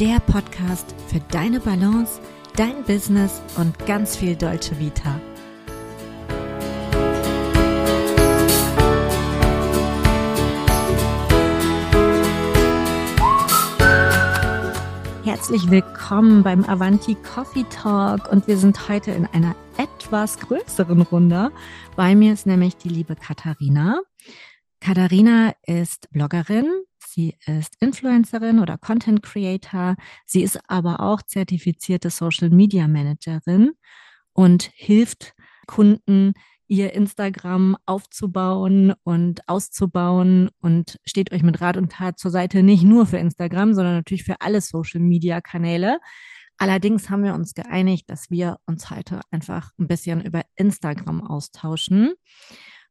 der 0.00 0.20
Podcast 0.20 0.94
für 1.08 1.20
deine 1.30 1.58
Balance, 1.58 2.20
dein 2.54 2.84
Business 2.84 3.40
und 3.56 3.74
ganz 3.86 4.14
viel 4.14 4.36
Deutsche 4.36 4.78
Vita. 4.78 5.18
Herzlich 15.24 15.70
willkommen 15.70 16.42
beim 16.42 16.64
Avanti 16.64 17.14
Coffee 17.14 17.64
Talk 17.70 18.30
und 18.30 18.46
wir 18.46 18.58
sind 18.58 18.90
heute 18.90 19.12
in 19.12 19.24
einer 19.26 19.56
etwas 19.78 20.38
größeren 20.40 21.00
Runde. 21.00 21.50
Bei 21.96 22.14
mir 22.14 22.34
ist 22.34 22.46
nämlich 22.46 22.76
die 22.76 22.90
liebe 22.90 23.16
Katharina. 23.16 24.00
Katharina 24.80 25.54
ist 25.66 26.10
Bloggerin, 26.10 26.66
sie 27.16 27.34
ist 27.46 27.76
Influencerin 27.80 28.60
oder 28.60 28.76
Content 28.76 29.22
Creator, 29.22 29.96
sie 30.26 30.42
ist 30.42 30.60
aber 30.68 31.00
auch 31.00 31.22
zertifizierte 31.22 32.10
Social 32.10 32.50
Media 32.50 32.86
Managerin 32.86 33.72
und 34.34 34.70
hilft 34.74 35.32
Kunden, 35.66 36.34
ihr 36.68 36.92
Instagram 36.92 37.76
aufzubauen 37.86 38.92
und 39.02 39.48
auszubauen 39.48 40.50
und 40.60 40.98
steht 41.04 41.32
euch 41.32 41.42
mit 41.42 41.60
Rat 41.60 41.76
und 41.76 41.92
Tat 41.92 42.18
zur 42.18 42.30
Seite, 42.30 42.62
nicht 42.62 42.82
nur 42.82 43.06
für 43.06 43.18
Instagram, 43.18 43.72
sondern 43.72 43.94
natürlich 43.94 44.24
für 44.24 44.40
alle 44.40 44.60
Social 44.60 45.00
Media 45.00 45.40
Kanäle. 45.40 45.98
Allerdings 46.58 47.08
haben 47.08 47.24
wir 47.24 47.34
uns 47.34 47.54
geeinigt, 47.54 48.10
dass 48.10 48.30
wir 48.30 48.58
uns 48.66 48.90
heute 48.90 49.20
einfach 49.30 49.70
ein 49.78 49.86
bisschen 49.86 50.22
über 50.22 50.42
Instagram 50.56 51.22
austauschen. 51.22 52.14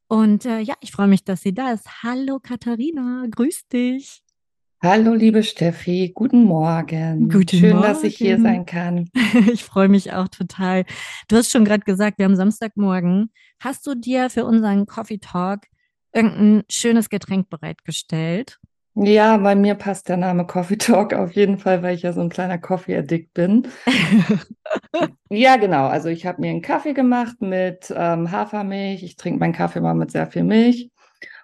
Und 0.07 0.45
äh, 0.45 0.59
ja, 0.59 0.75
ich 0.81 0.91
freue 0.91 1.07
mich, 1.07 1.23
dass 1.23 1.41
sie 1.41 1.53
da 1.53 1.71
ist. 1.71 2.03
Hallo 2.03 2.39
Katharina, 2.39 3.25
grüß 3.29 3.67
dich. 3.67 4.21
Hallo, 4.83 5.15
liebe 5.15 5.41
Steffi, 5.41 6.11
guten 6.13 6.43
Morgen. 6.43 7.29
Guten 7.29 7.57
Schön, 7.57 7.71
Morgen. 7.71 7.87
dass 7.87 8.03
ich 8.03 8.17
hier 8.17 8.39
sein 8.39 8.65
kann. 8.65 9.09
Ich 9.51 9.63
freue 9.63 9.87
mich 9.89 10.13
auch 10.13 10.27
total. 10.27 10.85
Du 11.27 11.35
hast 11.37 11.51
schon 11.51 11.65
gerade 11.65 11.83
gesagt, 11.83 12.19
wir 12.19 12.25
haben 12.25 12.35
Samstagmorgen. 12.35 13.31
Hast 13.59 13.87
du 13.87 13.95
dir 13.95 14.29
für 14.29 14.45
unseren 14.45 14.85
Coffee 14.85 15.17
Talk 15.17 15.61
irgendein 16.13 16.63
schönes 16.69 17.09
Getränk 17.09 17.49
bereitgestellt? 17.49 18.59
Ja, 18.97 19.35
bei 19.37 19.55
mir 19.55 19.75
passt 19.75 20.07
der 20.07 20.15
Name 20.15 20.45
Coffee 20.47 20.77
Talk 20.77 21.13
auf 21.13 21.33
jeden 21.33 21.57
Fall, 21.57 21.83
weil 21.83 21.95
ich 21.95 22.03
ja 22.03 22.13
so 22.13 22.21
ein 22.21 22.29
kleiner 22.29 22.57
Coffee-Addict 22.57 23.33
bin. 23.33 23.67
Ja, 25.29 25.57
genau. 25.57 25.87
Also 25.87 26.09
ich 26.09 26.25
habe 26.25 26.41
mir 26.41 26.49
einen 26.49 26.61
Kaffee 26.61 26.93
gemacht 26.93 27.41
mit 27.41 27.93
ähm, 27.95 28.31
Hafermilch. 28.31 29.03
Ich 29.03 29.15
trinke 29.15 29.39
meinen 29.39 29.53
Kaffee 29.53 29.81
mal 29.81 29.93
mit 29.93 30.11
sehr 30.11 30.27
viel 30.27 30.43
Milch. 30.43 30.89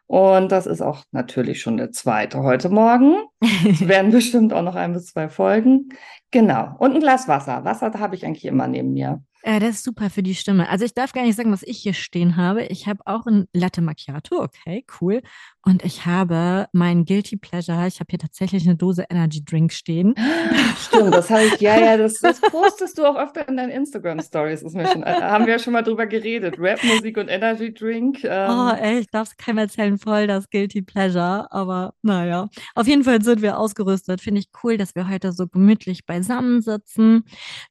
Und 0.08 0.52
das 0.52 0.66
ist 0.66 0.82
auch 0.82 1.04
natürlich 1.12 1.62
schon 1.62 1.78
der 1.78 1.92
zweite 1.92 2.42
heute 2.44 2.70
Morgen. 2.70 3.16
Es 3.42 3.88
werden 3.88 4.12
bestimmt 4.12 4.54
auch 4.54 4.62
noch 4.62 4.76
ein 4.76 4.94
bis 4.94 5.08
zwei 5.08 5.30
Folgen. 5.30 5.90
Genau. 6.32 6.76
Und 6.80 6.94
ein 6.94 7.00
Glas 7.00 7.28
Wasser. 7.28 7.64
Wasser 7.64 7.92
habe 8.00 8.16
ich 8.16 8.26
eigentlich 8.26 8.46
immer 8.46 8.68
neben 8.68 8.94
mir. 8.94 9.24
Ja, 9.44 9.60
das 9.60 9.78
ist 9.78 9.84
super 9.84 10.10
für 10.10 10.24
die 10.24 10.36
Stimme. 10.36 10.70
Also 10.70 10.86
ich 10.86 10.94
darf 10.94 11.14
gar 11.14 11.24
nicht 11.24 11.36
sagen, 11.36 11.52
was 11.52 11.64
ich 11.64 11.80
hier 11.80 11.94
stehen 11.94 12.38
habe. 12.38 12.64
Ich 12.66 12.88
habe 12.88 13.00
auch 13.06 13.26
ein 13.26 13.48
Latte 13.54 13.82
Macchiato, 13.82 14.42
okay, 14.42 14.86
cool. 15.02 15.22
Und 15.64 15.84
ich 15.84 16.06
habe 16.06 16.68
mein 16.74 17.06
Guilty 17.06 17.38
Pleasure. 17.38 17.88
Ich 17.88 18.00
habe 18.00 18.08
hier 18.10 18.20
tatsächlich 18.20 18.66
eine 18.68 18.76
Dose 18.76 19.06
Energy 19.10 19.44
Drink 19.44 19.72
stehen. 19.72 20.16
Stimmt, 20.78 21.14
das 21.14 21.30
habe 21.30 21.46
ich, 21.46 21.60
ja, 21.62 21.80
ja, 21.80 21.98
das, 21.98 22.20
das 22.20 22.40
postest 22.52 22.98
du 22.98 23.06
auch 23.06 23.16
öfter 23.16 23.48
in 23.48 23.58
deinen 23.58 23.70
Instagram-Stories. 23.72 24.64
Äh, 24.64 25.04
haben 25.22 25.46
wir 25.46 25.54
ja 25.54 25.60
schon 25.60 25.74
mal 25.74 25.84
drüber 25.84 26.06
geredet. 26.08 26.56
Rap-Musik 26.60 27.18
und 27.18 27.28
Energy 27.28 27.74
Drink. 27.74 28.24
Ähm, 28.24 28.50
Oh, 28.50 28.70
ey, 28.76 29.00
ich 29.00 29.08
darf 29.08 29.30
es 29.30 29.38
keinem 29.38 29.60
erzählen, 29.60 29.98
voll 29.98 30.28
das 30.28 30.50
Guilty 30.50 30.82
Pleasure. 30.82 31.52
Aber 31.52 31.94
naja, 32.02 32.50
auf 32.76 32.88
jeden 32.88 33.04
Fall 33.04 33.22
sind 33.22 33.42
wir 33.42 33.58
ausgerüstet. 33.58 34.22
Finde 34.22 34.42
ich 34.42 34.50
cool, 34.64 34.78
dass 34.78 34.96
wir 34.96 35.08
heute 35.10 35.32
so 35.32 35.48
gemütlich 35.48 36.06
beisammen 36.06 36.62
sitzen. 36.62 37.24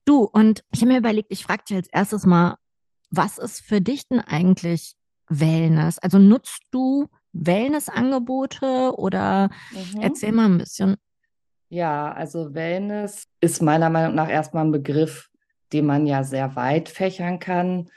Du, 0.04 0.24
und 0.24 0.64
ich 0.72 0.80
habe 0.80 0.92
mir 0.92 0.98
überlegt, 0.98 1.28
ich 1.30 1.44
frage 1.44 1.59
dich 1.64 1.76
als 1.76 1.88
erstes 1.88 2.26
mal, 2.26 2.56
was 3.10 3.38
ist 3.38 3.60
für 3.60 3.80
dich 3.80 4.06
denn 4.08 4.20
eigentlich 4.20 4.94
Wellness? 5.28 5.98
Also 5.98 6.18
nutzt 6.18 6.62
du 6.70 7.08
Wellnessangebote 7.32 8.94
oder 8.96 9.50
mhm. 9.72 10.00
erzähl 10.00 10.32
mal 10.32 10.46
ein 10.46 10.58
bisschen. 10.58 10.96
Ja, 11.68 12.12
also 12.12 12.54
Wellness 12.54 13.28
ist 13.40 13.62
meiner 13.62 13.90
Meinung 13.90 14.14
nach 14.16 14.28
erstmal 14.28 14.64
ein 14.64 14.72
Begriff, 14.72 15.30
den 15.72 15.86
man 15.86 16.06
ja 16.06 16.24
sehr 16.24 16.56
weit 16.56 16.88
fächern 16.88 17.38
kann. 17.38 17.88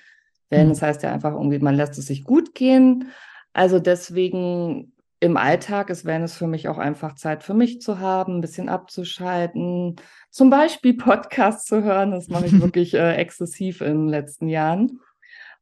Wellness 0.50 0.82
heißt 0.84 1.02
ja 1.02 1.12
einfach 1.12 1.34
irgendwie, 1.34 1.58
man 1.60 1.76
lässt 1.76 1.98
es 1.98 2.06
sich 2.06 2.24
gut 2.24 2.54
gehen. 2.54 3.12
Also 3.54 3.80
deswegen 3.80 4.93
im 5.24 5.38
Alltag 5.38 5.90
ist 5.90 6.04
Wellness 6.04 6.36
für 6.36 6.48
mich 6.48 6.68
auch 6.68 6.78
einfach 6.78 7.16
Zeit 7.16 7.44
für 7.44 7.54
mich 7.54 7.80
zu 7.80 8.00
haben, 8.00 8.38
ein 8.38 8.42
bisschen 8.42 8.68
abzuschalten, 8.68 9.96
zum 10.30 10.50
Beispiel 10.50 10.94
Podcasts 10.98 11.66
zu 11.66 11.82
hören. 11.82 12.12
Das 12.12 12.28
mache 12.28 12.46
ich 12.46 12.62
wirklich 12.62 12.94
äh, 12.94 13.16
exzessiv 13.16 13.80
in 13.80 13.88
den 13.88 14.08
letzten 14.10 14.50
Jahren. 14.50 15.00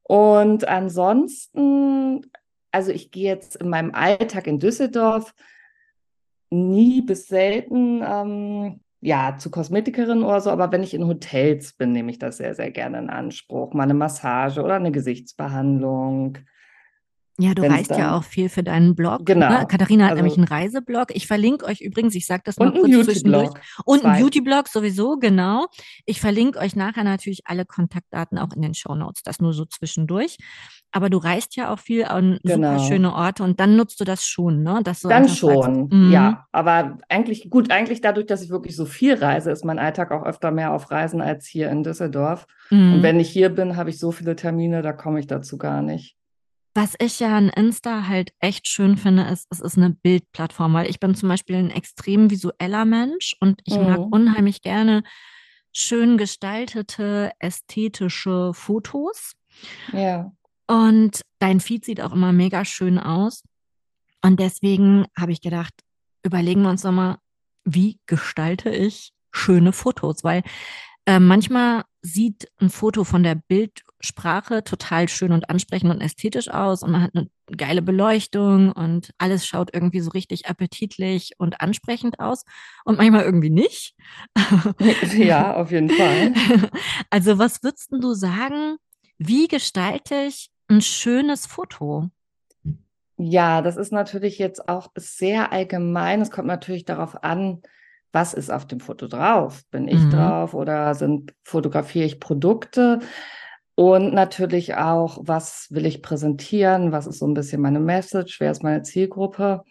Und 0.02 0.68
ansonsten, 0.68 2.26
also 2.72 2.92
ich 2.92 3.12
gehe 3.12 3.32
jetzt 3.32 3.56
in 3.58 3.70
meinem 3.70 3.94
Alltag 3.94 4.48
in 4.48 4.60
Düsseldorf 4.60 5.36
nie 6.50 7.04
bis 7.04 7.28
selten 7.28 8.02
ähm, 8.04 8.82
ja, 9.00 9.38
zu 9.38 9.52
Kosmetikerin 9.52 10.24
oder 10.24 10.42
so, 10.42 10.50
aber 10.50 10.72
wenn 10.72 10.84
ich 10.84 10.96
in 10.96 11.06
Hotels 11.08 11.74
bin, 11.74 11.92
nehme 11.92 12.10
ich 12.12 12.18
das 12.18 12.38
sehr, 12.38 12.56
sehr 12.56 12.72
gerne 12.72 12.98
in 12.98 13.10
Anspruch. 13.12 13.74
Mal 13.74 13.84
eine 13.84 13.94
Massage 13.94 14.62
oder 14.62 14.76
eine 14.76 14.92
Gesichtsbehandlung. 14.92 16.40
Ja, 17.40 17.54
du 17.56 17.62
Wenn's 17.64 17.74
reist 17.74 17.92
ja 17.92 17.98
dann- 17.98 18.10
auch 18.12 18.24
viel 18.24 18.50
für 18.50 18.62
deinen 18.62 18.94
Blog. 18.94 19.26
Genau. 19.26 19.50
Ne? 19.50 19.66
Katharina 19.68 20.04
hat 20.06 20.12
Also- 20.12 20.24
nämlich 20.24 20.38
einen 20.38 20.48
Reiseblog. 20.48 21.08
Ich 21.16 21.26
verlinke 21.28 21.66
euch 21.66 21.82
übrigens, 21.82 22.14
ich 22.14 22.26
sage 22.28 22.44
das 22.46 22.58
mal 22.58 22.72
kurz 22.72 23.06
zwischendurch. 23.06 23.50
Und 23.86 24.06
ein 24.06 24.16
Zwei. 24.16 24.20
Beauty-Blog 24.22 24.68
sowieso, 24.68 25.18
genau. 25.18 25.66
Ich 26.06 26.20
verlinke 26.22 26.60
euch 26.60 26.76
nachher 26.76 27.04
natürlich 27.04 27.42
alle 27.46 27.66
Kontaktdaten 27.66 28.38
auch 28.38 28.54
in 28.54 28.62
den 28.62 28.74
Shownotes. 28.74 29.24
Das 29.24 29.40
nur 29.40 29.54
so 29.54 29.66
zwischendurch. 29.66 30.38
Aber 30.92 31.10
du 31.10 31.18
reist 31.18 31.56
ja 31.56 31.74
auch 31.74 31.80
viel 31.80 32.04
an 32.04 32.38
super 32.44 32.56
Genau. 32.56 32.80
schöne 32.86 33.14
Orte 33.16 33.44
und 33.44 33.60
dann 33.62 33.76
nutzt 33.78 34.00
du 34.02 34.04
das 34.04 34.26
schon, 34.26 34.62
ne? 34.62 34.82
Dass 34.84 35.00
du 35.00 35.08
Dann 35.08 35.30
schon, 35.30 35.88
mhm. 35.90 36.12
ja. 36.12 36.46
Aber 36.52 36.98
eigentlich, 37.10 37.50
gut, 37.50 37.72
eigentlich 37.72 38.02
dadurch, 38.02 38.28
dass 38.28 38.42
ich 38.44 38.50
wirklich 38.50 38.76
so 38.76 38.86
viel 38.86 39.14
reise, 39.16 39.52
ist 39.52 39.64
mein 39.64 39.80
Alltag 39.80 40.12
auch 40.12 40.24
öfter 40.26 40.52
mehr 40.52 40.74
auf 40.74 40.92
Reisen 40.92 41.22
als 41.22 41.48
hier 41.48 41.70
in 41.72 41.84
Düsseldorf. 41.84 42.46
Mhm. 42.70 42.96
Und 42.96 43.04
wenn 43.04 43.20
ich 43.22 43.30
hier 43.30 43.50
bin, 43.50 43.78
habe 43.78 43.90
ich 43.90 44.00
so 44.00 44.12
viele 44.12 44.36
Termine, 44.36 44.82
da 44.82 44.92
komme 44.92 45.20
ich 45.22 45.28
dazu 45.28 45.58
gar 45.58 45.82
nicht. 45.82 46.18
Was 46.74 46.96
ich 47.00 47.20
ja 47.20 47.36
an 47.36 47.50
Insta 47.50 48.08
halt 48.08 48.34
echt 48.40 48.66
schön 48.68 48.96
finde, 48.98 49.24
ist, 49.24 49.46
es 49.50 49.60
ist 49.60 49.78
eine 49.78 49.90
Bildplattform, 49.90 50.74
weil 50.74 50.90
ich 50.90 51.00
bin 51.02 51.16
zum 51.16 51.28
Beispiel 51.28 51.58
ein 51.58 51.70
extrem 51.70 52.30
visueller 52.30 52.86
Mensch 52.86 53.36
und 53.42 53.62
ich 53.66 53.78
mag 53.78 54.00
Mhm. 54.00 54.06
unheimlich 54.14 54.62
gerne 54.62 55.04
schön 55.74 56.18
gestaltete, 56.18 57.32
ästhetische 57.40 58.54
Fotos. 58.54 59.34
Ja. 59.92 60.32
Und 60.68 61.22
dein 61.40 61.60
Feed 61.60 61.84
sieht 61.84 62.00
auch 62.00 62.14
immer 62.14 62.32
mega 62.32 62.64
schön 62.64 62.98
aus. 63.00 63.44
Und 64.24 64.40
deswegen 64.40 65.06
habe 65.18 65.34
ich 65.34 65.42
gedacht, 65.42 65.74
überlegen 66.24 66.62
wir 66.62 66.70
uns 66.70 66.84
doch 66.84 66.92
mal, 66.92 67.18
wie 67.66 68.00
gestalte 68.06 68.70
ich 68.70 69.12
schöne 69.34 69.74
Fotos? 69.74 70.24
Weil 70.24 70.44
äh, 71.06 71.20
manchmal 71.20 71.84
sieht 72.02 72.50
ein 72.60 72.70
Foto 72.70 73.04
von 73.04 73.24
der 73.24 73.36
Bildsprache 74.02 74.64
total 74.64 75.08
schön 75.08 75.32
und 75.32 75.50
ansprechend 75.50 75.92
und 75.92 76.02
ästhetisch 76.02 76.50
aus 76.50 76.82
und 76.82 76.92
man 76.92 77.04
hat 77.04 77.12
eine 77.16 77.28
geile 77.56 77.82
Beleuchtung 77.84 78.72
und 78.72 79.12
alles 79.20 79.46
schaut 79.46 79.70
irgendwie 79.74 80.00
so 80.00 80.10
richtig 80.12 80.48
appetitlich 80.48 81.34
und 81.38 81.62
ansprechend 81.62 82.20
aus 82.20 82.44
und 82.84 82.98
manchmal 82.98 83.24
irgendwie 83.24 83.52
nicht. 83.52 83.96
Ja, 85.14 85.56
auf 85.56 85.72
jeden 85.72 85.90
Fall. 85.92 86.34
Also 87.10 87.38
was 87.38 87.62
würdest 87.64 87.92
du 87.92 88.14
sagen, 88.14 88.78
wie 89.18 89.48
gestalte 89.48 90.16
ich 90.28 90.50
ein 90.68 90.82
schönes 90.82 91.46
Foto? 91.46 92.10
Ja, 93.18 93.62
das 93.62 93.78
ist 93.78 93.92
natürlich 93.92 94.40
jetzt 94.40 94.68
auch 94.68 94.90
sehr 94.96 95.52
allgemein. 95.52 96.22
Es 96.22 96.32
kommt 96.32 96.48
natürlich 96.48 96.86
darauf 96.86 97.24
an, 97.24 97.62
was 98.12 98.34
ist 98.34 98.50
auf 98.50 98.66
dem 98.66 98.80
Foto 98.80 99.08
drauf? 99.08 99.62
Bin 99.72 99.88
ich 99.88 100.06
Mhm. 100.06 100.10
drauf 100.10 100.54
oder 100.54 100.96
sind, 100.96 101.34
fotografiere 101.44 102.06
ich 102.06 102.20
Produkte? 102.20 103.00
Und 103.76 104.14
natürlich 104.14 104.76
auch, 104.76 105.18
was 105.22 105.68
will 105.72 105.86
ich 105.86 106.02
präsentieren? 106.02 106.92
Was 106.92 107.08
ist 107.08 107.20
so 107.20 107.28
ein 107.28 107.34
bisschen 107.34 107.62
meine 107.62 107.80
Message? 107.80 108.40
Wer 108.40 108.52
ist 108.52 108.64
meine 108.64 108.84
Zielgruppe? 108.84 109.64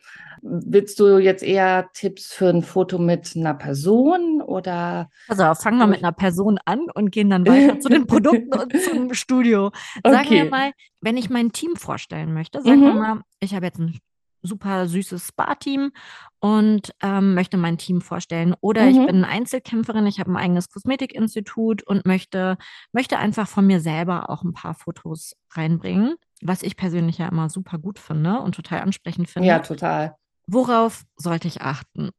Willst 0.43 0.99
du 0.99 1.19
jetzt 1.19 1.43
eher 1.43 1.91
Tipps 1.93 2.33
für 2.33 2.49
ein 2.49 2.63
Foto 2.63 2.99
mit 2.99 3.33
einer 3.37 3.55
Person 3.55 4.41
oder? 4.43 5.11
Also 5.29 5.55
fangen 5.55 5.79
wir 5.79 5.87
mit 5.87 6.03
einer 6.03 6.13
Person 6.13 6.59
an 6.65 6.87
und 6.93 7.11
gehen 7.13 7.31
dann 7.31 7.47
weiter 7.47 7.79
zu 7.79 7.89
den 7.89 8.07
Produkten 8.07 8.55
und 8.55 8.77
zum 8.81 9.15
Studio. 9.15 9.71
Sagen 10.05 10.33
wir 10.33 10.45
Okay. 10.45 10.51
mal, 10.51 10.73
wenn 11.01 11.17
ich 11.17 11.31
mein 11.31 11.53
Team 11.53 11.77
vorstellen 11.77 12.33
möchte, 12.35 12.63
sagen 12.63 12.83
wir 12.85 12.93
Mhm. 12.93 12.97
mal, 12.97 13.21
ich 13.39 13.55
habe 13.55 13.67
jetzt 13.67 13.79
ein 13.79 13.99
super 14.43 14.87
süßes 14.89 15.29
Spa-Team 15.29 15.93
und 16.41 16.93
ähm, 17.03 17.35
möchte 17.35 17.57
mein 17.57 17.79
Team 17.79 18.01
vorstellen. 18.01 18.55
Oder 18.61 18.89
ich 18.89 18.97
Mhm. 18.99 19.07
bin 19.07 19.25
Einzelkämpferin, 19.25 20.07
ich 20.07 20.21
habe 20.21 20.31
ein 20.33 20.37
eigenes 20.37 20.69
Kosmetikinstitut 20.71 21.83
und 21.83 22.07
möchte, 22.07 22.57
möchte 22.93 23.19
einfach 23.19 23.49
von 23.49 23.67
mir 23.67 23.81
selber 23.81 24.31
auch 24.31 24.43
ein 24.43 24.53
paar 24.53 24.75
Fotos 24.75 25.35
reinbringen, 25.53 26.15
was 26.43 26.63
ich 26.63 26.77
persönlich 26.77 27.19
ja 27.19 27.29
immer 27.29 27.51
super 27.51 27.79
gut 27.79 27.99
finde 27.99 28.41
und 28.41 28.55
total 28.55 28.81
ansprechend 28.81 29.29
finde. 29.29 29.49
Ja, 29.49 29.59
total. 29.61 30.17
Worauf 30.47 31.05
sollte 31.17 31.49
ich 31.49 31.61
achten? 31.63 32.11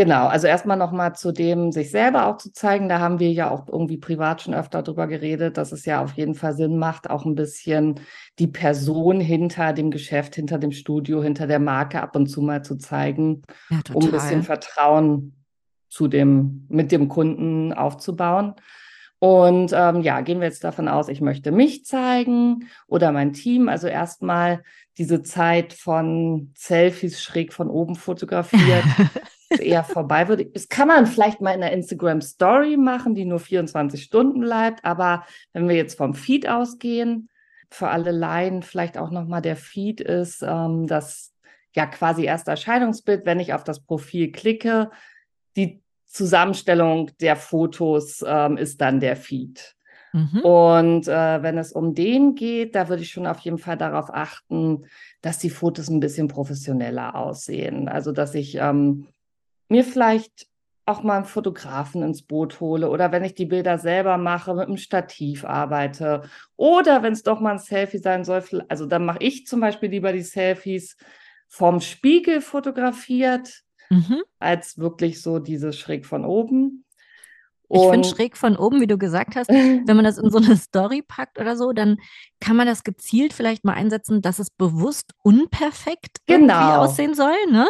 Genau, 0.00 0.28
also 0.28 0.46
erstmal 0.46 0.78
nochmal 0.78 1.14
zu 1.14 1.30
dem, 1.30 1.72
sich 1.72 1.90
selber 1.90 2.24
auch 2.24 2.38
zu 2.38 2.50
zeigen. 2.54 2.88
Da 2.88 3.00
haben 3.00 3.18
wir 3.18 3.30
ja 3.32 3.50
auch 3.50 3.68
irgendwie 3.68 3.98
privat 3.98 4.40
schon 4.40 4.54
öfter 4.54 4.82
drüber 4.82 5.06
geredet, 5.06 5.58
dass 5.58 5.72
es 5.72 5.84
ja 5.84 6.02
auf 6.02 6.14
jeden 6.14 6.34
Fall 6.34 6.54
Sinn 6.54 6.78
macht, 6.78 7.10
auch 7.10 7.26
ein 7.26 7.34
bisschen 7.34 8.00
die 8.38 8.46
Person 8.46 9.20
hinter 9.20 9.74
dem 9.74 9.90
Geschäft, 9.90 10.36
hinter 10.36 10.56
dem 10.56 10.72
Studio, 10.72 11.22
hinter 11.22 11.46
der 11.46 11.58
Marke 11.58 12.00
ab 12.00 12.16
und 12.16 12.28
zu 12.28 12.40
mal 12.40 12.64
zu 12.64 12.78
zeigen, 12.78 13.42
ja, 13.68 13.80
um 13.92 14.02
ein 14.06 14.10
bisschen 14.10 14.42
Vertrauen 14.42 15.34
zu 15.90 16.08
dem, 16.08 16.64
mit 16.70 16.92
dem 16.92 17.08
Kunden 17.08 17.74
aufzubauen. 17.74 18.54
Und 19.18 19.74
ähm, 19.74 20.00
ja, 20.00 20.22
gehen 20.22 20.40
wir 20.40 20.46
jetzt 20.46 20.64
davon 20.64 20.88
aus, 20.88 21.10
ich 21.10 21.20
möchte 21.20 21.52
mich 21.52 21.84
zeigen 21.84 22.70
oder 22.86 23.12
mein 23.12 23.34
Team. 23.34 23.68
Also 23.68 23.86
erstmal 23.86 24.62
diese 24.96 25.20
Zeit 25.22 25.74
von 25.74 26.54
Selfies 26.56 27.20
schräg 27.22 27.52
von 27.52 27.68
oben 27.68 27.96
fotografiert 27.96 28.84
eher 29.58 29.84
vorbei 29.84 30.28
wird. 30.28 30.54
Das 30.54 30.68
kann 30.68 30.88
man 30.88 31.06
vielleicht 31.06 31.40
mal 31.40 31.52
in 31.52 31.60
der 31.60 31.72
Instagram 31.72 32.20
Story 32.20 32.76
machen, 32.76 33.14
die 33.14 33.24
nur 33.24 33.40
24 33.40 34.02
Stunden 34.02 34.40
bleibt. 34.40 34.84
Aber 34.84 35.24
wenn 35.52 35.68
wir 35.68 35.76
jetzt 35.76 35.96
vom 35.96 36.14
Feed 36.14 36.48
ausgehen, 36.48 37.28
für 37.70 37.88
alle 37.88 38.10
Laien 38.10 38.62
vielleicht 38.62 38.98
auch 38.98 39.10
nochmal 39.10 39.42
der 39.42 39.56
Feed 39.56 40.00
ist, 40.00 40.42
ähm, 40.42 40.86
das 40.86 41.34
ja 41.74 41.86
quasi 41.86 42.24
erste 42.24 42.50
Erscheinungsbild, 42.50 43.26
wenn 43.26 43.40
ich 43.40 43.54
auf 43.54 43.64
das 43.64 43.80
Profil 43.80 44.32
klicke, 44.32 44.90
die 45.56 45.82
Zusammenstellung 46.06 47.10
der 47.20 47.36
Fotos 47.36 48.24
ähm, 48.26 48.56
ist 48.56 48.80
dann 48.80 48.98
der 48.98 49.16
Feed. 49.16 49.76
Mhm. 50.12 50.40
Und 50.40 51.08
äh, 51.08 51.42
wenn 51.42 51.56
es 51.56 51.72
um 51.72 51.94
den 51.94 52.34
geht, 52.34 52.74
da 52.74 52.88
würde 52.88 53.02
ich 53.02 53.10
schon 53.10 53.28
auf 53.28 53.38
jeden 53.40 53.58
Fall 53.58 53.76
darauf 53.76 54.12
achten, 54.12 54.84
dass 55.20 55.38
die 55.38 55.50
Fotos 55.50 55.88
ein 55.88 56.00
bisschen 56.00 56.26
professioneller 56.26 57.14
aussehen. 57.14 57.88
Also 57.88 58.10
dass 58.10 58.34
ich 58.34 58.56
ähm, 58.56 59.06
mir 59.70 59.84
vielleicht 59.84 60.46
auch 60.86 61.02
mal 61.02 61.16
einen 61.16 61.24
Fotografen 61.24 62.02
ins 62.02 62.22
Boot 62.22 62.60
hole 62.60 62.90
oder 62.90 63.12
wenn 63.12 63.24
ich 63.24 63.34
die 63.34 63.46
Bilder 63.46 63.78
selber 63.78 64.18
mache, 64.18 64.54
mit 64.54 64.66
einem 64.66 64.76
Stativ 64.76 65.44
arbeite 65.44 66.22
oder 66.56 67.02
wenn 67.02 67.12
es 67.12 67.22
doch 67.22 67.40
mal 67.40 67.52
ein 67.52 67.58
Selfie 67.58 67.98
sein 67.98 68.24
soll, 68.24 68.42
also 68.68 68.86
dann 68.86 69.04
mache 69.04 69.18
ich 69.20 69.46
zum 69.46 69.60
Beispiel 69.60 69.90
lieber 69.90 70.12
die 70.12 70.22
Selfies 70.22 70.96
vom 71.48 71.80
Spiegel 71.80 72.40
fotografiert, 72.40 73.62
mhm. 73.88 74.22
als 74.38 74.78
wirklich 74.78 75.22
so 75.22 75.38
diese 75.38 75.72
schräg 75.72 76.06
von 76.06 76.24
oben. 76.24 76.84
Und 77.68 77.82
ich 77.82 77.90
finde 77.90 78.08
schräg 78.08 78.36
von 78.36 78.56
oben, 78.56 78.80
wie 78.80 78.88
du 78.88 78.98
gesagt 78.98 79.36
hast, 79.36 79.48
wenn 79.48 79.84
man 79.86 80.04
das 80.04 80.18
in 80.18 80.30
so 80.30 80.38
eine 80.38 80.56
Story 80.56 81.02
packt 81.06 81.38
oder 81.38 81.56
so, 81.56 81.72
dann 81.72 81.98
kann 82.40 82.56
man 82.56 82.66
das 82.66 82.82
gezielt 82.82 83.32
vielleicht 83.32 83.64
mal 83.64 83.74
einsetzen, 83.74 84.22
dass 84.22 84.40
es 84.40 84.50
bewusst 84.50 85.12
unperfekt 85.22 86.18
genau. 86.26 86.78
aussehen 86.78 87.14
soll, 87.14 87.36
ne? 87.48 87.68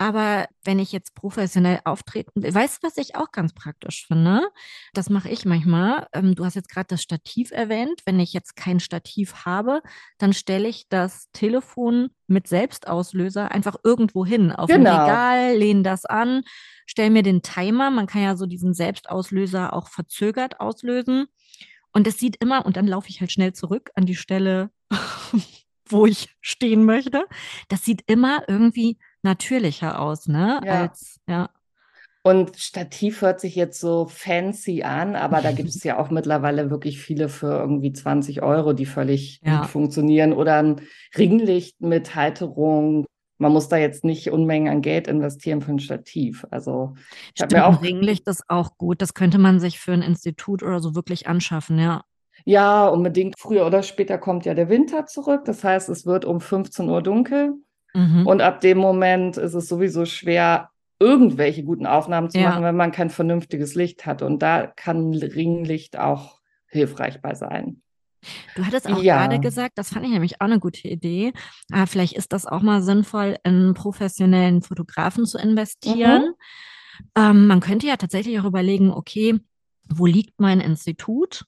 Aber 0.00 0.48
wenn 0.64 0.78
ich 0.78 0.92
jetzt 0.92 1.14
professionell 1.14 1.80
auftreten 1.84 2.42
will, 2.42 2.54
weißt 2.54 2.82
du, 2.82 2.86
was 2.86 2.96
ich 2.96 3.16
auch 3.16 3.32
ganz 3.32 3.52
praktisch 3.52 4.06
finde? 4.06 4.48
Das 4.94 5.10
mache 5.10 5.28
ich 5.28 5.44
manchmal. 5.44 6.06
Ähm, 6.14 6.34
du 6.34 6.42
hast 6.42 6.54
jetzt 6.54 6.70
gerade 6.70 6.86
das 6.86 7.02
Stativ 7.02 7.50
erwähnt. 7.50 8.00
Wenn 8.06 8.18
ich 8.18 8.32
jetzt 8.32 8.56
kein 8.56 8.80
Stativ 8.80 9.44
habe, 9.44 9.82
dann 10.16 10.32
stelle 10.32 10.68
ich 10.68 10.88
das 10.88 11.30
Telefon 11.32 12.08
mit 12.28 12.48
Selbstauslöser 12.48 13.50
einfach 13.50 13.76
irgendwo 13.84 14.24
hin, 14.24 14.52
auf 14.52 14.70
genau. 14.70 14.90
dem 14.90 15.00
Regal, 15.00 15.56
lehne 15.58 15.82
das 15.82 16.06
an, 16.06 16.44
stelle 16.86 17.10
mir 17.10 17.22
den 17.22 17.42
Timer. 17.42 17.90
Man 17.90 18.06
kann 18.06 18.22
ja 18.22 18.36
so 18.36 18.46
diesen 18.46 18.72
Selbstauslöser 18.72 19.74
auch 19.74 19.88
verzögert 19.88 20.60
auslösen. 20.60 21.26
Und 21.92 22.06
es 22.06 22.18
sieht 22.18 22.36
immer, 22.42 22.64
und 22.64 22.78
dann 22.78 22.86
laufe 22.86 23.10
ich 23.10 23.20
halt 23.20 23.32
schnell 23.32 23.52
zurück 23.52 23.90
an 23.94 24.06
die 24.06 24.16
Stelle, 24.16 24.70
wo 25.90 26.06
ich 26.06 26.34
stehen 26.40 26.86
möchte. 26.86 27.26
Das 27.68 27.84
sieht 27.84 28.04
immer 28.06 28.44
irgendwie 28.48 28.96
natürlicher 29.22 30.00
aus, 30.00 30.26
ne? 30.26 30.60
Ja. 30.64 30.82
Als, 30.82 31.20
ja. 31.28 31.50
Und 32.22 32.58
Stativ 32.58 33.22
hört 33.22 33.40
sich 33.40 33.54
jetzt 33.54 33.80
so 33.80 34.06
fancy 34.06 34.82
an, 34.82 35.16
aber 35.16 35.40
da 35.40 35.52
gibt 35.52 35.70
es 35.70 35.82
ja 35.84 35.98
auch 35.98 36.10
mittlerweile 36.10 36.70
wirklich 36.70 37.00
viele 37.00 37.28
für 37.28 37.58
irgendwie 37.58 37.92
20 37.92 38.42
Euro, 38.42 38.72
die 38.72 38.86
völlig 38.86 39.40
ja. 39.42 39.60
gut 39.60 39.70
funktionieren. 39.70 40.32
Oder 40.32 40.56
ein 40.56 40.82
Ringlicht 41.16 41.80
mit 41.80 42.14
Halterung. 42.14 43.06
Man 43.38 43.52
muss 43.52 43.68
da 43.68 43.78
jetzt 43.78 44.04
nicht 44.04 44.30
Unmengen 44.30 44.70
an 44.70 44.82
Geld 44.82 45.08
investieren 45.08 45.62
für 45.62 45.72
ein 45.72 45.78
Stativ. 45.78 46.46
Also 46.50 46.94
ich 47.34 47.40
habe 47.40 47.56
mir 47.56 47.66
auch 47.66 47.82
Ringlicht 47.82 48.28
ist 48.28 48.44
auch 48.48 48.76
gut. 48.76 49.00
Das 49.00 49.14
könnte 49.14 49.38
man 49.38 49.58
sich 49.60 49.80
für 49.80 49.92
ein 49.92 50.02
Institut 50.02 50.62
oder 50.62 50.80
so 50.80 50.94
wirklich 50.94 51.26
anschaffen, 51.26 51.78
ja. 51.78 52.04
Ja, 52.44 52.86
unbedingt. 52.88 53.38
Früher 53.38 53.66
oder 53.66 53.82
später 53.82 54.18
kommt 54.18 54.44
ja 54.44 54.52
der 54.52 54.68
Winter 54.68 55.06
zurück. 55.06 55.46
Das 55.46 55.64
heißt, 55.64 55.88
es 55.88 56.04
wird 56.04 56.26
um 56.26 56.40
15 56.40 56.88
Uhr 56.88 57.02
dunkel. 57.02 57.54
Mhm. 57.94 58.26
Und 58.26 58.40
ab 58.40 58.60
dem 58.60 58.78
Moment 58.78 59.36
ist 59.36 59.54
es 59.54 59.68
sowieso 59.68 60.04
schwer, 60.04 60.70
irgendwelche 60.98 61.64
guten 61.64 61.86
Aufnahmen 61.86 62.30
zu 62.30 62.38
ja. 62.38 62.50
machen, 62.50 62.62
wenn 62.62 62.76
man 62.76 62.92
kein 62.92 63.10
vernünftiges 63.10 63.74
Licht 63.74 64.06
hat. 64.06 64.22
Und 64.22 64.40
da 64.40 64.66
kann 64.66 65.14
Ringlicht 65.14 65.98
auch 65.98 66.40
hilfreich 66.66 67.20
bei 67.20 67.34
sein. 67.34 67.82
Du 68.54 68.66
hattest 68.66 68.86
auch 68.86 69.02
ja. 69.02 69.16
gerade 69.16 69.40
gesagt, 69.40 69.78
das 69.78 69.90
fand 69.90 70.04
ich 70.04 70.12
nämlich 70.12 70.40
auch 70.40 70.46
eine 70.46 70.60
gute 70.60 70.86
Idee. 70.88 71.32
Ah, 71.72 71.86
vielleicht 71.86 72.12
ist 72.16 72.34
das 72.34 72.46
auch 72.46 72.60
mal 72.60 72.82
sinnvoll, 72.82 73.38
in 73.44 73.72
professionellen 73.72 74.60
Fotografen 74.60 75.24
zu 75.24 75.38
investieren. 75.38 76.22
Mhm. 76.22 76.34
Ähm, 77.16 77.46
man 77.46 77.60
könnte 77.60 77.86
ja 77.86 77.96
tatsächlich 77.96 78.38
auch 78.38 78.44
überlegen, 78.44 78.90
okay, 78.90 79.40
wo 79.88 80.04
liegt 80.04 80.38
mein 80.38 80.60
Institut? 80.60 81.44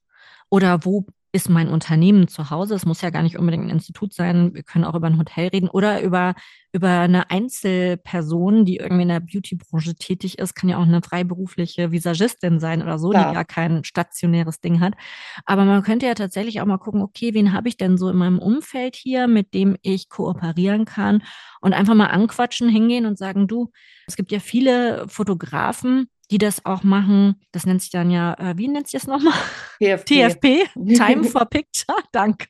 Oder 0.48 0.84
wo 0.84 1.06
ist 1.34 1.48
mein 1.48 1.68
Unternehmen 1.68 2.28
zu 2.28 2.50
Hause. 2.50 2.74
Es 2.74 2.84
muss 2.84 3.00
ja 3.00 3.08
gar 3.08 3.22
nicht 3.22 3.38
unbedingt 3.38 3.64
ein 3.64 3.70
Institut 3.70 4.12
sein. 4.12 4.54
Wir 4.54 4.62
können 4.62 4.84
auch 4.84 4.94
über 4.94 5.06
ein 5.06 5.18
Hotel 5.18 5.48
reden 5.48 5.68
oder 5.68 6.02
über, 6.02 6.34
über 6.72 6.90
eine 6.90 7.30
Einzelperson, 7.30 8.66
die 8.66 8.76
irgendwie 8.76 9.02
in 9.02 9.08
der 9.08 9.20
Beauty-Branche 9.20 9.94
tätig 9.94 10.38
ist. 10.38 10.54
Kann 10.54 10.68
ja 10.68 10.76
auch 10.76 10.82
eine 10.82 11.00
freiberufliche 11.00 11.90
Visagistin 11.90 12.60
sein 12.60 12.82
oder 12.82 12.98
so, 12.98 13.14
ja. 13.14 13.28
die 13.28 13.34
gar 13.34 13.46
kein 13.46 13.82
stationäres 13.82 14.60
Ding 14.60 14.80
hat. 14.80 14.92
Aber 15.46 15.64
man 15.64 15.82
könnte 15.82 16.04
ja 16.04 16.14
tatsächlich 16.14 16.60
auch 16.60 16.66
mal 16.66 16.76
gucken, 16.76 17.00
okay, 17.00 17.32
wen 17.32 17.54
habe 17.54 17.68
ich 17.68 17.78
denn 17.78 17.96
so 17.96 18.10
in 18.10 18.16
meinem 18.16 18.38
Umfeld 18.38 18.94
hier, 18.94 19.26
mit 19.26 19.54
dem 19.54 19.78
ich 19.80 20.10
kooperieren 20.10 20.84
kann 20.84 21.22
und 21.62 21.72
einfach 21.72 21.94
mal 21.94 22.08
anquatschen, 22.08 22.68
hingehen 22.68 23.06
und 23.06 23.16
sagen, 23.16 23.48
du, 23.48 23.70
es 24.06 24.16
gibt 24.16 24.32
ja 24.32 24.38
viele 24.38 25.08
Fotografen, 25.08 26.08
die 26.30 26.38
das 26.38 26.64
auch 26.64 26.82
machen. 26.82 27.40
Das 27.52 27.66
nennt 27.66 27.82
sich 27.82 27.90
dann 27.90 28.10
ja, 28.10 28.34
äh, 28.34 28.56
wie 28.56 28.68
nennt 28.68 28.88
sich 28.88 29.00
das 29.00 29.08
nochmal? 29.08 29.34
TFP. 29.80 30.04
TFP, 30.06 30.46
Time 30.94 31.24
for 31.24 31.44
Picture, 31.46 31.98
danke. 32.12 32.46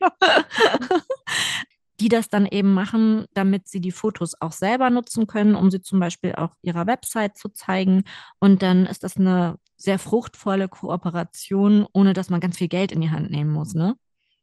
die 2.01 2.09
das 2.09 2.29
dann 2.29 2.47
eben 2.47 2.75
machen, 2.75 3.27
damit 3.35 3.69
sie 3.69 3.81
die 3.81 3.93
Fotos 3.93 4.35
auch 4.41 4.53
selber 4.53 4.91
nutzen 4.91 5.27
können, 5.27 5.55
um 5.55 5.71
sie 5.71 5.81
zum 5.81 6.01
Beispiel 6.01 6.35
auf 6.35 6.51
ihrer 6.63 6.87
Website 6.87 7.37
zu 7.37 7.49
zeigen. 7.49 8.05
Und 8.41 8.63
dann 8.63 8.87
ist 8.87 9.05
das 9.05 9.17
eine 9.17 9.57
sehr 9.77 9.99
fruchtvolle 9.99 10.69
Kooperation, 10.69 11.87
ohne 11.93 12.13
dass 12.13 12.31
man 12.31 12.41
ganz 12.41 12.59
viel 12.59 12.69
Geld 12.69 12.93
in 12.93 13.01
die 13.01 13.11
Hand 13.11 13.31
nehmen 13.31 13.53
muss, 13.53 13.75
ne? 13.75 13.97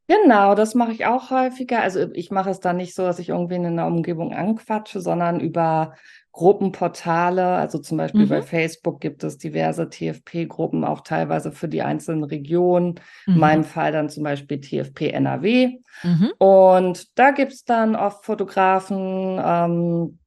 Genau, 0.09 0.55
das 0.55 0.73
mache 0.73 0.91
ich 0.91 1.05
auch 1.05 1.29
häufiger. 1.29 1.83
Also 1.83 2.11
ich 2.13 2.31
mache 2.31 2.49
es 2.49 2.59
dann 2.59 2.77
nicht 2.77 2.95
so, 2.95 3.03
dass 3.03 3.19
ich 3.19 3.29
irgendwie 3.29 3.55
in 3.55 3.65
einer 3.65 3.85
Umgebung 3.85 4.33
anquatsche, 4.33 5.01
sondern 5.01 5.39
über 5.39 5.93
Gruppenportale, 6.39 7.45
also 7.45 7.79
zum 7.79 7.97
Beispiel 7.97 8.23
mhm. 8.23 8.29
bei 8.29 8.41
Facebook 8.41 9.01
gibt 9.01 9.25
es 9.25 9.37
diverse 9.37 9.89
TFP-Gruppen, 9.89 10.85
auch 10.85 11.01
teilweise 11.01 11.51
für 11.51 11.67
die 11.67 11.81
einzelnen 11.81 12.23
Regionen. 12.23 12.95
Mhm. 13.25 13.33
In 13.33 13.39
meinem 13.41 13.63
Fall 13.65 13.91
dann 13.91 14.07
zum 14.07 14.23
Beispiel 14.23 14.61
TFP 14.61 15.09
NRW. 15.09 15.79
Mhm. 16.01 16.31
Und 16.37 17.19
da 17.19 17.31
gibt 17.31 17.51
es 17.51 17.65
dann 17.65 17.97
oft 17.97 18.23
Fotografen, 18.23 19.37
ähm, 19.43 20.19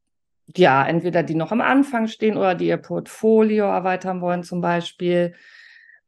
ja, 0.55 0.87
entweder 0.87 1.23
die 1.23 1.35
noch 1.35 1.51
am 1.51 1.63
Anfang 1.63 2.09
stehen 2.09 2.37
oder 2.37 2.55
die 2.55 2.67
ihr 2.67 2.77
Portfolio 2.77 3.65
erweitern 3.65 4.21
wollen 4.21 4.43
zum 4.43 4.61
Beispiel. 4.61 5.33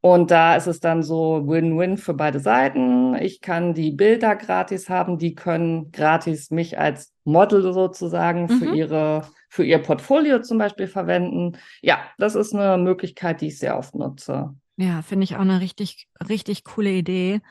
Und 0.05 0.29
da 0.29 0.55
ist 0.55 0.67
es 0.67 0.79
dann 0.79 1.01
so 1.01 1.47
Win-Win 1.47 1.97
für 1.97 2.13
beide 2.13 2.39
Seiten. 2.39 3.15
Ich 3.15 3.41
kann 3.41 3.73
die 3.73 3.89
Bilder 3.89 4.35
gratis 4.35 4.87
haben, 4.87 5.17
die 5.17 5.33
können 5.33 5.91
gratis 5.91 6.51
mich 6.51 6.77
als 6.77 7.11
Model 7.23 7.73
sozusagen 7.73 8.47
für 8.47 8.67
mhm. 8.67 8.73
ihre 8.75 9.27
für 9.49 9.65
ihr 9.65 9.79
Portfolio 9.79 10.43
zum 10.43 10.59
Beispiel 10.59 10.85
verwenden. 10.85 11.57
Ja, 11.81 12.01
das 12.19 12.35
ist 12.35 12.53
eine 12.53 12.77
Möglichkeit, 12.77 13.41
die 13.41 13.47
ich 13.47 13.57
sehr 13.57 13.79
oft 13.79 13.95
nutze. 13.95 14.53
Ja, 14.77 15.01
finde 15.01 15.23
ich 15.23 15.37
auch 15.37 15.41
eine 15.41 15.59
richtig, 15.59 16.07
richtig 16.29 16.65
coole 16.65 16.91
Idee. 16.91 17.41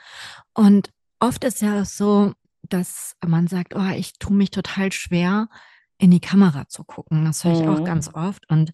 Und 0.52 0.90
oft 1.18 1.42
ist 1.42 1.60
ja 1.60 1.84
so, 1.84 2.34
dass 2.62 3.16
man 3.26 3.48
sagt, 3.48 3.74
oh, 3.74 3.90
ich 3.96 4.16
tue 4.20 4.36
mich 4.36 4.52
total 4.52 4.92
schwer, 4.92 5.48
in 5.98 6.12
die 6.12 6.20
Kamera 6.20 6.68
zu 6.68 6.84
gucken. 6.84 7.24
Das 7.24 7.42
höre 7.42 7.54
ich 7.54 7.66
mhm. 7.66 7.74
auch 7.74 7.82
ganz 7.82 8.14
oft. 8.14 8.48
Und 8.48 8.70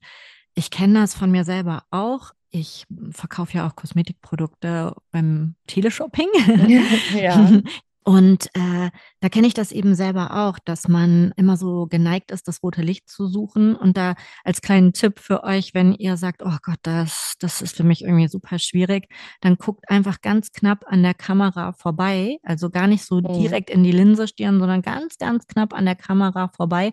ich 0.53 0.71
kenne 0.71 1.01
das 1.01 1.15
von 1.15 1.31
mir 1.31 1.45
selber 1.45 1.85
auch. 1.91 2.33
Ich 2.50 2.85
verkaufe 3.11 3.57
ja 3.57 3.66
auch 3.69 3.76
Kosmetikprodukte 3.76 4.95
beim 5.12 5.54
Teleshopping. 5.66 6.28
ja. 7.14 7.61
Und 8.02 8.47
äh, 8.54 8.90
da 9.21 9.28
kenne 9.28 9.47
ich 9.47 9.52
das 9.52 9.73
eben 9.73 9.95
selber 9.95 10.35
auch, 10.47 10.59
dass 10.59 10.88
man 10.88 11.33
immer 11.37 11.59
so 11.59 11.87
geneigt 11.87 12.30
ist, 12.30 12.49
das 12.49 12.62
rote 12.62 12.80
Licht 12.80 13.11
zu 13.11 13.28
suchen. 13.28 13.76
Und 13.76 13.99
da 13.99 14.14
als 14.42 14.62
kleinen 14.62 14.95
Tipp 14.95 15.21
für 15.21 15.45
euch, 15.45 15.75
wenn 15.75 15.92
ihr 15.92 16.16
sagt, 16.16 16.42
oh 16.42 16.57
Gott, 16.62 16.78
das, 16.83 17.35
das 17.40 17.61
ist 17.61 17.76
für 17.76 17.85
mich 17.85 18.02
irgendwie 18.02 18.26
super 18.28 18.59
schwierig, 18.59 19.09
dann 19.42 19.57
guckt 19.57 19.88
einfach 19.90 20.23
ganz 20.23 20.50
knapp 20.52 20.85
an 20.87 21.02
der 21.02 21.12
Kamera 21.12 21.73
vorbei. 21.75 22.38
Also 22.42 22.71
gar 22.71 22.87
nicht 22.87 23.04
so 23.04 23.21
Mhm. 23.21 23.35
direkt 23.35 23.69
in 23.69 23.85
die 23.85 23.92
Linse 23.92 24.26
stieren, 24.26 24.59
sondern 24.61 24.80
ganz, 24.80 25.19
ganz 25.19 25.47
knapp 25.47 25.75
an 25.75 25.85
der 25.85 25.95
Kamera 25.97 26.49
vorbei. 26.57 26.92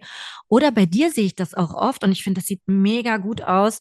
Oder 0.50 0.72
bei 0.72 0.86
dir 0.86 1.10
sehe 1.10 1.26
ich 1.26 1.36
das 1.36 1.54
auch 1.54 1.74
oft 1.74 2.04
und 2.04 2.12
ich 2.12 2.22
finde, 2.22 2.42
das 2.42 2.48
sieht 2.48 2.62
mega 2.68 3.16
gut 3.16 3.42
aus. 3.42 3.80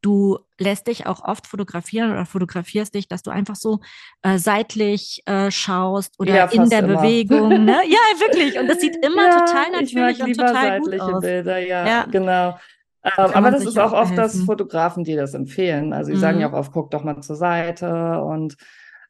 Du 0.00 0.38
lässt 0.58 0.86
dich 0.86 1.06
auch 1.06 1.24
oft 1.24 1.46
fotografieren 1.46 2.10
oder 2.12 2.24
fotografierst 2.24 2.94
dich, 2.94 3.08
dass 3.08 3.22
du 3.22 3.30
einfach 3.30 3.56
so 3.56 3.80
äh, 4.22 4.38
seitlich 4.38 5.22
äh, 5.26 5.50
schaust 5.50 6.14
oder 6.20 6.34
Ja, 6.34 6.44
in 6.46 6.70
der 6.70 6.84
immer. 6.84 7.02
Bewegung. 7.02 7.64
Ne? 7.64 7.78
Ja, 7.88 8.20
wirklich. 8.20 8.58
Und 8.58 8.68
das 8.68 8.80
sieht 8.80 8.96
immer 9.04 9.26
Ja, 9.26 9.40
total 9.40 9.70
natürlich 9.72 10.22
und 10.22 10.34
total 10.34 10.80
gut 10.80 10.90
seitliche 10.90 11.14
aus. 11.14 11.20
Bilder, 11.22 11.58
ja, 11.58 11.86
Ja, 11.86 12.04
genau. 12.04 12.58
Ähm, 13.04 13.10
kann 13.16 13.34
aber 13.34 13.50
das 13.50 13.64
ist 13.64 13.78
auch 13.78 13.92
auch 13.92 14.02
oft, 14.02 14.18
dass. 14.18 14.38
Fotografen 14.40 15.04
dir 15.04 15.16
das 15.16 15.34
empfehlen. 15.34 15.92
Also 15.92 16.10
die 16.12 16.16
sagen 16.18 16.40
ja 16.40 16.48
Mhm. 16.48 16.54
auch 16.54 16.58
oft, 16.58 16.72
guck 16.72 16.90
doch 16.90 17.04
mal 17.04 17.20
zur 17.22 17.36
Seite 17.36 18.20
und 18.22 18.56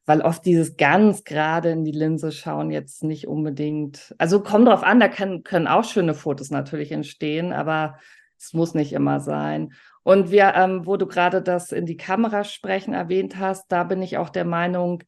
weil 0.07 0.23
oft 0.23 0.45
dieses 0.47 0.77
ganz 0.79 1.25
gerade 1.25 1.71
in 1.71 1.85
die 1.85 1.93
Linse 1.93 2.33
schauen 2.33 2.71
jetzt 2.71 3.03
nicht 3.05 3.29
unbedingt, 3.29 4.15
also 4.19 4.41
kommt 4.43 4.67
drauf 4.69 4.83
an, 4.83 5.01
da 5.01 5.09
können, 5.09 5.43
können 5.45 5.67
auch 5.67 5.85
schöne 5.85 6.15
Fotos 6.15 6.51
natürlich 6.51 6.93
entstehen, 6.93 7.53
aber 7.53 7.99
es 8.39 8.55
muss 8.55 8.73
nicht 8.75 8.93
immer 8.95 9.21
sein. 9.21 9.75
Und 10.03 10.31
wir, 10.31 10.55
ähm, 10.55 10.87
wo 10.87 10.97
du 10.97 11.07
gerade 11.07 11.43
das 11.43 11.73
in 11.73 11.87
die 11.87 11.97
Kamera 11.97 12.45
sprechen 12.45 12.95
erwähnt 12.95 13.39
hast, 13.39 13.71
da 13.71 13.85
bin 13.85 14.03
ich 14.03 14.17
auch 14.17 14.31
der 14.31 14.45
Meinung, 14.45 15.03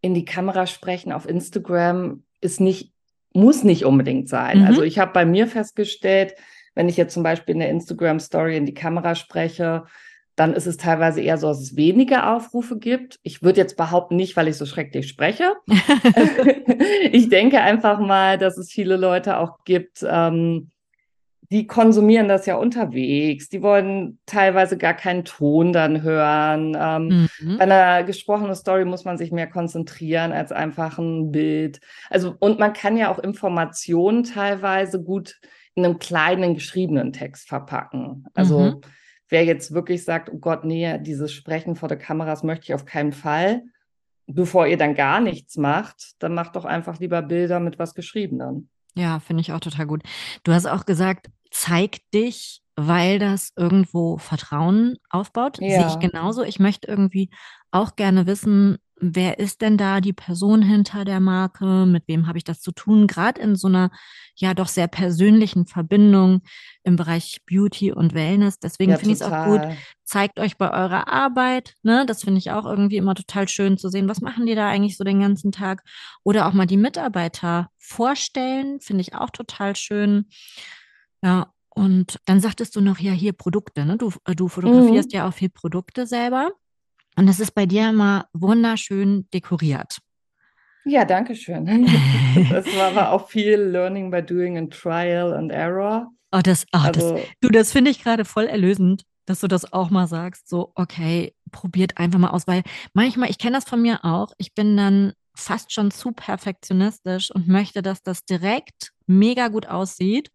in 0.00 0.14
die 0.14 0.24
Kamera 0.24 0.66
sprechen 0.66 1.12
auf 1.12 1.28
Instagram 1.28 2.22
ist 2.40 2.60
nicht, 2.60 2.92
muss 3.32 3.64
nicht 3.64 3.84
unbedingt 3.84 4.28
sein. 4.28 4.60
Mhm. 4.60 4.66
Also 4.66 4.82
ich 4.82 4.98
habe 4.98 5.12
bei 5.12 5.24
mir 5.24 5.46
festgestellt, 5.46 6.34
wenn 6.74 6.88
ich 6.88 6.96
jetzt 6.96 7.14
zum 7.14 7.22
Beispiel 7.22 7.54
in 7.54 7.60
der 7.60 7.70
Instagram-Story 7.70 8.56
in 8.56 8.66
die 8.66 8.74
Kamera 8.74 9.14
spreche, 9.14 9.84
dann 10.36 10.52
ist 10.52 10.66
es 10.66 10.76
teilweise 10.76 11.20
eher 11.20 11.38
so, 11.38 11.46
dass 11.46 11.60
es 11.60 11.76
weniger 11.76 12.34
Aufrufe 12.34 12.78
gibt. 12.78 13.20
Ich 13.22 13.42
würde 13.42 13.60
jetzt 13.60 13.76
behaupten, 13.76 14.16
nicht, 14.16 14.36
weil 14.36 14.48
ich 14.48 14.56
so 14.56 14.66
schrecklich 14.66 15.08
spreche. 15.08 15.54
ich 17.12 17.28
denke 17.28 17.60
einfach 17.60 18.00
mal, 18.00 18.36
dass 18.36 18.58
es 18.58 18.70
viele 18.70 18.96
Leute 18.96 19.38
auch 19.38 19.64
gibt, 19.64 20.04
ähm, 20.06 20.70
die 21.50 21.66
konsumieren 21.66 22.28
das 22.28 22.46
ja 22.46 22.56
unterwegs. 22.56 23.48
Die 23.48 23.62
wollen 23.62 24.18
teilweise 24.26 24.78
gar 24.78 24.94
keinen 24.94 25.24
Ton 25.24 25.72
dann 25.72 26.02
hören. 26.02 26.76
Ähm, 26.78 27.28
Mhm. 27.40 27.58
bei 27.58 27.64
einer 27.64 28.04
gesprochenen 28.04 28.54
Story 28.54 28.84
muss 28.84 29.04
man 29.04 29.18
sich 29.18 29.30
mehr 29.30 29.46
konzentrieren 29.48 30.32
als 30.32 30.52
einfach 30.52 30.98
ein 30.98 31.30
Bild. 31.32 31.80
Also, 32.10 32.34
und 32.38 32.58
man 32.58 32.72
kann 32.72 32.96
ja 32.96 33.10
auch 33.10 33.18
Informationen 33.18 34.24
teilweise 34.24 35.02
gut 35.02 35.36
in 35.74 35.84
einem 35.84 35.98
kleinen 35.98 36.54
geschriebenen 36.54 37.12
Text 37.12 37.48
verpacken. 37.48 38.26
Also, 38.34 38.58
Mhm. 38.60 38.80
wer 39.28 39.44
jetzt 39.44 39.72
wirklich 39.74 40.04
sagt, 40.04 40.30
oh 40.32 40.38
Gott, 40.38 40.64
nee, 40.64 40.98
dieses 40.98 41.32
Sprechen 41.32 41.76
vor 41.76 41.88
der 41.88 41.98
Kamera, 41.98 42.38
möchte 42.42 42.64
ich 42.64 42.74
auf 42.74 42.84
keinen 42.84 43.12
Fall, 43.12 43.62
bevor 44.26 44.66
ihr 44.66 44.78
dann 44.78 44.94
gar 44.94 45.20
nichts 45.20 45.56
macht, 45.56 46.12
dann 46.20 46.32
macht 46.34 46.56
doch 46.56 46.64
einfach 46.64 46.98
lieber 47.00 47.20
Bilder 47.22 47.60
mit 47.60 47.78
was 47.78 47.94
Geschriebenem. 47.94 48.68
Ja, 48.96 49.18
finde 49.20 49.40
ich 49.40 49.52
auch 49.52 49.60
total 49.60 49.86
gut. 49.86 50.02
Du 50.44 50.52
hast 50.52 50.66
auch 50.66 50.86
gesagt, 50.86 51.26
zeig 51.50 51.98
dich, 52.12 52.60
weil 52.76 53.18
das 53.18 53.50
irgendwo 53.56 54.18
Vertrauen 54.18 54.96
aufbaut. 55.10 55.60
Sehe 55.66 55.86
ich 55.86 55.94
Ja. 55.94 55.98
genauso. 55.98 56.42
Ich 56.44 56.60
möchte 56.60 56.86
irgendwie 56.88 57.30
auch 57.72 57.96
gerne 57.96 58.26
wissen, 58.26 58.78
wer 59.00 59.38
ist 59.38 59.60
denn 59.62 59.76
da 59.76 60.00
die 60.00 60.12
Person 60.12 60.62
hinter 60.62 61.04
der 61.04 61.20
Marke? 61.20 61.86
Mit 61.86 62.08
wem 62.08 62.26
habe 62.26 62.38
ich 62.38 62.44
das 62.44 62.60
zu 62.60 62.72
tun? 62.72 63.06
Gerade 63.06 63.40
in 63.40 63.56
so 63.56 63.68
einer 63.68 63.90
ja 64.36 64.54
doch 64.54 64.68
sehr 64.68 64.88
persönlichen 64.88 65.66
Verbindung 65.66 66.42
im 66.82 66.96
Bereich 66.96 67.40
Beauty 67.46 67.92
und 67.92 68.14
Wellness. 68.14 68.58
Deswegen 68.58 68.92
Ja, 68.92 68.96
finde 68.96 69.14
ich 69.14 69.20
es 69.20 69.22
auch 69.22 69.38
gut, 69.38 69.66
zeigt 70.04 70.38
euch 70.40 70.56
bei 70.58 70.70
eurer 70.72 71.08
Arbeit, 71.08 71.74
ne? 71.82 72.04
Das 72.06 72.22
finde 72.24 72.38
ich 72.38 72.50
auch 72.50 72.64
irgendwie 72.66 72.96
immer 72.96 73.14
total 73.14 73.48
schön 73.48 73.78
zu 73.78 73.88
sehen. 73.90 74.08
Was 74.08 74.20
machen 74.20 74.46
die 74.46 74.54
da 74.54 74.68
eigentlich 74.68 74.96
so 74.96 75.04
den 75.04 75.20
ganzen 75.20 75.52
Tag? 75.52 75.82
Oder 76.24 76.46
auch 76.48 76.52
mal 76.52 76.66
die 76.66 76.76
Mitarbeiter 76.76 77.70
vorstellen, 77.78 78.80
finde 78.80 79.02
ich 79.02 79.14
auch 79.14 79.30
total 79.30 79.76
schön. 79.76 80.26
Ja, 81.22 81.52
und 81.74 82.20
dann 82.26 82.40
sagtest 82.40 82.76
du 82.76 82.80
noch, 82.80 82.98
ja, 82.98 83.12
hier 83.12 83.32
Produkte, 83.32 83.84
ne? 83.84 83.96
Du, 83.98 84.12
äh, 84.26 84.34
du 84.34 84.48
fotografierst 84.48 85.12
Mhm. 85.12 85.16
ja 85.16 85.28
auch 85.28 85.34
viel 85.34 85.48
Produkte 85.50 86.06
selber. 86.06 86.50
Und 87.16 87.26
das 87.26 87.40
ist 87.40 87.52
bei 87.54 87.66
dir 87.66 87.90
immer 87.90 88.26
wunderschön 88.32 89.28
dekoriert. 89.32 89.98
Ja, 90.84 91.04
danke 91.04 91.34
schön. 91.34 91.66
Das 92.50 92.66
war 92.76 92.88
aber 92.88 93.12
auch 93.12 93.28
viel 93.28 93.58
Learning 93.58 94.10
by 94.10 94.20
Doing 94.20 94.58
and 94.58 94.74
Trial 94.74 95.32
and 95.32 95.52
Error. 95.52 96.10
Oh, 96.32 96.40
das, 96.42 96.66
oh, 96.74 96.80
das, 96.92 97.04
Also, 97.04 97.20
du, 97.40 97.48
das 97.48 97.70
finde 97.70 97.92
ich 97.92 98.02
gerade 98.02 98.24
voll 98.24 98.46
erlösend, 98.46 99.04
dass 99.24 99.40
du 99.40 99.46
das 99.46 99.72
auch 99.72 99.90
mal 99.90 100.08
sagst. 100.08 100.48
So, 100.48 100.72
okay, 100.74 101.32
probiert 101.52 101.96
einfach 101.96 102.18
mal 102.18 102.30
aus, 102.30 102.48
weil 102.48 102.62
manchmal, 102.92 103.30
ich 103.30 103.38
kenne 103.38 103.56
das 103.56 103.64
von 103.64 103.80
mir 103.80 104.04
auch, 104.04 104.32
ich 104.36 104.52
bin 104.52 104.76
dann 104.76 105.12
fast 105.34 105.72
schon 105.72 105.90
zu 105.90 106.12
perfektionistisch 106.12 107.30
und 107.30 107.48
möchte, 107.48 107.82
dass 107.82 108.02
das 108.02 108.24
direkt 108.24 108.92
mega 109.06 109.48
gut 109.48 109.66
aussieht. 109.66 110.30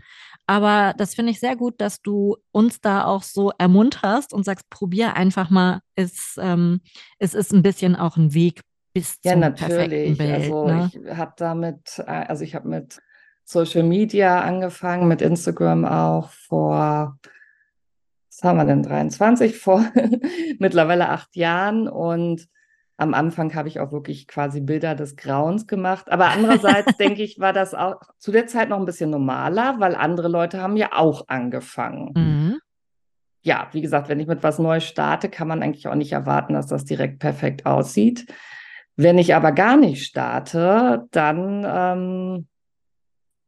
Aber 0.46 0.94
das 0.98 1.16
finde 1.16 1.32
ich 1.32 1.40
sehr 1.40 1.56
gut, 1.56 1.80
dass 1.80 2.02
du 2.02 2.38
uns 2.52 2.82
da 2.82 3.06
auch 3.06 3.24
so 3.24 3.52
ermunterst 3.58 4.34
und 4.34 4.44
sagst, 4.44 4.70
probier 4.70 5.16
einfach 5.16 5.50
mal. 5.50 5.82
Es, 5.96 6.36
ähm, 6.40 6.82
es 7.18 7.34
ist 7.34 7.54
ein 7.54 7.62
bisschen 7.62 7.96
auch 7.96 8.18
ein 8.18 8.34
Weg 8.34 8.62
bis 8.94 9.20
ja, 9.24 9.34
zum 9.34 9.42
perfekten 9.42 9.76
natürlich. 9.76 10.18
Bild. 10.18 10.32
Also 10.32 10.68
Ne? 10.68 10.92
ich 10.94 11.18
habe 11.18 11.34
damit, 11.38 12.00
äh, 12.00 12.12
also 12.12 12.44
ich 12.44 12.56
habe 12.56 12.68
mit 12.68 13.00
Social 13.46 13.84
Media 13.84 14.42
angefangen, 14.42 15.08
mit 15.08 15.22
Instagram 15.22 15.86
auch 15.86 16.30
vor, 16.30 17.18
was 18.30 18.44
haben 18.44 18.58
wir 18.58 18.66
denn, 18.66 18.84
23, 18.84 19.58
vor 19.58 19.86
mittlerweile 20.60 21.10
acht 21.10 21.36
Jahren. 21.36 21.88
Und 21.88 22.48
am 23.00 23.14
Anfang 23.14 23.56
habe 23.56 23.70
ich 23.70 23.80
auch 23.80 23.94
wirklich 23.94 24.28
quasi 24.28 24.60
Bilder 24.60 24.94
des 24.94 25.16
Grauens 25.16 25.68
gemacht. 25.68 26.12
Aber 26.12 26.28
andererseits 26.28 26.98
denke 26.98 27.24
ich, 27.24 27.40
war 27.40 27.54
das 27.54 27.74
auch 27.74 28.02
zu 28.18 28.32
der 28.32 28.48
Zeit 28.48 28.70
noch 28.70 28.78
ein 28.78 28.86
bisschen 28.86 29.10
normaler, 29.10 29.80
weil 29.80 29.96
andere 29.96 30.28
Leute 30.28 30.62
haben 30.62 30.76
ja 30.76 30.90
auch 30.92 31.28
angefangen. 31.30 32.12
Mhm. 32.16 32.60
ja, 33.42 33.70
wie 33.72 33.82
gesagt, 33.82 34.10
wenn 34.10 34.20
ich 34.20 34.28
mit 34.28 34.44
was 34.44 34.60
Neues 34.60 34.84
starte, 34.84 35.30
kann 35.30 35.48
man 35.48 35.64
eigentlich 35.64 35.88
auch 35.88 35.96
nicht 35.96 36.12
erwarten, 36.12 36.54
dass 36.54 36.68
das 36.68 36.84
direkt 36.84 37.20
perfekt 37.20 37.66
aussieht. 37.66 38.28
Wenn 38.98 39.18
ich 39.18 39.34
aber 39.34 39.54
gar 39.54 39.78
nicht 39.78 40.04
starte, 40.06 41.08
dann 41.12 41.66
ähm, 41.66 42.48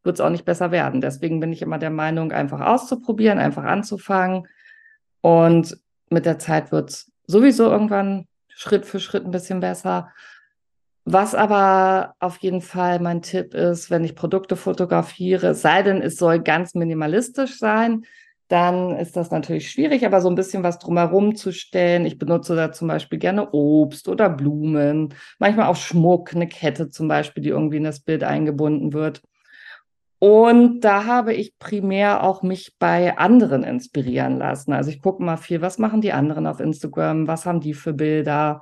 wird 0.03 0.15
es 0.15 0.21
auch 0.21 0.29
nicht 0.29 0.45
besser 0.45 0.71
werden. 0.71 1.01
Deswegen 1.01 1.41
bin 1.41 1.51
ich 1.51 1.61
immer 1.61 1.77
der 1.77 1.89
Meinung, 1.89 2.31
einfach 2.31 2.61
auszuprobieren, 2.61 3.37
einfach 3.37 3.65
anzufangen. 3.65 4.47
Und 5.19 5.77
mit 6.09 6.25
der 6.25 6.39
Zeit 6.39 6.71
wird 6.71 6.91
es 6.91 7.11
sowieso 7.27 7.65
irgendwann 7.65 8.27
Schritt 8.61 8.85
für 8.85 8.99
Schritt 8.99 9.25
ein 9.25 9.31
bisschen 9.31 9.59
besser. 9.59 10.11
Was 11.03 11.33
aber 11.33 12.13
auf 12.19 12.37
jeden 12.37 12.61
Fall 12.61 12.99
mein 12.99 13.23
Tipp 13.23 13.55
ist, 13.55 13.89
wenn 13.89 14.03
ich 14.03 14.15
Produkte 14.15 14.55
fotografiere, 14.55 15.55
sei 15.55 15.81
denn, 15.81 15.99
es 16.01 16.17
soll 16.17 16.41
ganz 16.41 16.75
minimalistisch 16.75 17.57
sein, 17.57 18.05
dann 18.49 18.97
ist 18.97 19.17
das 19.17 19.31
natürlich 19.31 19.71
schwierig, 19.71 20.05
aber 20.05 20.21
so 20.21 20.29
ein 20.29 20.35
bisschen 20.35 20.61
was 20.61 20.77
drumherum 20.77 21.35
zu 21.35 21.51
stellen. 21.51 22.05
Ich 22.05 22.19
benutze 22.19 22.55
da 22.55 22.71
zum 22.71 22.87
Beispiel 22.87 23.17
gerne 23.17 23.49
Obst 23.51 24.07
oder 24.07 24.29
Blumen, 24.29 25.15
manchmal 25.39 25.65
auch 25.67 25.75
Schmuck, 25.75 26.35
eine 26.35 26.47
Kette 26.47 26.89
zum 26.89 27.07
Beispiel, 27.07 27.41
die 27.41 27.49
irgendwie 27.49 27.77
in 27.77 27.83
das 27.83 28.01
Bild 28.01 28.23
eingebunden 28.23 28.93
wird. 28.93 29.23
Und 30.23 30.81
da 30.81 31.05
habe 31.05 31.33
ich 31.33 31.57
primär 31.57 32.21
auch 32.21 32.43
mich 32.43 32.75
bei 32.77 33.17
anderen 33.17 33.63
inspirieren 33.63 34.37
lassen. 34.37 34.71
Also 34.71 34.91
ich 34.91 35.01
gucke 35.01 35.23
mal 35.23 35.37
viel, 35.37 35.61
was 35.61 35.79
machen 35.79 35.99
die 35.99 36.13
anderen 36.13 36.45
auf 36.45 36.59
Instagram, 36.59 37.25
was 37.25 37.47
haben 37.47 37.59
die 37.59 37.73
für 37.73 37.93
Bilder, 37.93 38.61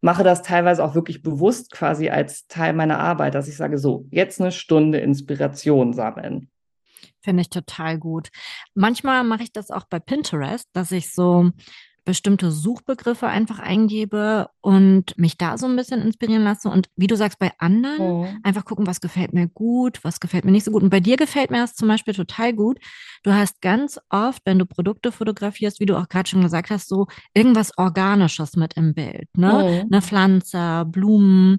mache 0.00 0.22
das 0.22 0.42
teilweise 0.42 0.84
auch 0.84 0.94
wirklich 0.94 1.20
bewusst 1.20 1.72
quasi 1.72 2.08
als 2.08 2.46
Teil 2.46 2.72
meiner 2.72 3.00
Arbeit, 3.00 3.34
dass 3.34 3.48
ich 3.48 3.56
sage, 3.56 3.78
so, 3.78 4.06
jetzt 4.12 4.40
eine 4.40 4.52
Stunde 4.52 4.98
Inspiration 4.98 5.92
sammeln. 5.92 6.48
Finde 7.20 7.40
ich 7.40 7.50
total 7.50 7.98
gut. 7.98 8.28
Manchmal 8.74 9.24
mache 9.24 9.42
ich 9.42 9.52
das 9.52 9.72
auch 9.72 9.86
bei 9.90 9.98
Pinterest, 9.98 10.68
dass 10.72 10.92
ich 10.92 11.12
so 11.12 11.50
bestimmte 12.04 12.50
Suchbegriffe 12.50 13.26
einfach 13.26 13.58
eingebe 13.58 14.48
und 14.60 15.16
mich 15.16 15.38
da 15.38 15.56
so 15.56 15.66
ein 15.66 15.76
bisschen 15.76 16.02
inspirieren 16.02 16.42
lasse. 16.44 16.68
Und 16.68 16.88
wie 16.96 17.06
du 17.06 17.16
sagst, 17.16 17.38
bei 17.38 17.52
anderen 17.58 18.20
Mhm. 18.22 18.40
einfach 18.42 18.64
gucken, 18.64 18.86
was 18.86 19.00
gefällt 19.00 19.32
mir 19.32 19.46
gut, 19.48 20.02
was 20.02 20.18
gefällt 20.20 20.44
mir 20.44 20.50
nicht 20.52 20.64
so 20.64 20.72
gut. 20.72 20.82
Und 20.82 20.90
bei 20.90 21.00
dir 21.00 21.16
gefällt 21.16 21.50
mir 21.50 21.58
das 21.58 21.74
zum 21.74 21.88
Beispiel 21.88 22.14
total 22.14 22.52
gut. 22.52 22.78
Du 23.22 23.32
hast 23.32 23.60
ganz 23.60 24.00
oft, 24.10 24.42
wenn 24.44 24.58
du 24.58 24.66
Produkte 24.66 25.12
fotografierst, 25.12 25.78
wie 25.80 25.86
du 25.86 25.96
auch 25.96 26.08
gerade 26.08 26.28
schon 26.28 26.42
gesagt 26.42 26.70
hast, 26.70 26.88
so 26.88 27.06
irgendwas 27.34 27.76
Organisches 27.78 28.56
mit 28.56 28.74
im 28.74 28.94
Bild. 28.94 29.28
Ne? 29.36 29.84
Mhm. 29.84 29.92
Eine 29.92 30.02
Pflanze, 30.02 30.84
Blumen. 30.86 31.58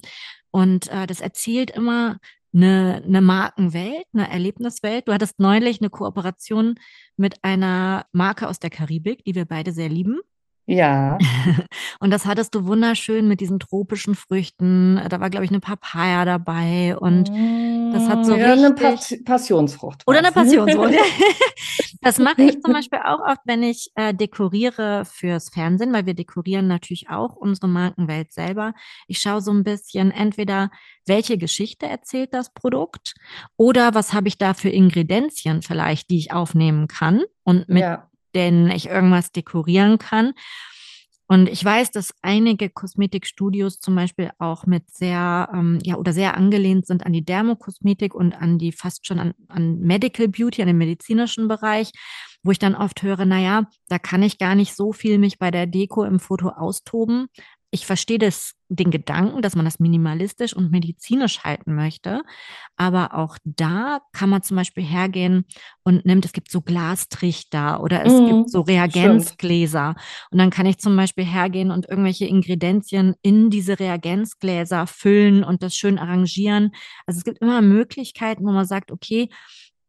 Und 0.52 0.90
äh, 0.90 1.08
das 1.08 1.22
erzählt 1.22 1.72
immer 1.72 2.18
eine, 2.54 3.02
eine 3.06 3.22
Markenwelt, 3.22 4.06
eine 4.14 4.30
Erlebniswelt. 4.30 5.08
Du 5.08 5.14
hattest 5.14 5.40
neulich 5.40 5.82
eine 5.82 5.90
Kooperation 5.90 6.76
mit 7.18 7.44
einer 7.44 8.06
Marke 8.12 8.48
aus 8.48 8.60
der 8.60 8.70
Karibik, 8.70 9.24
die 9.24 9.34
wir 9.36 9.46
beide 9.46 9.72
sehr 9.72 9.90
lieben. 9.90 10.20
Ja. 10.65 11.17
Und 12.00 12.12
das 12.12 12.25
hattest 12.25 12.55
du 12.55 12.65
wunderschön 12.65 13.27
mit 13.27 13.41
diesen 13.41 13.60
tropischen 13.60 14.15
Früchten. 14.15 15.01
Da 15.10 15.20
war, 15.20 15.29
glaube 15.29 15.46
ich, 15.46 15.51
eine 15.51 15.60
Papaya 15.60 16.25
dabei 16.25 16.98
und 16.98 17.29
das 17.93 18.08
hat 18.10 18.25
so 18.25 18.36
Mm, 18.36 18.39
ja, 18.39 18.53
eine 18.53 18.70
richtig. 18.70 19.24
Pas 19.24 19.24
Passionsfrucht 19.25 20.03
Oder 20.08 20.20
eine. 20.20 20.32
Passionsfrucht. 20.32 20.93
Das 22.01 22.20
mache 22.20 22.41
ich 22.43 22.62
zum 22.62 22.74
Beispiel 22.74 23.00
auch 23.05 23.22
oft, 23.22 23.39
wenn 23.46 23.63
ich 23.63 23.89
äh, 23.96 24.13
dekoriere 24.13 25.05
fürs 25.05 25.48
Fernsehen, 25.50 25.93
weil 25.93 26.05
wir 26.05 26.13
dekorieren 26.13 26.67
natürlich 26.67 27.10
auch 27.10 27.36
unsere 27.38 27.70
Markenwelt 27.70 28.34
selber. 28.34 28.74
Ich 29.08 29.20
schaue 29.20 29.39
so 29.39 29.51
ein 29.51 29.63
bisschen 29.63 30.12
entweder, 30.12 30.70
welche 31.05 31.38
Geschichte 31.38 31.86
erzählt 31.88 32.34
das 32.34 32.53
Produkt 32.53 33.13
oder 33.55 33.93
was 33.93 34.13
habe 34.13 34.27
ich 34.27 34.38
da 34.38 34.53
für 34.53 34.70
Ingredienzien 34.70 35.62
vielleicht, 35.62 36.10
die 36.10 36.17
ich 36.17 36.34
aufnehmen 36.34 36.88
kann 36.88 37.24
und 37.43 37.70
mit 37.70 37.82
Ja. 37.84 38.10
Denen 38.36 38.70
ich 38.72 38.88
irgendwas 38.88 39.32
dekorieren 39.32 39.98
kann. 39.98 40.34
Und 41.28 41.48
ich 41.48 41.63
weiß, 41.63 41.92
dass 41.92 42.13
einige 42.22 42.70
Kosmetikstudios 42.70 43.80
zum 43.80 43.96
Beispiel 43.96 44.32
auch 44.40 44.66
mit 44.66 44.92
sehr, 44.92 45.50
ähm, 45.54 45.80
ja, 45.82 45.96
oder 45.96 46.12
sehr 46.12 46.36
angelehnt 46.36 46.86
sind 46.86 47.06
an 47.06 47.13
die 47.13 47.24
Dermokosmetik 47.24 48.13
und 48.13 48.34
an 48.34 48.60
die 48.60 48.72
fast 48.72 49.08
schon 49.08 49.20
an, 49.20 49.34
an 49.48 49.80
Medical 49.80 50.28
Beauty, 50.28 50.62
an 50.62 50.68
den 50.68 50.78
medizinischen 50.78 51.48
Bereich, 51.48 51.92
wo 52.44 52.52
ich 52.52 52.60
dann 52.60 52.75
oft 52.75 53.02
höre, 53.04 53.25
naja, 53.25 53.68
da 53.88 54.00
kann 54.00 54.22
ich 54.22 54.38
gar 54.38 54.54
nicht 54.54 54.75
so 54.75 54.92
viel 54.92 55.18
mich 55.18 55.40
bei 55.40 55.50
der 55.50 55.66
Deko 55.66 56.04
im 56.04 56.20
Foto 56.20 56.50
austoben. 56.50 57.28
Ich 57.74 57.88
verstehe 57.88 58.20
das, 58.20 58.53
den 58.70 58.92
Gedanken, 58.92 59.42
dass 59.42 59.56
man 59.56 59.65
das 59.65 59.80
minimalistisch 59.80 60.56
und 60.56 60.70
medizinisch 60.70 61.44
halten 61.44 61.74
möchte. 61.74 62.22
Aber 62.75 63.15
auch 63.15 63.38
da 63.46 64.00
kann 64.12 64.30
man 64.30 64.44
zum 64.44 64.58
Beispiel 64.58 64.84
hergehen 64.84 65.46
und 65.84 66.06
nimmt, 66.06 66.24
es 66.24 66.34
gibt 66.34 66.51
so 66.51 66.62
Glastrichter 66.62 67.82
oder 67.82 68.06
es 68.06 68.13
Mhm, 68.13 68.27
gibt 68.27 68.50
so 68.51 68.62
stimmt. 68.62 68.70
Reagenzgläser. 68.70 69.96
Und 70.30 70.38
dann 70.38 70.51
kann 70.51 70.68
ich 70.68 70.77
zum 70.77 70.96
Beispiel 70.96 71.25
hergehen 71.25 71.72
und 71.72 71.89
irgendwelche 71.89 72.25
Ingredienzien 72.27 73.15
in 73.24 73.50
diese 73.50 73.80
Reagenzgläser 73.80 74.86
füllen 74.86 75.44
und 75.44 75.63
das 75.63 75.75
schön 75.75 75.98
arrangieren. 75.98 76.72
Also 77.08 77.18
es 77.18 77.24
gibt 77.24 77.39
immer 77.39 77.62
Möglichkeiten, 77.63 78.46
wo 78.46 78.51
man 78.51 78.65
sagt, 78.65 78.92
okay, 78.92 79.30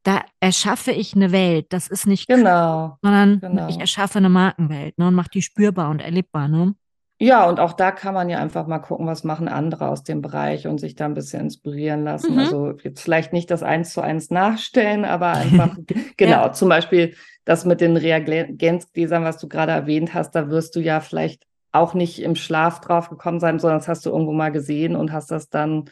da 0.05 0.23
erschaffe 0.41 0.93
ich 0.93 1.15
eine 1.15 1.33
Welt. 1.33 1.67
Das 1.71 1.89
ist 1.89 2.07
nicht 2.07 2.29
Genau, 2.29 2.99
sondern 3.03 3.35
ich 3.35 3.41
genau. 3.41 3.79
erschaffe 3.79 4.19
eine 4.19 4.31
Markenwelt 4.31 4.99
ne, 4.99 5.09
und 5.09 5.15
mache 5.15 5.31
die 5.35 5.43
spürbar 5.43 5.91
und 5.91 6.01
erlebbar. 6.01 6.49
Ne? 6.49 6.75
Ja, 7.21 7.49
und 7.49 7.61
auch 7.61 7.73
da 7.75 7.93
kann 7.93 8.13
man 8.13 8.29
ja 8.29 8.39
einfach 8.39 8.67
mal 8.67 8.81
gucken, 8.81 9.07
was 9.07 9.23
machen 9.23 9.47
andere 9.49 9.89
aus 9.89 10.03
dem 10.03 10.21
Bereich 10.21 10.67
und 10.67 10.79
sich 10.79 10.97
da 10.97 11.05
ein 11.05 11.15
bisschen 11.15 11.43
inspirieren 11.43 12.03
lassen. 12.05 12.33
Mhm. 12.33 12.39
Also 12.41 12.73
jetzt 12.83 13.01
vielleicht 13.01 13.33
nicht 13.33 13.51
das 13.51 13.63
eins 13.63 13.93
zu 13.93 14.01
eins 14.01 14.31
nachstellen, 14.31 15.05
aber 15.05 15.29
einfach, 15.29 15.77
genau, 16.17 16.47
Ja. 16.47 16.53
zum 16.53 16.69
Beispiel 16.69 17.15
das 17.45 17.65
mit 17.65 17.81
den 17.81 17.97
Reagenzgläsern, 17.97 19.23
was 19.25 19.39
du 19.39 19.49
gerade 19.49 19.73
erwähnt 19.73 20.13
hast, 20.15 20.33
da 20.33 20.49
wirst 20.51 20.75
du 20.77 20.81
ja 20.81 21.01
vielleicht 21.01 21.45
auch 21.73 21.95
nicht 21.95 22.21
im 22.23 22.35
Schlaf 22.37 22.81
drauf 22.81 23.11
gekommen 23.11 23.41
sein, 23.41 23.59
sondern 23.59 23.79
das 23.81 23.89
hast 23.89 24.07
du 24.07 24.11
irgendwo 24.11 24.33
mal 24.33 24.51
gesehen 24.53 24.97
und 24.97 25.13
hast 25.13 25.31
das 25.31 25.49
dann 25.51 25.85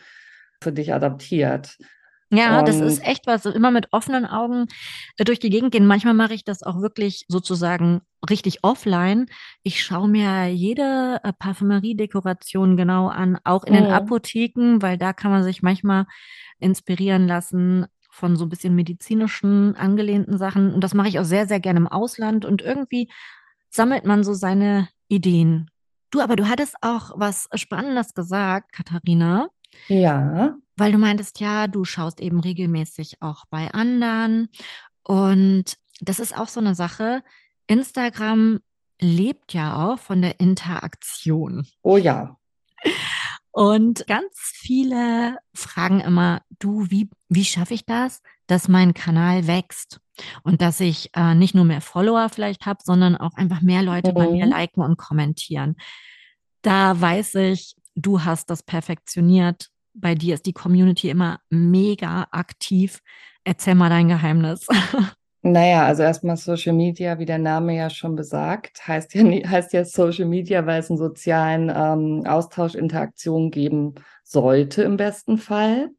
für 0.63 0.73
dich 0.73 0.93
adaptiert. 0.95 1.77
Ja, 2.33 2.63
das 2.63 2.81
ist 2.81 2.99
Und 3.01 3.07
echt 3.07 3.27
was, 3.27 3.45
immer 3.45 3.71
mit 3.71 3.89
offenen 3.93 4.25
Augen 4.27 4.67
äh, 5.19 5.25
durch 5.25 5.39
die 5.39 5.51
Gegend 5.51 5.73
gehen. 5.73 5.87
Manchmal 5.87 6.15
mache 6.15 6.35
ich 6.35 6.45
das 6.45 6.63
auch 6.63 6.81
wirklich 6.81 7.25
sozusagen 7.29 8.01
richtig 8.29 8.65
offline. 8.65 9.27
Ich 9.63 9.83
schaue 9.85 10.09
mir 10.09 10.47
jede 10.49 11.21
äh, 11.23 11.33
Parfümeriedekoration 11.33 12.77
genau 12.77 13.09
an, 13.09 13.39
auch 13.45 13.65
in 13.65 13.75
den 13.75 13.85
Mhm. 13.85 13.91
Apotheken, 13.91 14.79
weil 14.81 14.97
da 14.99 15.13
kann 15.13 15.31
man 15.31 15.43
sich 15.45 15.63
manchmal 15.63 16.07
inspirieren 16.59 17.27
lassen 17.27 17.87
von 18.11 18.37
so 18.37 18.45
ein 18.45 18.49
bisschen 18.49 18.75
medizinischen 18.75 19.75
angelehnten 19.77 20.39
Sachen. 20.39 20.73
Und 20.75 20.83
das 20.83 20.95
mache 20.95 21.09
ich 21.09 21.19
auch 21.19 21.25
sehr, 21.25 21.47
sehr 21.47 21.61
gerne 21.61 21.81
im 21.81 21.89
Ausland. 21.89 22.45
Und 22.45 22.63
irgendwie 22.63 23.09
sammelt 23.71 24.05
man 24.05 24.23
so 24.25 24.35
seine 24.35 24.89
Ideen. 25.09 25.71
Du, 26.11 26.21
aber 26.21 26.37
du 26.37 26.49
hattest 26.49 26.77
auch 26.83 27.13
was 27.17 27.49
Spannendes 27.55 28.13
gesagt, 28.15 28.73
Katharina. 28.73 29.49
ja, 29.89 30.55
Weil 30.83 30.93
du 30.93 30.99
meintest, 30.99 31.41
ja, 31.41 31.67
du 31.69 31.85
schaust 31.85 32.21
eben 32.21 32.41
regelmäßig 32.41 33.23
auch 33.23 33.45
bei 33.51 33.73
anderen. 33.73 34.49
Und 35.03 35.77
das 36.01 36.19
ist 36.19 36.37
auch 36.37 36.49
so 36.49 36.61
eine 36.61 36.75
Sache. 36.75 37.23
Instagram 37.67 38.61
lebt 39.01 39.53
ja 39.53 39.85
auch 39.85 39.99
von 39.99 40.23
der 40.23 40.39
Interaktion. 40.41 41.67
oh 41.83 41.97
ja. 41.97 42.37
Und 43.55 44.07
ganz 44.07 44.33
viele 44.55 45.39
fragen 45.55 46.01
immer, 46.01 46.41
du, 46.59 46.87
wie, 46.91 47.11
wie 47.29 47.45
schaffe 47.45 47.75
ich 47.75 47.85
das, 47.85 48.23
dass 48.47 48.67
mein 48.67 48.95
Kanal 48.95 49.47
wächst? 49.47 50.01
Und 50.43 50.63
dass 50.63 50.81
ich 50.81 51.11
äh, 51.15 51.35
nicht 51.35 51.55
nur 51.55 51.65
mehr 51.65 51.81
Follower 51.83 52.29
vielleicht 52.31 52.65
habe, 52.67 52.81
sondern 52.83 53.17
auch 53.17 53.35
einfach 53.35 53.61
mehr 53.61 53.83
Leute 53.83 54.13
bei 54.13 54.29
mir 54.29 54.47
Mhm. 54.47 54.53
liken 54.53 54.83
und 54.83 54.97
kommentieren. 54.97 55.77
Da 56.63 56.99
weiß 57.01 57.35
ich, 57.37 57.77
du 57.95 58.25
hast 58.25 58.49
das 58.51 58.63
perfektioniert. 58.63 59.69
Bei 59.95 60.15
dir 60.15 60.35
ist 60.35 60.47
die 60.47 60.53
Community 60.53 61.11
immer 61.11 61.41
mega 61.51 62.27
aktiv. 62.31 63.01
Erzähl 63.45 63.75
mal 63.75 63.91
dein 63.91 64.09
Geheimnis. 64.09 64.67
Naja, 65.45 65.87
also 65.87 66.05
erstmal 66.05 66.37
Social 66.37 66.73
Media, 66.73 67.19
wie 67.19 67.25
der 67.25 67.39
Name 67.39 67.75
ja 67.75 67.91
schon 67.91 68.15
besagt, 68.15 68.87
heißt 68.87 69.13
ja, 69.15 69.25
heißt 69.51 69.73
ja 69.73 69.85
Social 69.85 70.27
Media, 70.27 70.65
weil 70.67 70.79
es 70.79 70.89
einen 70.89 70.99
sozialen 70.99 71.69
ähm, 71.69 72.25
Austausch, 72.27 72.77
Interaktion 72.77 73.51
geben 73.51 73.97
sollte 74.23 74.85
im 74.85 74.97
besten 74.97 75.39
Fall. 75.39 75.91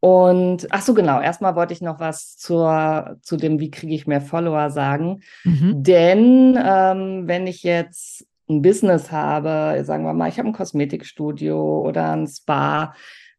Und 0.00 0.68
ach 0.70 0.82
so, 0.82 0.94
genau, 0.94 1.20
erstmal 1.20 1.56
wollte 1.56 1.72
ich 1.72 1.80
noch 1.80 1.98
was 1.98 2.36
zur, 2.36 3.16
zu 3.22 3.36
dem, 3.36 3.58
wie 3.58 3.70
kriege 3.70 3.94
ich 3.94 4.06
mehr 4.06 4.20
Follower 4.20 4.70
sagen. 4.70 5.22
Mhm. 5.44 5.82
Denn 5.82 6.58
ähm, 6.62 7.22
wenn 7.26 7.46
ich 7.46 7.62
jetzt 7.62 8.26
ein 8.48 8.62
Business 8.62 9.12
habe, 9.12 9.82
sagen 9.84 10.04
wir 10.04 10.14
mal, 10.14 10.28
ich 10.28 10.38
habe 10.38 10.48
ein 10.48 10.54
Kosmetikstudio 10.54 11.80
oder 11.80 12.12
ein 12.12 12.26
Spa, 12.26 12.94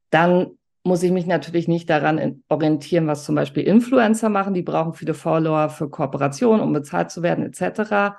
dann 0.09 0.51
muss 0.83 1.03
ich 1.03 1.11
mich 1.11 1.25
natürlich 1.25 1.67
nicht 1.67 1.89
daran 1.89 2.43
orientieren, 2.47 3.07
was 3.07 3.23
zum 3.23 3.35
Beispiel 3.35 3.63
Influencer 3.63 4.29
machen. 4.29 4.53
Die 4.53 4.61
brauchen 4.61 4.93
viele 4.93 5.13
Follower 5.13 5.69
für 5.69 5.89
Kooperationen, 5.89 6.61
um 6.61 6.73
bezahlt 6.73 7.11
zu 7.11 7.21
werden, 7.21 7.45
etc. 7.45 8.17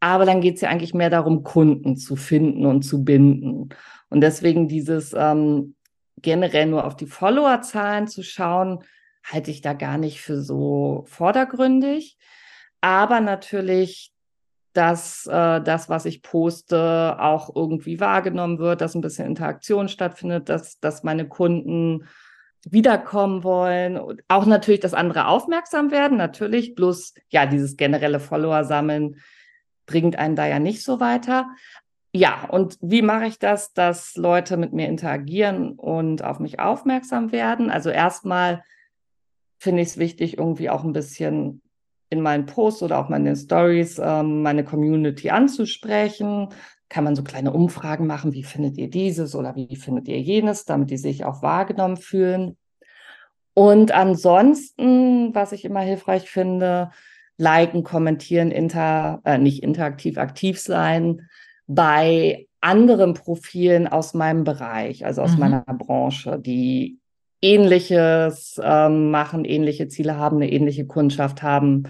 Aber 0.00 0.26
dann 0.26 0.40
geht 0.40 0.56
es 0.56 0.60
ja 0.60 0.68
eigentlich 0.68 0.94
mehr 0.94 1.10
darum, 1.10 1.42
Kunden 1.42 1.96
zu 1.96 2.16
finden 2.16 2.66
und 2.66 2.82
zu 2.82 3.04
binden. 3.04 3.70
Und 4.10 4.20
deswegen 4.20 4.68
dieses 4.68 5.14
ähm, 5.16 5.74
generell 6.20 6.66
nur 6.66 6.84
auf 6.84 6.96
die 6.96 7.06
Followerzahlen 7.06 8.06
zu 8.06 8.22
schauen, 8.22 8.84
halte 9.24 9.50
ich 9.50 9.60
da 9.60 9.72
gar 9.72 9.98
nicht 9.98 10.20
für 10.20 10.42
so 10.42 11.04
vordergründig. 11.06 12.18
Aber 12.80 13.20
natürlich, 13.20 14.13
dass 14.74 15.26
äh, 15.26 15.60
das, 15.60 15.88
was 15.88 16.04
ich 16.04 16.22
poste, 16.22 17.16
auch 17.18 17.54
irgendwie 17.54 18.00
wahrgenommen 18.00 18.58
wird, 18.58 18.80
dass 18.80 18.94
ein 18.94 19.00
bisschen 19.00 19.26
Interaktion 19.26 19.88
stattfindet, 19.88 20.48
dass, 20.48 20.78
dass 20.80 21.04
meine 21.04 21.26
Kunden 21.26 22.06
wiederkommen 22.68 23.44
wollen. 23.44 23.96
Und 23.96 24.22
auch 24.28 24.46
natürlich, 24.46 24.80
dass 24.80 24.94
andere 24.94 25.28
aufmerksam 25.28 25.90
werden, 25.90 26.18
natürlich. 26.18 26.74
Bloß, 26.74 27.14
ja, 27.28 27.46
dieses 27.46 27.76
generelle 27.76 28.20
Follower 28.20 28.64
sammeln 28.64 29.16
bringt 29.86 30.16
einen 30.16 30.36
da 30.36 30.46
ja 30.46 30.58
nicht 30.58 30.82
so 30.82 31.00
weiter. 31.00 31.48
Ja, 32.12 32.46
und 32.48 32.78
wie 32.80 33.02
mache 33.02 33.26
ich 33.26 33.38
das, 33.38 33.72
dass 33.72 34.16
Leute 34.16 34.56
mit 34.56 34.72
mir 34.72 34.88
interagieren 34.88 35.72
und 35.72 36.22
auf 36.22 36.38
mich 36.38 36.60
aufmerksam 36.60 37.32
werden? 37.32 37.70
Also 37.70 37.90
erstmal 37.90 38.62
finde 39.58 39.82
ich 39.82 39.88
es 39.88 39.98
wichtig, 39.98 40.38
irgendwie 40.38 40.70
auch 40.70 40.84
ein 40.84 40.92
bisschen 40.92 41.60
in 42.14 42.22
meinen 42.22 42.46
Posts 42.46 42.84
oder 42.84 42.98
auch 42.98 43.08
meine 43.10 43.36
Stories 43.36 44.00
ähm, 44.02 44.42
meine 44.42 44.64
Community 44.64 45.30
anzusprechen. 45.30 46.48
Kann 46.88 47.04
man 47.04 47.16
so 47.16 47.22
kleine 47.24 47.52
Umfragen 47.52 48.06
machen, 48.06 48.32
wie 48.32 48.44
findet 48.44 48.78
ihr 48.78 48.88
dieses 48.88 49.34
oder 49.34 49.54
wie 49.56 49.76
findet 49.76 50.08
ihr 50.08 50.20
jenes, 50.20 50.64
damit 50.64 50.90
die 50.90 50.96
sich 50.96 51.24
auch 51.24 51.42
wahrgenommen 51.42 51.96
fühlen. 51.98 52.56
Und 53.54 53.92
ansonsten, 53.92 55.34
was 55.34 55.52
ich 55.52 55.64
immer 55.64 55.80
hilfreich 55.80 56.30
finde, 56.30 56.90
liken, 57.36 57.84
kommentieren, 57.84 58.50
inter, 58.50 59.20
äh, 59.24 59.38
nicht 59.38 59.62
interaktiv 59.62 60.18
aktiv 60.18 60.60
sein 60.60 61.28
bei 61.66 62.46
anderen 62.60 63.14
Profilen 63.14 63.86
aus 63.88 64.14
meinem 64.14 64.44
Bereich, 64.44 65.04
also 65.04 65.22
aus 65.22 65.34
Mhm. 65.34 65.40
meiner 65.40 65.64
Branche, 65.66 66.38
die 66.38 66.98
ähnliches 67.44 68.58
ähm, 68.62 69.10
machen, 69.10 69.44
ähnliche 69.44 69.86
Ziele 69.88 70.16
haben, 70.16 70.36
eine 70.36 70.50
ähnliche 70.50 70.86
Kundschaft 70.86 71.42
haben. 71.42 71.84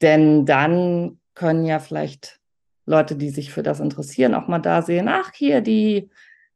Denn 0.00 0.46
dann 0.46 1.18
können 1.34 1.66
ja 1.66 1.78
vielleicht 1.78 2.40
Leute, 2.86 3.14
die 3.16 3.28
sich 3.28 3.52
für 3.52 3.62
das 3.62 3.80
interessieren, 3.80 4.34
auch 4.34 4.48
mal 4.48 4.60
da 4.60 4.80
sehen, 4.80 5.08
ach, 5.08 5.32
hier, 5.34 5.60
die 5.60 6.08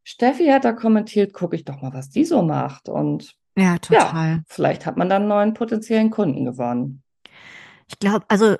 Steffi 0.03 0.47
hat 0.47 0.64
da 0.64 0.73
kommentiert, 0.73 1.35
gucke 1.35 1.57
ich 1.57 1.64
doch 1.64 1.83
mal, 1.83 1.92
was 1.92 2.09
die 2.09 2.25
so 2.25 2.42
macht. 2.42 2.88
Und 2.88 3.37
Ja, 3.57 3.75
ja, 3.75 3.79
total. 3.79 4.42
vielleicht 4.47 4.87
hat 4.87 4.97
man 4.97 5.11
dann 5.11 5.29
neuen 5.29 5.53
potenziellen 5.53 6.11
Kunden 6.11 6.47
gewonnen. 6.47 7.03
Ich 7.87 7.99
glaube, 7.99 8.25
also 8.29 8.57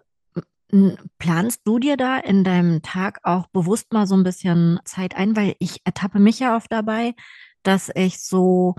planst 1.19 1.63
du 1.65 1.79
dir 1.79 1.97
da 1.97 2.19
in 2.19 2.45
deinem 2.45 2.83
Tag 2.83 3.21
auch 3.23 3.47
bewusst 3.49 3.93
mal 3.93 4.07
so 4.07 4.17
ein 4.17 4.23
bisschen 4.23 4.81
Zeit 4.85 5.17
ein, 5.17 5.37
weil 5.37 5.55
ich 5.59 5.81
ertappe 5.85 6.19
mich 6.19 6.39
ja 6.41 6.57
oft 6.57 6.71
dabei, 6.71 7.15
dass 7.63 7.91
ich 7.95 8.23
so 8.23 8.75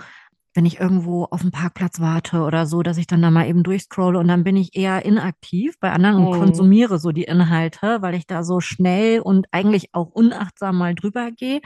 wenn 0.56 0.66
ich 0.66 0.80
irgendwo 0.80 1.26
auf 1.26 1.42
dem 1.42 1.52
Parkplatz 1.52 2.00
warte 2.00 2.42
oder 2.42 2.66
so, 2.66 2.84
dass 2.84 2.98
ich 2.98 3.08
dann 3.08 3.22
da 3.22 3.32
mal 3.32 3.48
eben 3.48 3.64
durchscrolle 3.64 4.20
und 4.20 4.28
dann 4.28 4.44
bin 4.44 4.56
ich 4.58 4.76
eher 4.76 5.04
inaktiv 5.06 5.80
bei 5.80 5.92
anderen 5.92 6.18
und 6.18 6.26
Mhm. 6.28 6.32
konsumiere 6.32 7.00
so 7.00 7.12
die 7.12 7.24
Inhalte, 7.24 8.02
weil 8.02 8.16
ich 8.16 8.28
da 8.28 8.44
so 8.44 8.60
schnell 8.60 9.20
und 9.22 9.48
eigentlich 9.52 9.90
auch 9.94 10.10
unachtsam 10.12 10.78
mal 10.78 10.96
drüber 10.96 11.32
gehe. 11.32 11.62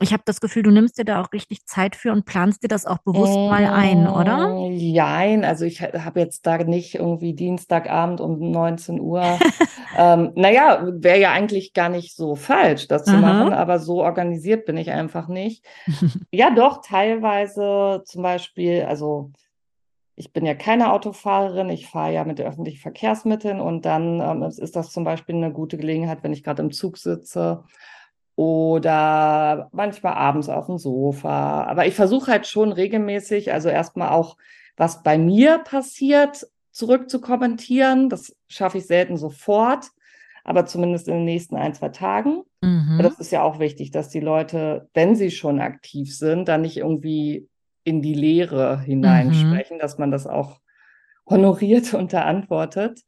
Ich 0.00 0.12
habe 0.12 0.22
das 0.26 0.40
Gefühl, 0.40 0.62
du 0.62 0.70
nimmst 0.70 0.98
dir 0.98 1.04
da 1.04 1.20
auch 1.20 1.32
richtig 1.32 1.64
Zeit 1.66 1.96
für 1.96 2.12
und 2.12 2.24
planst 2.24 2.62
dir 2.62 2.68
das 2.68 2.86
auch 2.86 2.98
bewusst 2.98 3.40
mal 3.46 3.66
ein, 3.66 4.06
oder? 4.08 4.38
Mm, 4.38 4.76
Jein, 4.76 5.44
also 5.44 5.64
ich 5.64 5.80
habe 5.82 6.20
jetzt 6.20 6.46
da 6.46 6.58
nicht 6.58 6.94
irgendwie 6.96 7.34
Dienstagabend 7.34 8.20
um 8.20 8.50
19 8.50 9.00
Uhr. 9.00 9.42
ähm, 9.96 10.32
naja, 10.34 10.86
wäre 10.92 11.18
ja 11.20 11.32
eigentlich 11.32 11.72
gar 11.72 11.88
nicht 11.88 12.14
so 12.14 12.34
falsch, 12.36 12.88
das 12.88 13.04
zu 13.04 13.16
Aha. 13.16 13.20
machen, 13.20 13.52
aber 13.52 13.78
so 13.78 14.02
organisiert 14.02 14.66
bin 14.66 14.76
ich 14.76 14.90
einfach 14.90 15.28
nicht. 15.28 15.64
Ja, 16.32 16.50
doch, 16.50 16.82
teilweise 16.82 18.02
zum 18.08 18.22
Beispiel, 18.22 18.84
also 18.84 19.30
ich 20.16 20.32
bin 20.32 20.46
ja 20.46 20.54
keine 20.54 20.92
Autofahrerin, 20.92 21.68
ich 21.68 21.86
fahre 21.86 22.12
ja 22.12 22.24
mit 22.24 22.38
den 22.38 22.46
öffentlichen 22.46 22.80
Verkehrsmitteln 22.80 23.60
und 23.60 23.84
dann 23.84 24.20
ähm, 24.20 24.42
ist 24.42 24.58
ist 24.58 24.74
das 24.74 24.90
zum 24.90 25.04
Beispiel 25.04 25.36
eine 25.36 25.52
gute 25.52 25.76
Gelegenheit, 25.76 26.22
wenn 26.22 26.32
ich 26.32 26.42
gerade 26.42 26.62
im 26.62 26.72
Zug 26.72 26.98
sitze 26.98 27.64
oder 28.34 29.68
manchmal 29.72 30.14
abends 30.14 30.48
auf 30.48 30.66
dem 30.66 30.78
Sofa. 30.78 31.64
Aber 31.64 31.86
ich 31.86 31.94
versuche 31.94 32.30
halt 32.30 32.46
schon 32.46 32.72
regelmäßig, 32.72 33.52
also 33.52 33.68
erstmal 33.68 34.10
auch, 34.10 34.36
was 34.76 35.02
bei 35.02 35.18
mir 35.18 35.58
passiert, 35.58 36.46
zurück 36.70 37.10
zu 37.10 37.20
kommentieren. 37.20 38.08
Das 38.08 38.34
schaffe 38.48 38.78
ich 38.78 38.86
selten 38.86 39.16
sofort, 39.16 39.90
aber 40.44 40.66
zumindest 40.66 41.08
in 41.08 41.14
den 41.14 41.24
nächsten 41.26 41.56
ein, 41.56 41.74
zwei 41.74 41.90
Tagen. 41.90 42.42
Mhm. 42.62 43.00
Das 43.02 43.18
ist 43.18 43.32
ja 43.32 43.42
auch 43.42 43.58
wichtig, 43.58 43.90
dass 43.90 44.08
die 44.08 44.20
Leute, 44.20 44.88
wenn 44.94 45.14
sie 45.14 45.30
schon 45.30 45.60
aktiv 45.60 46.16
sind, 46.16 46.48
dann 46.48 46.62
nicht 46.62 46.78
irgendwie 46.78 47.48
in 47.88 48.02
die 48.02 48.14
Leere 48.14 48.80
hineinsprechen, 48.80 49.78
dass 49.78 49.98
man 49.98 50.10
das 50.10 50.26
auch 50.26 50.60
honoriert 51.26 51.94
und 51.94 52.12
da 52.12 52.22
antwortet. 52.22 53.00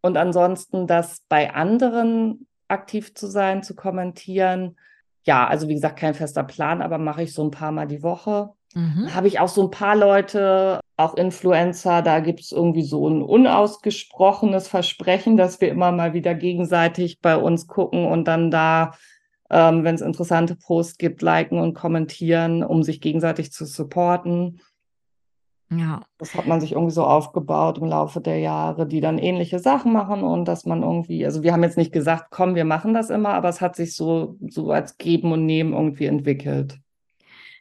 Und 0.00 0.16
ansonsten, 0.16 0.86
das 0.86 1.22
bei 1.28 1.54
anderen 1.54 2.46
aktiv 2.68 3.14
zu 3.14 3.26
sein, 3.26 3.62
zu 3.62 3.74
kommentieren. 3.74 4.76
Ja, 5.24 5.46
also 5.46 5.68
wie 5.68 5.74
gesagt, 5.74 5.98
kein 5.98 6.14
fester 6.14 6.42
Plan, 6.42 6.82
aber 6.82 6.98
mache 6.98 7.22
ich 7.22 7.34
so 7.34 7.44
ein 7.44 7.50
paar 7.50 7.70
Mal 7.70 7.86
die 7.86 8.02
Woche. 8.02 8.50
Mhm. 8.74 9.14
Habe 9.14 9.28
ich 9.28 9.38
auch 9.38 9.48
so 9.48 9.62
ein 9.62 9.70
paar 9.70 9.94
Leute, 9.94 10.80
auch 10.96 11.14
Influencer, 11.14 12.02
da 12.02 12.20
gibt 12.20 12.40
es 12.40 12.52
irgendwie 12.52 12.82
so 12.82 13.08
ein 13.08 13.22
unausgesprochenes 13.22 14.68
Versprechen, 14.68 15.36
dass 15.36 15.60
wir 15.60 15.68
immer 15.68 15.92
mal 15.92 16.14
wieder 16.14 16.34
gegenseitig 16.34 17.20
bei 17.20 17.36
uns 17.36 17.66
gucken 17.66 18.06
und 18.06 18.26
dann 18.26 18.50
da, 18.50 18.92
ähm, 19.52 19.84
wenn 19.84 19.94
es 19.94 20.00
interessante 20.00 20.56
Posts 20.56 20.96
gibt, 20.96 21.22
liken 21.22 21.58
und 21.58 21.74
kommentieren, 21.74 22.64
um 22.64 22.82
sich 22.82 23.00
gegenseitig 23.00 23.52
zu 23.52 23.66
supporten. 23.66 24.60
Ja. 25.70 26.02
Das 26.18 26.34
hat 26.34 26.46
man 26.46 26.60
sich 26.60 26.72
irgendwie 26.72 26.94
so 26.94 27.04
aufgebaut 27.04 27.78
im 27.78 27.84
Laufe 27.84 28.20
der 28.20 28.38
Jahre, 28.38 28.86
die 28.86 29.00
dann 29.00 29.18
ähnliche 29.18 29.58
Sachen 29.58 29.92
machen 29.92 30.22
und 30.22 30.46
dass 30.46 30.64
man 30.64 30.82
irgendwie, 30.82 31.24
also 31.24 31.42
wir 31.42 31.52
haben 31.52 31.62
jetzt 31.62 31.76
nicht 31.76 31.92
gesagt, 31.92 32.26
komm, 32.30 32.54
wir 32.54 32.64
machen 32.64 32.94
das 32.94 33.10
immer, 33.10 33.30
aber 33.34 33.50
es 33.50 33.60
hat 33.60 33.76
sich 33.76 33.94
so, 33.94 34.36
so 34.48 34.70
als 34.70 34.96
Geben 34.96 35.32
und 35.32 35.46
Nehmen 35.46 35.74
irgendwie 35.74 36.06
entwickelt. 36.06 36.78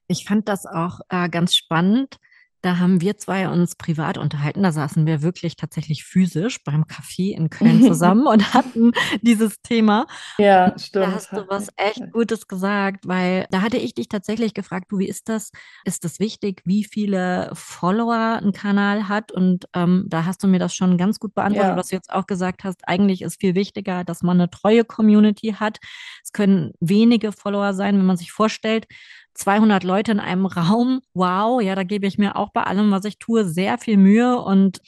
Ich 0.08 0.26
fand 0.26 0.48
das 0.48 0.66
auch 0.66 1.02
äh, 1.10 1.30
ganz 1.30 1.56
spannend. 1.56 2.18
Da 2.62 2.78
haben 2.78 3.02
wir 3.02 3.18
zwei 3.18 3.50
uns 3.50 3.76
privat 3.76 4.18
unterhalten. 4.18 4.62
Da 4.64 4.72
saßen 4.72 5.06
wir 5.08 5.22
wirklich 5.24 5.56
tatsächlich 5.56 6.04
physisch 6.04 6.64
beim 6.64 6.84
Café 6.84 7.36
in 7.36 7.50
Köln 7.50 7.82
zusammen 7.88 8.28
und 8.28 8.54
hatten 8.54 8.92
dieses 9.22 9.62
Thema. 9.62 10.06
Ja, 10.38 10.70
Da 10.70 10.78
stimmt. 10.80 11.08
hast 11.08 11.32
du 11.32 11.46
was 11.50 11.70
echt 11.78 12.12
Gutes 12.12 12.48
gesagt, 12.48 13.08
weil 13.08 13.48
da 13.52 13.62
hatte 13.62 13.78
ich 13.78 13.96
dich 13.96 14.10
tatsächlich 14.10 14.54
gefragt, 14.54 14.86
du, 14.92 15.00
wie 15.00 15.08
ist 15.08 15.28
das? 15.30 15.52
Ist 15.86 16.04
das 16.06 16.20
wichtig, 16.20 16.62
wie 16.66 16.84
viele 16.84 17.50
Follower 17.54 18.40
ein 18.42 18.52
Kanal 18.52 19.08
hat? 19.08 19.32
Und 19.32 19.66
ähm, 19.74 20.06
da 20.08 20.26
hast 20.26 20.44
du 20.44 20.48
mir 20.48 20.60
das 20.60 20.76
schon 20.76 20.98
ganz 20.98 21.20
gut 21.20 21.34
beantwortet, 21.34 21.72
Ja. 21.72 21.78
was 21.78 21.88
du 21.88 21.96
jetzt 21.96 22.12
auch 22.12 22.28
gesagt 22.28 22.64
hast. 22.64 22.88
Eigentlich 22.88 23.22
ist 23.24 23.40
viel 23.40 23.56
wichtiger, 23.56 24.04
dass 24.04 24.22
man 24.22 24.40
eine 24.40 24.50
treue 24.52 24.86
Community 24.86 25.56
hat. 25.60 25.80
Es 26.24 26.32
können 26.32 26.74
wenige 26.80 27.32
Follower 27.32 27.74
sein, 27.74 27.98
wenn 27.98 28.06
man 28.06 28.18
sich 28.18 28.32
vorstellt, 28.32 28.86
200 29.42 29.84
Leute 29.84 30.12
in 30.12 30.20
einem 30.20 30.46
Raum. 30.46 31.02
Wow, 31.14 31.62
ja, 31.62 31.76
da 31.76 31.84
gebe 31.84 32.08
ich 32.08 32.18
mir 32.18 32.36
auch 32.36 32.50
bei 32.54 32.64
allem, 32.64 32.92
was 32.92 33.06
ich 33.06 33.18
tue, 33.20 33.46
sehr 33.46 33.78
viel 33.78 33.98
Mühe 33.98 34.40
und 34.40 34.80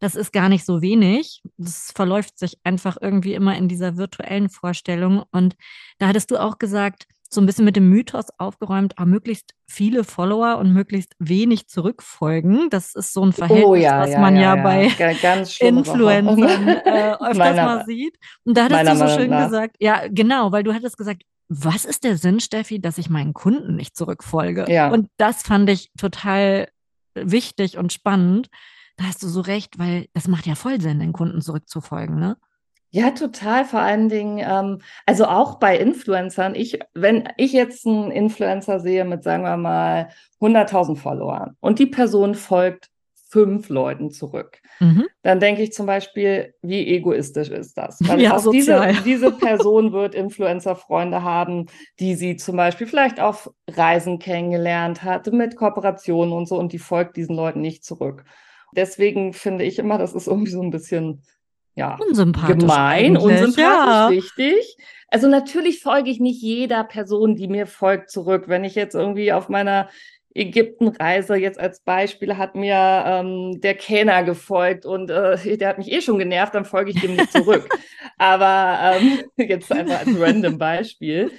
das 0.00 0.14
ist 0.14 0.32
gar 0.32 0.48
nicht 0.48 0.64
so 0.64 0.80
wenig. 0.80 1.42
Das 1.56 1.90
verläuft 1.94 2.38
sich 2.38 2.56
einfach 2.62 2.96
irgendwie 3.00 3.34
immer 3.34 3.56
in 3.56 3.66
dieser 3.68 3.96
virtuellen 3.96 4.48
Vorstellung. 4.48 5.24
Und 5.32 5.56
da 5.98 6.06
hattest 6.06 6.30
du 6.30 6.36
auch 6.38 6.58
gesagt, 6.58 7.06
so 7.30 7.40
ein 7.40 7.46
bisschen 7.46 7.64
mit 7.64 7.74
dem 7.76 7.90
Mythos 7.90 8.26
aufgeräumt, 8.38 8.94
ah, 8.96 9.04
möglichst 9.04 9.54
viele 9.66 10.04
Follower 10.04 10.56
und 10.58 10.72
möglichst 10.72 11.14
wenig 11.18 11.66
zurückfolgen. 11.68 12.70
Das 12.70 12.94
ist 12.94 13.12
so 13.12 13.22
ein 13.24 13.32
Verhältnis, 13.32 13.66
Oh 13.66 13.74
ja, 13.74 14.00
was 14.00 14.12
ja, 14.12 14.20
man 14.20 14.36
ja, 14.36 14.54
ja, 14.56 14.62
bei. 14.62 14.84
Influencern 15.60 16.68
äh, 16.68 17.12
öfters 17.20 17.36
Meiner- 17.36 17.64
mal 17.64 17.84
sieht. 17.84 18.16
Und 18.44 18.56
da 18.56 18.64
hattest 18.70 18.92
du 19.02 19.08
so 19.08 19.18
schön 19.18 19.30
nach. 19.30 19.46
gesagt, 19.46 19.76
ja, 19.80 20.02
genau, 20.08 20.52
weil 20.52 20.62
du 20.62 20.72
hattest 20.72 20.96
gesagt, 20.96 21.22
was 21.48 21.84
ist 21.84 22.04
der 22.04 22.16
Sinn, 22.16 22.40
Steffi, 22.40 22.80
dass 22.80 22.98
ich 22.98 23.10
meinen 23.10 23.32
Kunden 23.32 23.76
nicht 23.76 23.96
zurückfolge? 23.96 24.66
Ja. 24.68 24.90
Und 24.90 25.08
das 25.16 25.42
fand 25.42 25.70
ich 25.70 25.90
total 25.98 26.68
wichtig 27.14 27.78
und 27.78 27.92
spannend. 27.92 28.48
Da 28.96 29.04
hast 29.04 29.22
du 29.22 29.28
so 29.28 29.40
recht, 29.40 29.78
weil 29.78 30.06
das 30.12 30.28
macht 30.28 30.46
ja 30.46 30.54
voll 30.54 30.80
Sinn, 30.80 31.00
den 31.00 31.12
Kunden 31.12 31.40
zurückzufolgen, 31.40 32.18
ne? 32.18 32.36
Ja, 32.90 33.10
total. 33.10 33.64
Vor 33.66 33.80
allen 33.80 34.08
Dingen, 34.08 34.38
ähm, 34.38 34.80
also 35.04 35.26
auch 35.26 35.58
bei 35.58 35.76
Influencern. 35.76 36.54
Ich, 36.54 36.78
wenn 36.94 37.28
ich 37.36 37.52
jetzt 37.52 37.86
einen 37.86 38.10
Influencer 38.10 38.80
sehe 38.80 39.04
mit, 39.04 39.22
sagen 39.22 39.44
wir 39.44 39.58
mal, 39.58 40.08
100.000 40.40 40.96
Followern 40.96 41.56
und 41.60 41.78
die 41.78 41.86
Person 41.86 42.34
folgt 42.34 42.88
fünf 43.30 43.68
Leuten 43.68 44.10
zurück, 44.10 44.58
Mhm. 44.80 45.06
dann 45.22 45.38
denke 45.38 45.62
ich 45.62 45.72
zum 45.72 45.84
Beispiel, 45.86 46.54
wie 46.62 46.86
egoistisch 46.86 47.50
ist 47.50 47.76
das? 47.76 47.98
Weil 48.00 48.20
Ja, 48.22 48.36
auch 48.36 48.50
diese, 48.50 48.80
diese 49.04 49.30
Person 49.32 49.92
wird 49.92 50.14
Influencer-Freunde 50.14 51.22
haben, 51.22 51.66
die 52.00 52.14
sie 52.14 52.36
zum 52.36 52.56
Beispiel 52.56 52.86
vielleicht 52.86 53.20
auf 53.20 53.50
Reisen 53.70 54.18
kennengelernt 54.18 55.02
hat, 55.02 55.30
mit 55.32 55.56
Kooperationen 55.56 56.32
und 56.32 56.48
so, 56.48 56.56
und 56.58 56.72
die 56.72 56.78
folgt 56.78 57.16
diesen 57.18 57.36
Leuten 57.36 57.60
nicht 57.60 57.84
zurück. 57.84 58.24
Deswegen 58.74 59.32
finde 59.32 59.64
ich 59.64 59.78
immer, 59.78 59.98
das 59.98 60.14
ist 60.14 60.26
irgendwie 60.26 60.50
so 60.52 60.62
ein 60.62 60.70
bisschen, 60.70 61.22
ja, 61.74 61.96
Unsympathisch. 62.06 62.56
gemein, 62.58 63.16
eigentlich, 63.16 63.22
unsympathisch, 63.24 63.58
ja. 63.58 64.06
richtig. 64.08 64.76
Also 65.08 65.28
natürlich 65.28 65.82
folge 65.82 66.10
ich 66.10 66.20
nicht 66.20 66.42
jeder 66.42 66.84
Person, 66.84 67.34
die 67.36 67.48
mir 67.48 67.66
folgt, 67.66 68.10
zurück. 68.10 68.44
Wenn 68.46 68.64
ich 68.64 68.74
jetzt 68.74 68.94
irgendwie 68.94 69.32
auf 69.32 69.48
meiner 69.48 69.88
Ägyptenreise 70.38 71.36
jetzt 71.36 71.58
als 71.58 71.80
Beispiel 71.80 72.36
hat 72.36 72.54
mir 72.54 73.04
ähm, 73.06 73.60
der 73.60 73.74
Kellner 73.74 74.22
gefolgt 74.22 74.86
und 74.86 75.10
äh, 75.10 75.56
der 75.56 75.68
hat 75.68 75.78
mich 75.78 75.90
eh 75.90 76.00
schon 76.00 76.18
genervt, 76.18 76.54
dann 76.54 76.64
folge 76.64 76.90
ich 76.92 77.00
dem 77.00 77.16
nicht 77.16 77.32
zurück. 77.32 77.68
Aber 78.18 78.96
ähm, 78.96 79.24
jetzt 79.36 79.70
einfach 79.72 80.00
als 80.00 80.20
random 80.20 80.58
Beispiel. 80.58 81.30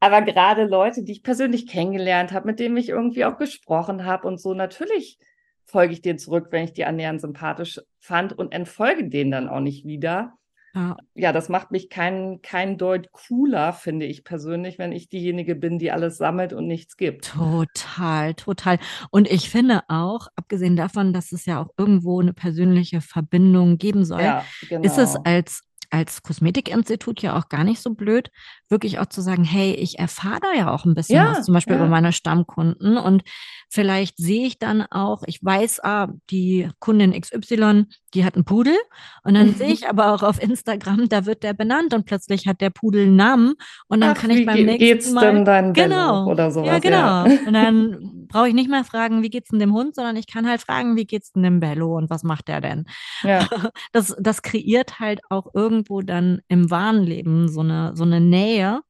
Aber 0.00 0.22
gerade 0.22 0.64
Leute, 0.64 1.02
die 1.02 1.12
ich 1.12 1.22
persönlich 1.22 1.66
kennengelernt 1.66 2.32
habe, 2.32 2.46
mit 2.46 2.60
denen 2.60 2.76
ich 2.76 2.88
irgendwie 2.88 3.24
auch 3.24 3.36
gesprochen 3.36 4.04
habe 4.04 4.26
und 4.26 4.40
so, 4.40 4.54
natürlich 4.54 5.18
folge 5.64 5.92
ich 5.92 6.02
denen 6.02 6.18
zurück, 6.18 6.48
wenn 6.50 6.64
ich 6.64 6.72
die 6.72 6.84
annähernd 6.84 7.20
sympathisch 7.20 7.80
fand 8.00 8.36
und 8.38 8.52
entfolge 8.52 9.08
denen 9.08 9.30
dann 9.30 9.48
auch 9.48 9.60
nicht 9.60 9.84
wieder. 9.84 10.37
Ja. 10.78 10.96
Ja, 11.14 11.32
das 11.32 11.48
macht 11.48 11.72
mich 11.72 11.90
kein, 11.90 12.40
kein 12.40 12.78
Deut 12.78 13.10
cooler, 13.10 13.72
finde 13.72 14.06
ich 14.06 14.22
persönlich, 14.22 14.78
wenn 14.78 14.92
ich 14.92 15.08
diejenige 15.08 15.56
bin, 15.56 15.80
die 15.80 15.90
alles 15.90 16.18
sammelt 16.18 16.52
und 16.52 16.68
nichts 16.68 16.96
gibt. 16.96 17.24
Total, 17.24 18.34
total. 18.34 18.78
Und 19.10 19.28
ich 19.28 19.50
finde 19.50 19.80
auch, 19.88 20.28
abgesehen 20.36 20.76
davon, 20.76 21.12
dass 21.12 21.32
es 21.32 21.46
ja 21.46 21.60
auch 21.60 21.70
irgendwo 21.76 22.20
eine 22.20 22.32
persönliche 22.32 23.00
Verbindung 23.00 23.78
geben 23.78 24.04
soll, 24.04 24.22
Ja, 24.22 24.44
genau. 24.68 24.84
ist 24.84 24.98
es 24.98 25.16
als, 25.16 25.62
als 25.90 26.22
Kosmetikinstitut 26.22 27.22
ja 27.22 27.36
auch 27.38 27.48
gar 27.48 27.64
nicht 27.64 27.80
so 27.80 27.94
blöd, 27.94 28.30
wirklich 28.68 28.98
auch 28.98 29.06
zu 29.06 29.20
sagen, 29.22 29.44
hey, 29.44 29.72
ich 29.72 29.98
erfahre 29.98 30.40
da 30.40 30.52
ja 30.52 30.72
auch 30.72 30.84
ein 30.84 30.94
bisschen 30.94 31.16
Ja, 31.16 31.30
was, 31.32 31.46
zum 31.46 31.54
Beispiel 31.54 31.74
ja. 31.74 31.80
über 31.80 31.88
meine 31.88 32.12
Stammkunden. 32.12 32.98
Und 32.98 33.22
vielleicht 33.70 34.18
sehe 34.18 34.46
ich 34.46 34.58
dann 34.58 34.82
auch, 34.82 35.22
ich 35.26 35.42
weiß, 35.42 35.82
ah, 35.84 36.08
die 36.30 36.68
Kundin 36.78 37.18
XY, 37.18 37.86
die 38.14 38.24
hat 38.24 38.34
einen 38.34 38.44
Pudel. 38.44 38.76
Und 39.24 39.34
dann 39.34 39.54
sehe 39.54 39.68
ich 39.72 39.88
aber 39.88 40.12
auch 40.14 40.22
auf 40.22 40.42
Instagram, 40.42 41.08
da 41.08 41.24
wird 41.24 41.42
der 41.42 41.54
benannt 41.54 41.94
und 41.94 42.04
plötzlich 42.04 42.46
hat 42.46 42.60
der 42.60 42.70
Pudel 42.70 43.06
einen 43.06 43.16
Namen. 43.16 43.54
Und 43.88 44.00
dann 44.02 44.14
Ach, 44.16 44.20
kann 44.20 44.30
ich 44.30 44.44
beim 44.44 44.56
nächsten 44.64 44.78
geht's 44.78 45.10
Mal. 45.10 45.32
denn 45.32 45.44
deinem 45.44 45.72
Bello 45.72 45.88
Genau. 45.88 46.26
oder 46.26 46.50
sowas? 46.50 46.66
Ja, 46.68 46.78
genau. 46.80 46.96
Ja. 46.98 47.22
Und 47.46 47.52
dann 47.52 48.10
brauche 48.28 48.48
ich 48.48 48.54
nicht 48.54 48.70
mehr 48.70 48.84
fragen, 48.84 49.22
wie 49.22 49.30
geht's 49.30 49.50
denn 49.50 49.58
dem 49.58 49.72
Hund, 49.72 49.94
sondern 49.94 50.16
ich 50.16 50.26
kann 50.26 50.48
halt 50.48 50.60
fragen, 50.60 50.96
wie 50.96 51.06
geht's 51.06 51.32
denn 51.32 51.42
dem 51.42 51.60
Bello 51.60 51.96
und 51.96 52.10
was 52.10 52.22
macht 52.22 52.48
der 52.48 52.60
denn? 52.60 52.86
Ja. 53.22 53.48
Das, 53.92 54.14
das 54.18 54.42
kreiert 54.42 55.00
halt 55.00 55.20
auch 55.30 55.54
irgendwo 55.54 56.02
dann 56.02 56.40
im 56.48 56.70
wahren 56.70 57.02
Leben 57.02 57.48
so 57.48 57.60
eine, 57.60 57.96
so 57.96 58.04
eine 58.04 58.20
Nähe, 58.20 58.80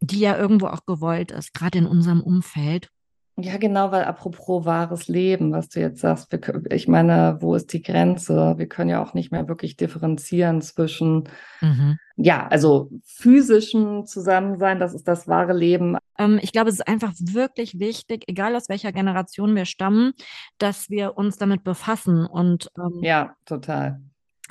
die 0.00 0.20
ja 0.20 0.36
irgendwo 0.36 0.66
auch 0.66 0.86
gewollt 0.86 1.30
ist, 1.30 1.52
gerade 1.52 1.78
in 1.78 1.86
unserem 1.86 2.22
Umfeld. 2.22 2.88
Ja, 3.36 3.56
genau, 3.56 3.90
weil 3.90 4.04
apropos 4.04 4.64
wahres 4.64 5.08
Leben, 5.08 5.50
was 5.50 5.68
du 5.68 5.80
jetzt 5.80 6.00
sagst, 6.00 6.30
wir, 6.30 6.40
ich 6.70 6.86
meine, 6.86 7.38
wo 7.40 7.56
ist 7.56 7.72
die 7.72 7.82
Grenze? 7.82 8.54
Wir 8.58 8.68
können 8.68 8.90
ja 8.90 9.02
auch 9.02 9.12
nicht 9.12 9.32
mehr 9.32 9.48
wirklich 9.48 9.76
differenzieren 9.76 10.62
zwischen, 10.62 11.28
mhm. 11.60 11.98
ja, 12.14 12.46
also 12.46 12.90
physischen 13.04 14.06
Zusammensein, 14.06 14.78
das 14.78 14.94
ist 14.94 15.08
das 15.08 15.26
wahre 15.26 15.52
Leben. 15.52 15.96
Ähm, 16.16 16.38
ich 16.42 16.52
glaube, 16.52 16.68
es 16.68 16.76
ist 16.76 16.86
einfach 16.86 17.12
wirklich 17.18 17.80
wichtig, 17.80 18.22
egal 18.28 18.54
aus 18.54 18.68
welcher 18.68 18.92
Generation 18.92 19.56
wir 19.56 19.64
stammen, 19.64 20.12
dass 20.58 20.88
wir 20.88 21.16
uns 21.16 21.36
damit 21.36 21.64
befassen 21.64 22.26
und 22.26 22.70
ähm, 22.78 23.02
ja, 23.02 23.34
total 23.46 24.00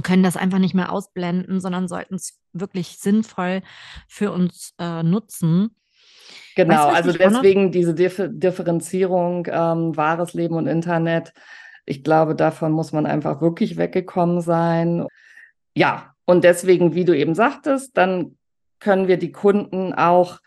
können 0.01 0.23
das 0.23 0.37
einfach 0.37 0.57
nicht 0.57 0.73
mehr 0.73 0.91
ausblenden, 0.91 1.59
sondern 1.59 1.87
sollten 1.87 2.15
es 2.15 2.39
wirklich 2.51 2.97
sinnvoll 2.99 3.61
für 4.07 4.31
uns 4.31 4.73
äh, 4.79 5.03
nutzen. 5.03 5.75
Genau, 6.55 6.87
weißt, 6.87 6.95
also 6.95 7.11
deswegen 7.13 7.71
diese 7.71 7.93
Differ 7.93 8.27
Differenzierung 8.27 9.47
ähm, 9.49 9.95
wahres 9.97 10.33
Leben 10.33 10.55
und 10.55 10.67
Internet. 10.67 11.33
Ich 11.85 12.03
glaube, 12.03 12.35
davon 12.35 12.71
muss 12.71 12.91
man 12.91 13.05
einfach 13.05 13.41
wirklich 13.41 13.77
weggekommen 13.77 14.41
sein. 14.41 15.05
Ja, 15.75 16.13
und 16.25 16.43
deswegen, 16.43 16.93
wie 16.93 17.05
du 17.05 17.17
eben 17.17 17.35
sagtest, 17.35 17.97
dann 17.97 18.37
können 18.79 19.07
wir 19.07 19.17
die 19.17 19.31
Kunden 19.31 19.93
auch 19.93 20.39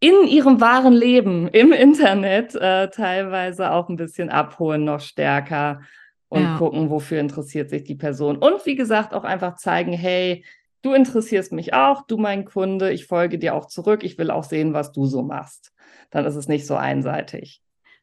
in 0.00 0.26
ihrem 0.26 0.60
wahren 0.60 0.94
Leben 0.94 1.48
im 1.48 1.72
Internet 1.72 2.54
äh, 2.54 2.88
teilweise 2.88 3.70
auch 3.70 3.88
ein 3.88 3.96
bisschen 3.96 4.30
abholen, 4.30 4.84
noch 4.84 5.00
stärker 5.00 5.82
und 6.28 6.42
ja. 6.42 6.56
gucken, 6.56 6.90
wofür 6.90 7.20
interessiert 7.20 7.70
sich 7.70 7.84
die 7.84 7.96
Person. 7.96 8.38
Und 8.38 8.64
wie 8.64 8.76
gesagt, 8.76 9.12
auch 9.12 9.24
einfach 9.24 9.56
zeigen, 9.56 9.92
hey, 9.92 10.44
du 10.82 10.94
interessierst 10.94 11.52
mich 11.52 11.74
auch, 11.74 12.06
du 12.06 12.16
mein 12.16 12.44
Kunde, 12.44 12.92
ich 12.92 13.06
folge 13.06 13.38
dir 13.38 13.54
auch 13.54 13.66
zurück, 13.66 14.02
ich 14.04 14.18
will 14.18 14.30
auch 14.30 14.44
sehen, 14.44 14.72
was 14.74 14.92
du 14.92 15.06
so 15.06 15.22
machst. 15.22 15.72
Dann 16.10 16.24
ist 16.24 16.34
es 16.36 16.48
nicht 16.48 16.66
so 16.66 16.76
einseitig. 16.76 17.62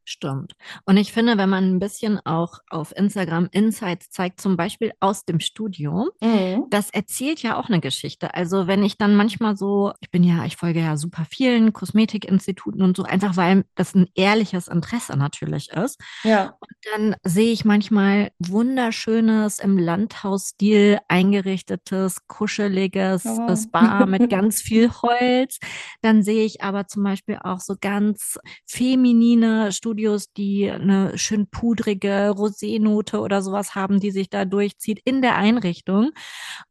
Stimmt. 0.09 0.53
Und 0.85 0.95
ich 0.95 1.11
finde, 1.11 1.37
wenn 1.37 1.49
man 1.49 1.65
ein 1.65 1.79
bisschen 1.79 2.17
auch 2.25 2.59
auf 2.69 2.95
Instagram 2.95 3.49
Insights 3.51 4.09
zeigt, 4.09 4.39
zum 4.39 4.55
Beispiel 4.55 4.93
aus 5.01 5.25
dem 5.25 5.41
Studio, 5.41 6.09
mhm. 6.21 6.63
das 6.69 6.91
erzählt 6.91 7.43
ja 7.43 7.59
auch 7.59 7.67
eine 7.67 7.81
Geschichte. 7.81 8.33
Also 8.33 8.67
wenn 8.67 8.85
ich 8.85 8.97
dann 8.97 9.17
manchmal 9.17 9.57
so, 9.57 9.91
ich 9.99 10.09
bin 10.09 10.23
ja, 10.23 10.45
ich 10.45 10.55
folge 10.55 10.79
ja 10.79 10.95
super 10.95 11.25
vielen 11.29 11.73
Kosmetikinstituten 11.73 12.83
und 12.83 12.95
so, 12.95 13.03
einfach 13.03 13.35
weil 13.35 13.65
das 13.75 13.95
ein 13.95 14.07
ehrliches 14.15 14.69
Interesse 14.69 15.17
natürlich 15.17 15.71
ist. 15.71 15.99
Ja. 16.23 16.55
Und 16.57 16.77
dann 16.93 17.15
sehe 17.23 17.51
ich 17.51 17.65
manchmal 17.65 18.31
wunderschönes, 18.39 19.59
im 19.59 19.77
Landhausstil 19.77 20.99
eingerichtetes, 21.09 22.27
kuscheliges 22.27 23.25
oh. 23.25 23.53
Spa 23.57 24.05
mit 24.05 24.29
ganz 24.29 24.61
viel 24.61 24.89
Holz. 25.01 25.59
Dann 26.01 26.23
sehe 26.23 26.45
ich 26.45 26.61
aber 26.61 26.87
zum 26.87 27.03
Beispiel 27.03 27.39
auch 27.43 27.59
so 27.59 27.75
ganz 27.77 28.39
feminine 28.65 29.73
Studien 29.73 29.96
Studios, 29.97 30.31
die 30.33 30.69
eine 30.69 31.17
schön 31.17 31.47
pudrige 31.47 32.29
Rosé-Note 32.29 33.19
oder 33.19 33.41
sowas 33.41 33.73
haben, 33.73 33.99
die 33.99 34.11
sich 34.11 34.29
da 34.29 34.45
durchzieht 34.45 35.01
in 35.05 35.23
der 35.23 35.37
Einrichtung. 35.37 36.11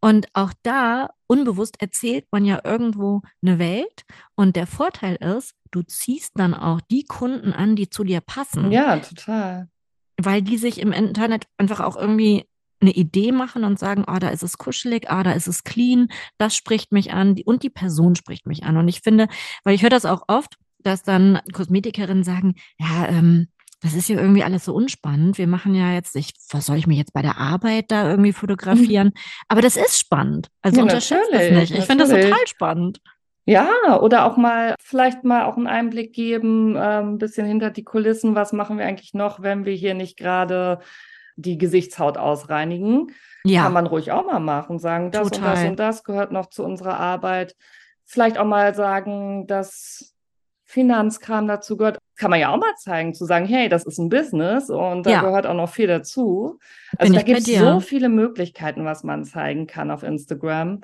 Und 0.01 0.29
auch 0.33 0.53
da 0.63 1.11
unbewusst 1.27 1.83
erzählt 1.83 2.27
man 2.31 2.45
ja 2.45 2.61
irgendwo 2.63 3.23
eine 3.43 3.59
Welt. 3.59 4.05
Und 4.37 4.55
der 4.55 4.69
Vorteil 4.69 5.17
ist, 5.17 5.55
du 5.73 5.83
ziehst 5.83 6.35
dann 6.37 6.55
auch 6.55 6.81
die 6.89 7.03
Kunden 7.03 7.53
an, 7.53 7.75
die 7.75 7.91
zu 7.91 8.05
dir 8.05 8.21
passen. 8.21 8.71
Ja, 8.71 8.97
total. 9.01 9.69
Weil 10.17 10.41
die 10.43 10.57
sich 10.57 10.79
im 10.79 10.93
Internet 10.93 11.47
einfach 11.59 11.81
auch 11.81 11.97
irgendwie 11.97 12.45
eine 12.81 12.93
Idee 12.93 13.33
machen 13.33 13.65
und 13.65 13.81
sagen, 13.81 14.05
oh, 14.07 14.21
da 14.21 14.29
ist 14.29 14.45
es 14.45 14.57
kuschelig, 14.57 15.11
ah, 15.11 15.25
da 15.25 15.33
ist 15.33 15.49
es 15.49 15.65
clean, 15.65 16.11
das 16.39 16.55
spricht 16.55 16.93
mich 16.93 17.13
an 17.13 17.35
und 17.45 17.65
die 17.65 17.71
Person 17.71 18.15
spricht 18.15 18.47
mich 18.47 18.63
an. 18.63 18.77
Und 18.77 18.87
ich 18.87 19.01
finde, 19.01 19.27
weil 19.65 19.75
ich 19.75 19.83
höre 19.83 19.91
das 19.91 20.05
auch 20.05 20.23
oft, 20.29 20.57
dass 20.87 21.03
dann 21.03 21.41
Kosmetikerinnen 21.53 22.25
sagen, 22.25 22.55
ja, 22.79 23.09
ähm, 23.09 23.49
das 23.83 23.95
ist 23.95 24.09
ja 24.09 24.17
irgendwie 24.17 24.43
alles 24.43 24.65
so 24.65 24.75
unspannend. 24.75 25.39
Wir 25.39 25.47
machen 25.47 25.75
ja 25.75 25.93
jetzt, 25.93 26.17
ich, 26.17 26.33
was 26.51 26.67
soll 26.67 26.77
ich 26.77 26.87
mich 26.87 26.99
jetzt 26.99 27.13
bei 27.13 27.23
der 27.23 27.39
Arbeit 27.39 27.91
da 27.91 28.09
irgendwie 28.09 28.33
fotografieren? 28.33 29.13
Aber 29.49 29.61
das 29.61 29.77
ist 29.77 29.99
spannend. 29.99 30.49
Also 30.63 30.79
ja, 30.79 30.83
unterschätzt 30.85 31.31
das 31.31 31.51
nicht. 31.51 31.75
Ich 31.75 31.85
finde 31.85 32.07
das 32.07 32.11
total 32.11 32.47
spannend. 32.47 33.01
Ja, 33.45 34.01
oder 34.01 34.25
auch 34.25 34.37
mal, 34.37 34.75
vielleicht 34.81 35.23
mal 35.23 35.45
auch 35.45 35.57
einen 35.57 35.69
Einblick 35.69 36.13
geben, 36.13 36.75
äh, 36.75 37.01
ein 37.01 37.19
bisschen 37.19 37.47
hinter 37.47 37.71
die 37.71 37.85
Kulissen. 37.85 38.35
Was 38.35 38.53
machen 38.53 38.79
wir 38.79 38.87
eigentlich 38.87 39.15
noch, 39.15 39.41
wenn 39.41 39.65
wir 39.65 39.75
hier 39.75 39.95
nicht 39.95 40.19
gerade 40.19 40.81
die 41.37 41.57
Gesichtshaut 41.57 42.19
ausreinigen? 42.19 43.13
Ja. 43.45 43.63
Kann 43.63 43.73
man 43.73 43.87
ruhig 43.87 44.11
auch 44.11 44.27
mal 44.27 44.41
machen, 44.41 44.81
sagen, 44.81 45.13
das 45.13 45.31
Total. 45.31 45.51
und 45.51 45.55
das 45.55 45.69
und 45.69 45.79
das 45.79 46.05
gehört 46.05 46.33
noch 46.33 46.47
zu 46.47 46.65
unserer 46.65 46.99
Arbeit. 46.99 47.55
Vielleicht 48.05 48.39
auch 48.39 48.45
mal 48.45 48.75
sagen, 48.75 49.47
dass 49.47 50.16
Finanzkram 50.67 51.47
dazu 51.47 51.77
gehört, 51.77 51.99
kann 52.17 52.31
man 52.31 52.41
ja 52.41 52.53
auch 52.53 52.59
mal 52.59 52.75
zeigen, 52.77 53.15
zu 53.15 53.25
sagen, 53.25 53.47
hey, 53.47 53.69
das 53.69 53.85
ist 53.85 53.99
ein 53.99 54.09
Business 54.09 54.69
und 54.69 55.07
da 55.07 55.11
ja. 55.11 55.21
gehört 55.23 55.47
auch 55.47 55.55
noch 55.55 55.69
viel 55.69 55.87
dazu. 55.87 56.59
Also 56.99 57.13
Bin 57.13 57.21
da 57.21 57.23
gibt 57.25 57.39
es 57.39 57.59
so 57.59 57.81
viele 57.81 58.09
Möglichkeiten, 58.09 58.85
was 58.85 59.05
man 59.05 59.25
zeigen 59.25 59.67
kann 59.67 59.91
auf 59.91 60.03
Instagram. 60.03 60.81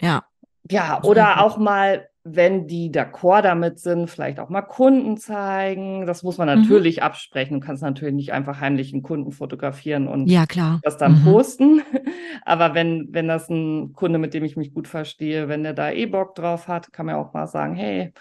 Ja. 0.00 0.24
Ja, 0.68 1.02
oder 1.04 1.42
auch 1.42 1.58
mal, 1.58 2.08
wenn 2.22 2.66
die 2.66 2.90
d'accord 2.90 3.42
damit 3.42 3.78
sind, 3.78 4.10
vielleicht 4.10 4.40
auch 4.40 4.50
mal 4.50 4.62
Kunden 4.62 5.16
zeigen. 5.16 6.06
Das 6.06 6.22
muss 6.22 6.38
man 6.38 6.48
mhm. 6.48 6.62
natürlich 6.62 6.98
mhm. 6.98 7.02
absprechen. 7.04 7.60
Du 7.60 7.66
kannst 7.66 7.82
natürlich 7.82 8.14
nicht 8.14 8.32
einfach 8.32 8.60
heimlich 8.60 8.92
einen 8.92 9.02
Kunden 9.02 9.32
fotografieren 9.32 10.08
und 10.08 10.26
ja, 10.26 10.46
klar. 10.46 10.80
das 10.82 10.96
dann 10.96 11.20
mhm. 11.20 11.24
posten. 11.24 11.82
Aber 12.44 12.74
wenn, 12.74 13.08
wenn 13.12 13.28
das 13.28 13.48
ein 13.48 13.92
Kunde, 13.92 14.18
mit 14.18 14.34
dem 14.34 14.44
ich 14.44 14.56
mich 14.56 14.74
gut 14.74 14.88
verstehe, 14.88 15.48
wenn 15.48 15.62
der 15.62 15.72
da 15.72 15.90
eh 15.90 16.06
Bock 16.06 16.34
drauf 16.34 16.68
hat, 16.68 16.92
kann 16.92 17.06
man 17.06 17.14
auch 17.14 17.32
mal 17.32 17.46
sagen, 17.46 17.74
hey, 17.74 18.12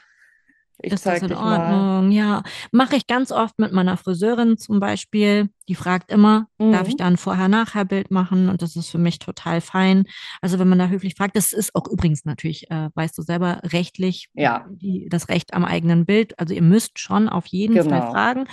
ich 0.82 0.94
ist 0.94 1.06
das 1.06 1.22
in 1.22 1.34
Ordnung? 1.34 2.08
Mal. 2.08 2.12
Ja, 2.12 2.44
mache 2.72 2.96
ich 2.96 3.08
ganz 3.08 3.32
oft 3.32 3.60
mit 3.60 3.72
meiner 3.72 3.98
Friseurin 3.98 4.58
zum 4.58 4.80
Beispiel. 4.80 5.50
Die 5.68 5.76
fragt 5.76 6.12
immer, 6.12 6.48
mhm. 6.58 6.72
darf 6.72 6.88
ich 6.88 6.94
mhm. 6.94 6.98
da 6.98 7.08
ein 7.08 7.18
Vorher-Nachher-Bild 7.18 8.12
machen? 8.12 8.50
Und 8.50 8.62
das 8.62 8.76
ist 8.76 8.90
für 8.90 8.98
mich 8.98 9.20
total 9.20 9.62
fein. 9.62 10.06
Also 10.42 10.58
wenn 10.58 10.70
man 10.70 10.80
da 10.80 10.88
höflich 10.88 11.16
fragt, 11.16 11.36
das 11.36 11.54
ist 11.54 11.76
auch 11.76 11.88
übrigens 11.88 12.26
natürlich, 12.26 12.72
äh, 12.72 12.90
weißt 12.96 13.18
du 13.18 13.22
selber, 13.22 13.60
rechtlich 13.64 14.30
ja. 14.34 14.66
die, 14.70 15.08
das 15.10 15.30
Recht 15.30 15.54
am 15.54 15.66
eigenen 15.66 16.06
Bild. 16.06 16.38
Also 16.40 16.54
ihr 16.54 16.64
müsst 16.64 17.00
schon 17.00 17.30
auf 17.30 17.46
jeden 17.48 17.76
genau. 17.76 17.90
Fall 17.90 18.12
fragen. 18.12 18.46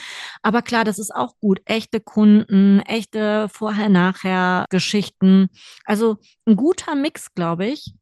Aber 0.42 0.62
klar, 0.62 0.84
das 0.84 0.98
ist 0.98 1.14
auch 1.14 1.34
gut. 1.40 1.60
Echte 1.64 2.00
Kunden, 2.00 2.80
echte 2.80 3.48
Vorher-Nachher-Geschichten. 3.48 5.48
Also 5.84 6.18
ein 6.46 6.56
guter 6.56 6.94
Mix, 6.94 7.34
glaube 7.34 7.66
ich, 7.66 7.94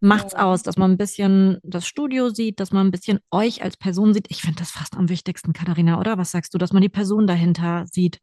macht's 0.00 0.34
ja. 0.34 0.44
aus, 0.44 0.62
dass 0.62 0.76
man 0.76 0.92
ein 0.92 0.96
bisschen 0.96 1.58
das 1.62 1.86
Studio 1.86 2.30
sieht, 2.30 2.60
dass 2.60 2.72
man 2.72 2.86
ein 2.86 2.90
bisschen 2.90 3.20
euch 3.30 3.62
als 3.62 3.76
Person 3.76 4.14
sieht. 4.14 4.26
Ich 4.30 4.42
finde 4.42 4.58
das 4.58 4.70
fast 4.70 4.96
am 4.96 5.08
wichtigsten, 5.08 5.52
Katharina, 5.52 5.98
oder? 5.98 6.18
Was 6.18 6.30
sagst 6.30 6.54
du, 6.54 6.58
dass 6.58 6.72
man 6.72 6.82
die 6.82 6.88
Person 6.88 7.26
dahinter 7.26 7.84
sieht? 7.90 8.20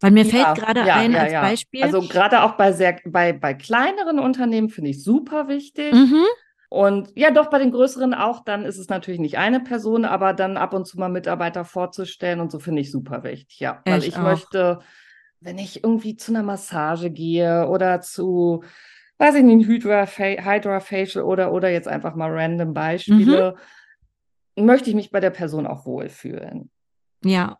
Weil 0.00 0.12
mir 0.12 0.24
ja, 0.24 0.30
fällt 0.30 0.58
gerade 0.58 0.86
ja, 0.86 0.96
ein 0.96 1.14
als 1.14 1.32
Beispiel. 1.32 1.82
Also 1.82 2.00
gerade 2.00 2.42
auch 2.42 2.52
bei 2.52 2.72
sehr, 2.72 2.98
bei, 3.04 3.32
bei 3.32 3.54
kleineren 3.54 4.18
Unternehmen 4.18 4.70
finde 4.70 4.90
ich 4.90 5.04
super 5.04 5.48
wichtig. 5.48 5.92
Mhm. 5.92 6.24
Und 6.70 7.10
ja, 7.16 7.32
doch 7.32 7.50
bei 7.50 7.58
den 7.58 7.72
größeren 7.72 8.14
auch, 8.14 8.44
dann 8.44 8.64
ist 8.64 8.78
es 8.78 8.88
natürlich 8.88 9.20
nicht 9.20 9.38
eine 9.38 9.60
Person, 9.60 10.04
aber 10.04 10.32
dann 10.32 10.56
ab 10.56 10.72
und 10.72 10.86
zu 10.86 10.98
mal 10.98 11.08
Mitarbeiter 11.08 11.64
vorzustellen 11.64 12.40
und 12.40 12.52
so 12.52 12.60
finde 12.60 12.80
ich 12.80 12.92
super 12.92 13.24
wichtig. 13.24 13.58
Ja, 13.58 13.82
weil 13.84 13.98
ich, 13.98 14.08
ich 14.08 14.18
möchte, 14.18 14.78
wenn 15.40 15.58
ich 15.58 15.82
irgendwie 15.82 16.16
zu 16.16 16.32
einer 16.32 16.44
Massage 16.44 17.10
gehe 17.10 17.68
oder 17.68 18.00
zu 18.00 18.62
weiß 19.20 19.34
ich 19.34 19.42
nicht, 19.44 19.68
Hydra, 19.68 20.06
Hydra 20.06 20.80
Facial 20.80 21.24
oder, 21.24 21.52
oder 21.52 21.68
jetzt 21.70 21.86
einfach 21.86 22.14
mal 22.14 22.32
random 22.32 22.72
Beispiele, 22.72 23.54
mhm. 24.56 24.64
möchte 24.64 24.88
ich 24.88 24.96
mich 24.96 25.10
bei 25.10 25.20
der 25.20 25.30
Person 25.30 25.66
auch 25.66 25.84
wohlfühlen. 25.84 26.70
Ja, 27.22 27.58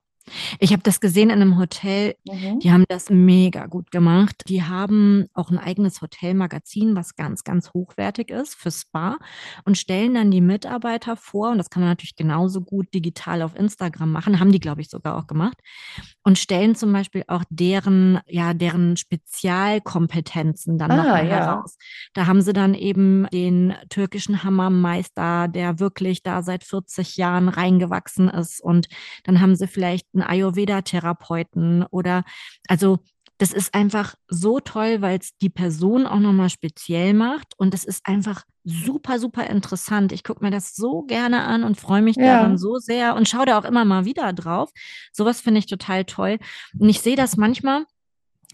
ich 0.59 0.73
habe 0.73 0.83
das 0.83 1.01
gesehen 1.01 1.31
in 1.31 1.43
einem 1.43 1.59
Hotel. 1.59 2.15
Mhm. 2.25 2.61
Die 2.61 2.73
haben 2.73 2.85
das 2.89 3.11
mega 3.11 3.67
gut 3.67 3.91
gemacht. 3.91 4.43
Die 4.49 4.63
haben 4.63 5.27
auch 5.35 5.51
ein 5.51 5.59
eigenes 5.59 6.01
Hotelmagazin, 6.01 6.97
was 6.97 7.17
ganz, 7.17 7.45
ganz 7.45 7.73
hochwertig 7.73 8.31
ist 8.31 8.55
für 8.55 8.71
Spa 8.71 9.19
und 9.65 9.79
stellen 9.79 10.15
dann 10.15 10.31
die 10.31 10.41
Mitarbeiter 10.41 11.17
vor. 11.17 11.51
Und 11.51 11.59
das 11.59 11.71
kann 11.71 11.83
man 11.83 11.91
natürlich 11.91 12.17
genauso 12.17 12.61
gut 12.61 12.93
digital 12.95 13.43
auf 13.43 13.57
Instagram 13.57 14.13
machen. 14.13 14.41
Haben 14.41 14.53
die, 14.53 14.61
glaube 14.61 14.81
ich, 14.81 14.89
sogar 14.91 15.17
auch 15.17 15.27
gemacht. 15.27 15.59
Und 16.23 16.39
stellen 16.39 16.75
zum 16.75 16.93
Beispiel 16.93 17.25
auch 17.27 17.45
deren, 17.51 18.21
ja, 18.27 18.55
deren 18.55 18.97
Spezialkompetenzen 18.97 20.79
dann 20.79 20.91
ah, 20.91 20.97
nochmal 20.97 21.27
ja. 21.27 21.37
heraus. 21.37 21.77
Da 22.15 22.27
haben 22.27 22.43
sie 22.43 22.53
dann 22.53 22.75
eben 22.75 23.27
den 23.33 23.75
türkischen 23.89 24.45
Hammermeister, 24.45 25.49
der 25.49 25.79
wirklich 25.79 26.23
da 26.23 26.43
seit 26.43 26.65
40 26.65 27.17
Jahren 27.17 27.49
reingewachsen 27.49 28.29
ist. 28.29 28.61
Und 28.63 28.89
dann 29.25 29.41
haben 29.41 29.57
sie 29.57 29.67
vielleicht 29.67 30.07
einen 30.21 30.31
Ayurveda-Therapeuten 30.31 31.85
oder 31.91 32.25
also 32.69 32.99
das 33.41 33.55
ist 33.55 33.75
einfach 33.75 34.17
so 34.29 34.61
toll, 34.61 35.01
weil 35.01 35.19
es 35.19 35.37
die 35.39 35.49
Person 35.49 36.07
auch 36.07 36.19
nochmal 36.19 36.51
speziell 36.51 37.15
macht 37.15 37.55
und 37.57 37.73
es 37.73 37.85
ist 37.85 38.07
einfach 38.07 38.45
super, 38.65 39.19
super 39.19 39.47
interessant. 39.47 40.13
Ich 40.13 40.25
gucke 40.25 40.45
mir 40.45 40.51
das 40.51 40.77
so 40.77 41.03
gerne 41.03 41.45
an 41.45 41.65
und 41.65 41.81
freue 41.81 42.03
mich 42.03 42.17
ja. 42.17 42.37
daran 42.37 42.59
so 42.59 42.77
sehr 42.77 43.17
und 43.17 43.31
schaue 43.31 43.47
da 43.47 43.59
auch 43.59 43.65
immer 43.65 43.87
mal 43.87 44.05
wieder 44.05 44.35
drauf. 44.35 44.71
Sowas 45.11 45.41
finde 45.41 45.61
ich 45.61 45.67
total 45.67 46.05
toll. 46.05 46.39
Und 46.79 46.91
ich 46.91 47.01
sehe 47.01 47.17
das 47.17 47.39
manchmal, 47.39 47.87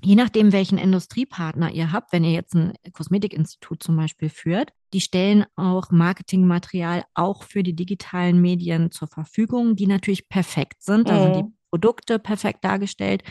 je 0.03 0.15
nachdem, 0.15 0.53
welchen 0.53 0.79
Industriepartner 0.79 1.73
ihr 1.73 1.91
habt, 1.91 2.13
wenn 2.13 2.23
ihr 2.23 2.33
jetzt 2.33 2.55
ein 2.55 2.75
Kosmetikinstitut 2.93 3.83
zum 3.83 3.97
Beispiel 3.97 4.29
führt, 4.29 4.71
Die 4.93 5.01
stellen 5.01 5.45
auch 5.57 5.91
Marketingmaterial 5.91 7.05
auch 7.15 7.43
für 7.43 7.63
die 7.63 7.75
digitalen 7.75 8.41
Medien 8.41 8.91
zur 8.91 9.09
Verfügung, 9.09 9.77
die 9.77 9.87
natürlich 9.87 10.29
perfekt 10.29 10.83
sind. 10.83 11.09
Da 11.09 11.21
sind 11.21 11.35
die 11.37 11.43
Mhm. 11.43 11.55
Produkte 11.71 12.19
perfekt 12.19 12.65
dargestellt. 12.65 13.23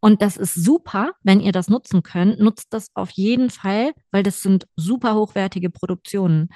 Und 0.00 0.22
das 0.22 0.36
ist 0.36 0.54
super, 0.54 1.10
wenn 1.22 1.40
ihr 1.40 1.52
das 1.52 1.68
nutzen 1.68 2.02
könnt. 2.02 2.38
Nutzt 2.40 2.68
das 2.72 2.86
auf 2.94 3.10
jeden 3.10 3.50
Fall, 3.50 3.92
weil 4.12 4.22
das 4.22 4.40
sind 4.40 4.66
super 4.76 5.14
hochwertige 5.16 5.68
Produktionen. 5.68 6.48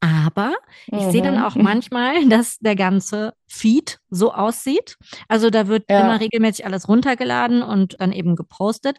Aber 0.00 0.54
ich 0.86 1.02
sehe 1.06 1.22
dann 1.22 1.36
Mhm. 1.38 1.42
auch 1.42 1.56
manchmal, 1.56 2.14
dass 2.28 2.58
der 2.58 2.76
ganze 2.76 3.32
Feed 3.48 3.98
so 4.10 4.32
aussieht. 4.32 4.96
Also 5.26 5.50
da 5.50 5.66
wird 5.66 5.84
Ja. 5.90 6.00
immer 6.02 6.20
regelmäßig 6.20 6.64
alles 6.66 6.88
runtergeladen 6.88 7.62
und 7.62 7.96
dann 7.98 8.12
eben 8.12 8.36
gepostet. 8.36 8.98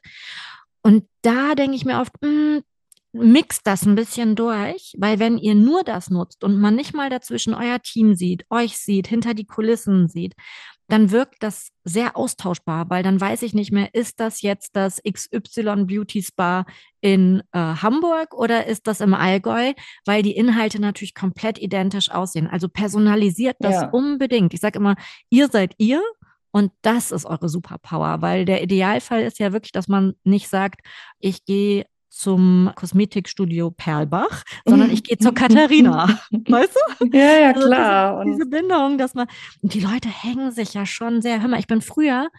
Und 0.82 1.06
da 1.21 1.56
denke 1.56 1.75
ich 1.75 1.86
mir 1.86 1.99
oft, 2.02 2.13
mh, 2.21 2.62
mixt 3.12 3.65
das 3.65 3.86
ein 3.86 3.95
bisschen 3.95 4.36
durch, 4.36 4.93
weil 4.98 5.19
wenn 5.19 5.38
ihr 5.38 5.56
nur 5.56 5.84
das 5.84 6.10
nutzt 6.10 6.43
und 6.43 6.60
man 6.60 6.76
nicht 6.76 6.93
mal 6.93 7.10
dazwischen 7.10 7.54
euer 7.54 7.80
Team 7.82 8.15
sieht, 8.15 8.45
euch 8.50 8.78
sieht, 8.78 9.08
hinter 9.08 9.34
die 9.34 9.45
Kulissen 9.48 10.08
sieht, 10.08 10.36
dann 10.88 11.12
wirkt 11.12 11.43
das 11.43 11.69
sehr 11.84 12.17
austauschbar, 12.17 12.89
weil 12.89 13.04
dann 13.04 13.22
weiß 13.22 13.43
ich 13.43 13.54
nicht 13.54 13.72
mehr, 13.72 13.93
ist 13.93 14.19
das 14.19 14.41
jetzt 14.41 14.76
das 14.76 15.02
XY 15.04 15.86
Beauty 15.86 16.24
Spa 16.24 16.65
in 17.02 17.41
äh, 17.52 17.60
Hamburg 17.60 18.34
oder 18.34 18.65
ist 18.65 18.88
das 18.88 19.00
im 19.00 19.13
Allgäu, 19.13 19.74
weil 20.06 20.24
die 20.24 20.36
Inhalte 20.36 20.82
natürlich 20.82 21.13
komplett 21.13 21.60
identisch 21.60 22.10
aussehen. 22.10 22.48
Also 22.48 22.69
personalisiert 22.69 23.58
das 23.60 23.76
Ja. 23.76 23.89
unbedingt. 23.89 24.54
Ich 24.54 24.62
sage 24.62 24.80
immer, 24.80 24.95
ihr 25.30 25.48
seid 25.50 25.74
ihr 25.78 26.02
und 26.52 26.72
das 26.82 27.12
ist 27.12 27.26
eure 27.26 27.50
Superpower, 27.50 28.22
weil 28.24 28.45
der 28.45 28.63
Idealfall 28.63 29.22
ist 29.22 29.38
ja 29.38 29.54
wirklich, 29.54 29.72
dass 29.72 29.88
man 29.88 30.13
nicht 30.24 30.50
sagt, 30.50 30.82
ich 31.19 31.45
gehe 31.45 31.86
zum 32.19 32.69
Kosmetikstudio 32.75 33.71
Perlbach, 33.71 34.43
sondern 34.65 34.91
ich 34.91 35.03
gehe 35.03 35.17
zur 35.17 35.34
Katharina. 35.34 36.19
Weißt 36.32 36.75
du? 36.99 37.05
Ja, 37.13 37.39
ja, 37.39 37.51
Also 37.53 37.67
klar. 37.67 38.25
Diese, 38.25 38.36
diese 38.36 38.43
Und 38.43 38.49
Bindung, 38.49 38.97
dass 38.97 39.13
man, 39.13 39.27
und 39.62 39.73
die 39.73 39.79
Leute 39.79 40.10
hängen 40.10 40.51
sich 40.51 40.73
ja 40.73 40.86
schon 40.86 41.21
sehr. 41.21 41.41
Hör 41.41 41.47
mal, 41.47 41.60
ich 41.60 41.67
bin 41.67 41.82
früher, 41.82 42.29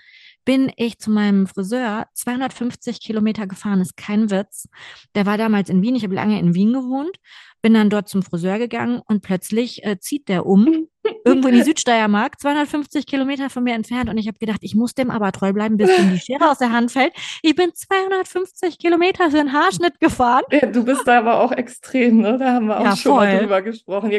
bin 0.45 0.71
ich 0.77 0.99
zu 0.99 1.11
meinem 1.11 1.47
Friseur 1.47 2.07
250 2.13 3.01
Kilometer 3.01 3.47
gefahren, 3.47 3.81
ist 3.81 3.97
kein 3.97 4.31
Witz. 4.31 4.69
Der 5.15 5.25
war 5.25 5.39
damals 5.39 5.71
in 5.71 5.81
Wien, 5.81 5.95
ich 5.95 6.05
habe 6.05 6.15
lange 6.15 6.39
in 6.39 6.55
Wien 6.55 6.75
gewohnt, 6.75 7.17
bin 7.63 7.75
dann 7.75 7.91
dort 7.91 8.09
zum 8.09 8.23
Friseur 8.23 8.59
gegangen 8.59 9.01
und 9.07 9.23
plötzlich 9.23 9.85
äh, 9.85 9.99
zieht 9.99 10.29
der 10.29 10.47
um, 10.47 10.89
irgendwo 11.25 11.49
in 11.49 11.55
die 11.55 11.63
Südsteiermark, 11.65 12.41
250 12.41 13.07
Kilometer 13.07 13.51
von 13.51 13.65
mir 13.65 13.75
entfernt 13.75 14.09
und 14.09 14.19
ich 14.19 14.27
habe 14.29 14.39
gedacht, 14.39 14.61
ich 14.63 14.75
muss 14.75 14.95
dem 14.95 15.11
aber 15.11 15.31
treu 15.33 15.53
bleiben, 15.53 15.77
bis 15.77 15.91
ihm 15.99 16.11
die 16.11 16.19
Schere 16.19 16.51
aus 16.51 16.59
der 16.59 16.73
Hand 16.73 16.91
fällt. 16.91 17.13
Ich 17.43 17.55
bin 17.55 17.75
250 17.75 18.79
Kilometer 18.79 19.31
für 19.31 19.41
einen 19.41 19.53
Haarschnitt 19.53 20.01
gefahren. 20.01 20.45
ja, 20.51 20.67
du 20.67 20.85
bist 20.85 21.07
da 21.07 21.19
aber 21.19 21.41
auch 21.41 21.53
extrem, 21.53 22.19
ne? 22.21 22.39
Da 22.39 22.55
haben 22.55 22.67
wir 22.67 22.81
auch 22.81 22.85
Ja, 22.85 22.97
schon 22.97 23.17
mal 23.17 23.31
voll. 23.31 23.41
drüber 23.41 23.63
gesprochen. 23.63 24.11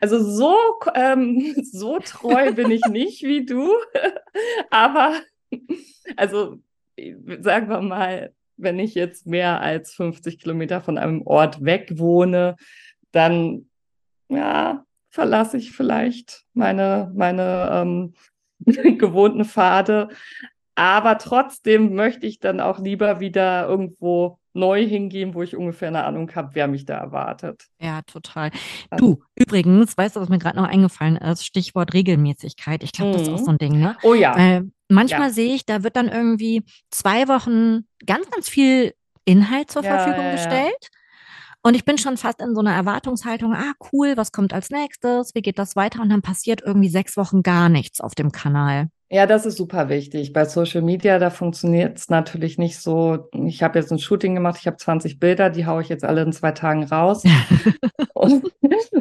Also 0.00 0.22
so, 0.22 0.56
ähm, 0.94 1.54
so 1.70 1.98
treu 1.98 2.52
bin 2.52 2.70
ich 2.70 2.84
nicht 2.86 3.22
wie 3.24 3.44
du, 3.44 3.70
aber 4.70 5.14
also 6.16 6.56
sagen 7.40 7.68
wir 7.68 7.80
mal, 7.82 8.32
wenn 8.56 8.78
ich 8.78 8.94
jetzt 8.94 9.26
mehr 9.26 9.60
als 9.60 9.92
50 9.94 10.38
Kilometer 10.38 10.80
von 10.80 10.96
einem 10.96 11.22
Ort 11.26 11.62
weg 11.62 11.92
wohne, 11.96 12.56
dann 13.16 13.66
ja, 14.28 14.84
verlasse 15.10 15.56
ich 15.56 15.72
vielleicht 15.72 16.44
meine, 16.52 17.10
meine 17.14 17.68
ähm, 17.72 18.14
gewohnten 18.98 19.44
Pfade. 19.44 20.08
Aber 20.74 21.16
trotzdem 21.16 21.94
möchte 21.94 22.26
ich 22.26 22.38
dann 22.38 22.60
auch 22.60 22.78
lieber 22.78 23.18
wieder 23.18 23.66
irgendwo 23.66 24.38
neu 24.52 24.86
hingehen, 24.86 25.34
wo 25.34 25.42
ich 25.42 25.56
ungefähr 25.56 25.88
eine 25.88 26.04
Ahnung 26.04 26.34
habe, 26.34 26.50
wer 26.54 26.66
mich 26.66 26.84
da 26.84 26.98
erwartet. 26.98 27.64
Ja, 27.80 28.02
total. 28.02 28.50
Du, 28.96 29.22
übrigens, 29.34 29.96
weißt 29.96 30.16
du, 30.16 30.20
was 30.20 30.28
mir 30.28 30.38
gerade 30.38 30.56
noch 30.56 30.68
eingefallen 30.68 31.16
ist? 31.16 31.46
Stichwort 31.46 31.94
Regelmäßigkeit. 31.94 32.82
Ich 32.82 32.92
glaube, 32.92 33.12
das 33.12 33.22
ist 33.22 33.30
auch 33.30 33.38
so 33.38 33.50
ein 33.50 33.58
Ding, 33.58 33.78
ne? 33.78 33.96
Oh 34.02 34.14
ja, 34.14 34.36
Weil 34.36 34.70
manchmal 34.88 35.28
ja, 35.28 35.30
sehe 35.30 35.54
ich, 35.54 35.66
da 35.66 35.82
wird 35.82 35.96
dann 35.96 36.08
irgendwie 36.08 36.62
zwei 36.90 37.28
Wochen 37.28 37.86
ganz, 38.04 38.30
ganz 38.30 38.48
viel 38.48 38.94
Inhalt 39.24 39.70
zur 39.70 39.82
ja, 39.82 39.98
Verfügung 39.98 40.24
ja. 40.24 40.32
gestellt. 40.32 40.88
Und 41.66 41.74
ich 41.74 41.84
bin 41.84 41.98
schon 41.98 42.16
fast 42.16 42.40
in 42.40 42.54
so 42.54 42.60
einer 42.60 42.76
Erwartungshaltung, 42.76 43.52
ah, 43.52 43.72
cool, 43.92 44.16
was 44.16 44.30
kommt 44.30 44.54
als 44.54 44.70
nächstes? 44.70 45.34
Wie 45.34 45.42
geht 45.42 45.58
das 45.58 45.74
weiter? 45.74 46.00
Und 46.00 46.10
dann 46.10 46.22
passiert 46.22 46.62
irgendwie 46.64 46.88
sechs 46.88 47.16
Wochen 47.16 47.42
gar 47.42 47.68
nichts 47.68 48.00
auf 48.00 48.14
dem 48.14 48.30
Kanal. 48.30 48.86
Ja, 49.10 49.26
das 49.26 49.46
ist 49.46 49.56
super 49.56 49.88
wichtig. 49.88 50.32
Bei 50.32 50.44
Social 50.44 50.80
Media, 50.82 51.18
da 51.18 51.28
funktioniert 51.28 51.98
es 51.98 52.08
natürlich 52.08 52.56
nicht 52.56 52.78
so. 52.78 53.28
Ich 53.32 53.64
habe 53.64 53.80
jetzt 53.80 53.90
ein 53.90 53.98
Shooting 53.98 54.36
gemacht, 54.36 54.58
ich 54.60 54.68
habe 54.68 54.76
20 54.76 55.18
Bilder, 55.18 55.50
die 55.50 55.66
haue 55.66 55.82
ich 55.82 55.88
jetzt 55.88 56.04
alle 56.04 56.22
in 56.22 56.32
zwei 56.32 56.52
Tagen 56.52 56.84
raus. 56.84 57.24
Und, 58.14 58.44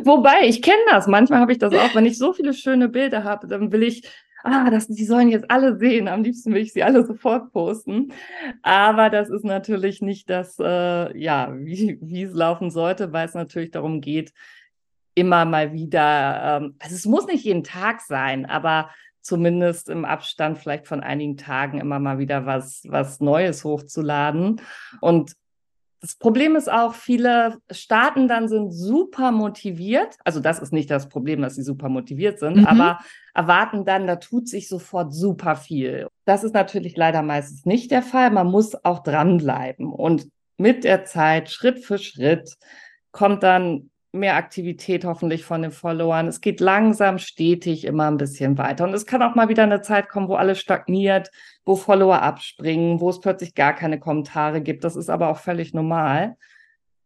wobei, 0.04 0.48
ich 0.48 0.64
kenne 0.64 0.82
das. 0.90 1.06
Manchmal 1.06 1.42
habe 1.42 1.52
ich 1.52 1.60
das 1.60 1.72
auch, 1.72 1.94
wenn 1.94 2.08
ich 2.08 2.18
so 2.18 2.34
viele 2.34 2.56
schöne 2.56 2.90
Bilder 2.90 3.24
habe, 3.24 3.46
dann 3.46 3.72
will 3.72 3.84
ich, 3.84 4.10
ah, 4.46 4.70
das, 4.70 4.88
die 4.88 5.06
sollen 5.06 5.30
jetzt 5.30 5.50
alle 5.50 5.78
sehen. 5.78 6.08
Am 6.08 6.24
liebsten 6.24 6.54
will 6.54 6.62
ich 6.62 6.74
sie 6.74 6.84
alle 6.84 7.06
sofort 7.06 7.52
posten. 7.52 8.14
Aber 8.62 9.10
das 9.10 9.30
ist 9.30 9.44
natürlich 9.44 10.02
nicht 10.02 10.30
das, 10.30 10.58
äh, 10.60 11.18
ja, 11.18 11.52
wie, 11.54 12.24
es 12.24 12.34
laufen 12.34 12.70
sollte, 12.70 13.12
weil 13.12 13.28
es 13.28 13.34
natürlich 13.34 13.72
darum 13.72 14.02
geht, 14.02 14.34
immer 15.16 15.46
mal 15.46 15.74
wieder, 15.74 16.58
ähm, 16.62 16.76
also 16.80 16.96
es 16.96 17.06
muss 17.06 17.26
nicht 17.28 17.46
jeden 17.46 17.64
Tag 17.64 18.02
sein, 18.02 18.46
aber 18.46 18.90
zumindest 19.22 19.90
im 19.90 20.06
Abstand 20.06 20.60
vielleicht 20.60 20.88
von 20.88 21.02
einigen 21.02 21.38
Tagen 21.38 21.80
immer 21.80 22.00
mal 22.00 22.20
wieder 22.20 22.46
was, 22.46 22.84
was 22.88 23.20
Neues 23.22 23.64
hochzuladen. 23.64 24.62
Und 25.02 25.36
das 26.06 26.16
Problem 26.18 26.56
ist 26.56 26.72
auch, 26.72 26.94
viele 26.94 27.58
starten 27.72 28.28
dann, 28.28 28.48
sind 28.48 28.72
super 28.72 29.32
motiviert. 29.32 30.18
Also 30.24 30.40
das 30.40 30.60
ist 30.60 30.72
nicht 30.72 30.92
das 30.92 31.10
Problem, 31.10 31.42
dass 31.42 31.56
sie 31.56 31.64
super 31.64 31.90
motiviert 31.90 32.38
sind, 32.38 32.58
Mhm. 32.58 32.66
aber 32.68 33.00
erwarten 33.34 33.86
dann, 33.86 34.06
da 34.06 34.18
tut 34.18 34.48
sich 34.48 34.70
sofort 34.70 35.16
super 35.16 35.56
viel. 35.56 36.08
Das 36.26 36.44
ist 36.44 36.54
natürlich 36.54 36.96
leider 36.96 37.24
meistens 37.24 37.66
nicht 37.66 37.90
der 37.90 38.04
Fall. 38.04 38.30
Man 38.30 38.46
muss 38.48 38.76
auch 38.86 39.00
dranbleiben. 39.02 39.92
Und 39.92 40.30
mit 40.58 40.84
der 40.84 41.06
Zeit, 41.06 41.50
Schritt 41.50 41.84
für 41.84 41.98
Schritt, 41.98 42.54
kommt 43.12 43.42
dann 43.42 43.90
mehr 44.16 44.36
Aktivität 44.36 45.06
hoffentlich 45.06 45.46
von 45.46 45.62
den 45.62 45.72
Followern. 45.72 46.28
Es 46.28 46.42
geht 46.42 46.60
langsam, 46.60 47.18
stetig 47.18 47.86
immer 47.86 48.10
ein 48.10 48.18
bisschen 48.18 48.58
weiter. 48.58 48.86
Und 48.86 48.94
es 48.94 49.06
kann 49.06 49.22
auch 49.22 49.36
mal 49.36 49.50
wieder 49.50 49.64
eine 49.64 49.82
Zeit 49.82 50.10
kommen, 50.10 50.28
wo 50.28 50.36
alles 50.36 50.60
stagniert, 50.60 51.30
wo 51.66 51.76
Follower 51.76 52.22
abspringen, 52.22 53.00
wo 53.00 53.10
es 53.10 53.20
plötzlich 53.20 53.56
gar 53.56 53.74
keine 53.74 54.00
Kommentare 54.00 54.62
gibt. 54.62 54.84
Das 54.84 54.96
ist 54.96 55.10
aber 55.10 55.30
auch 55.30 55.38
völlig 55.38 55.74
normal. 55.74 56.38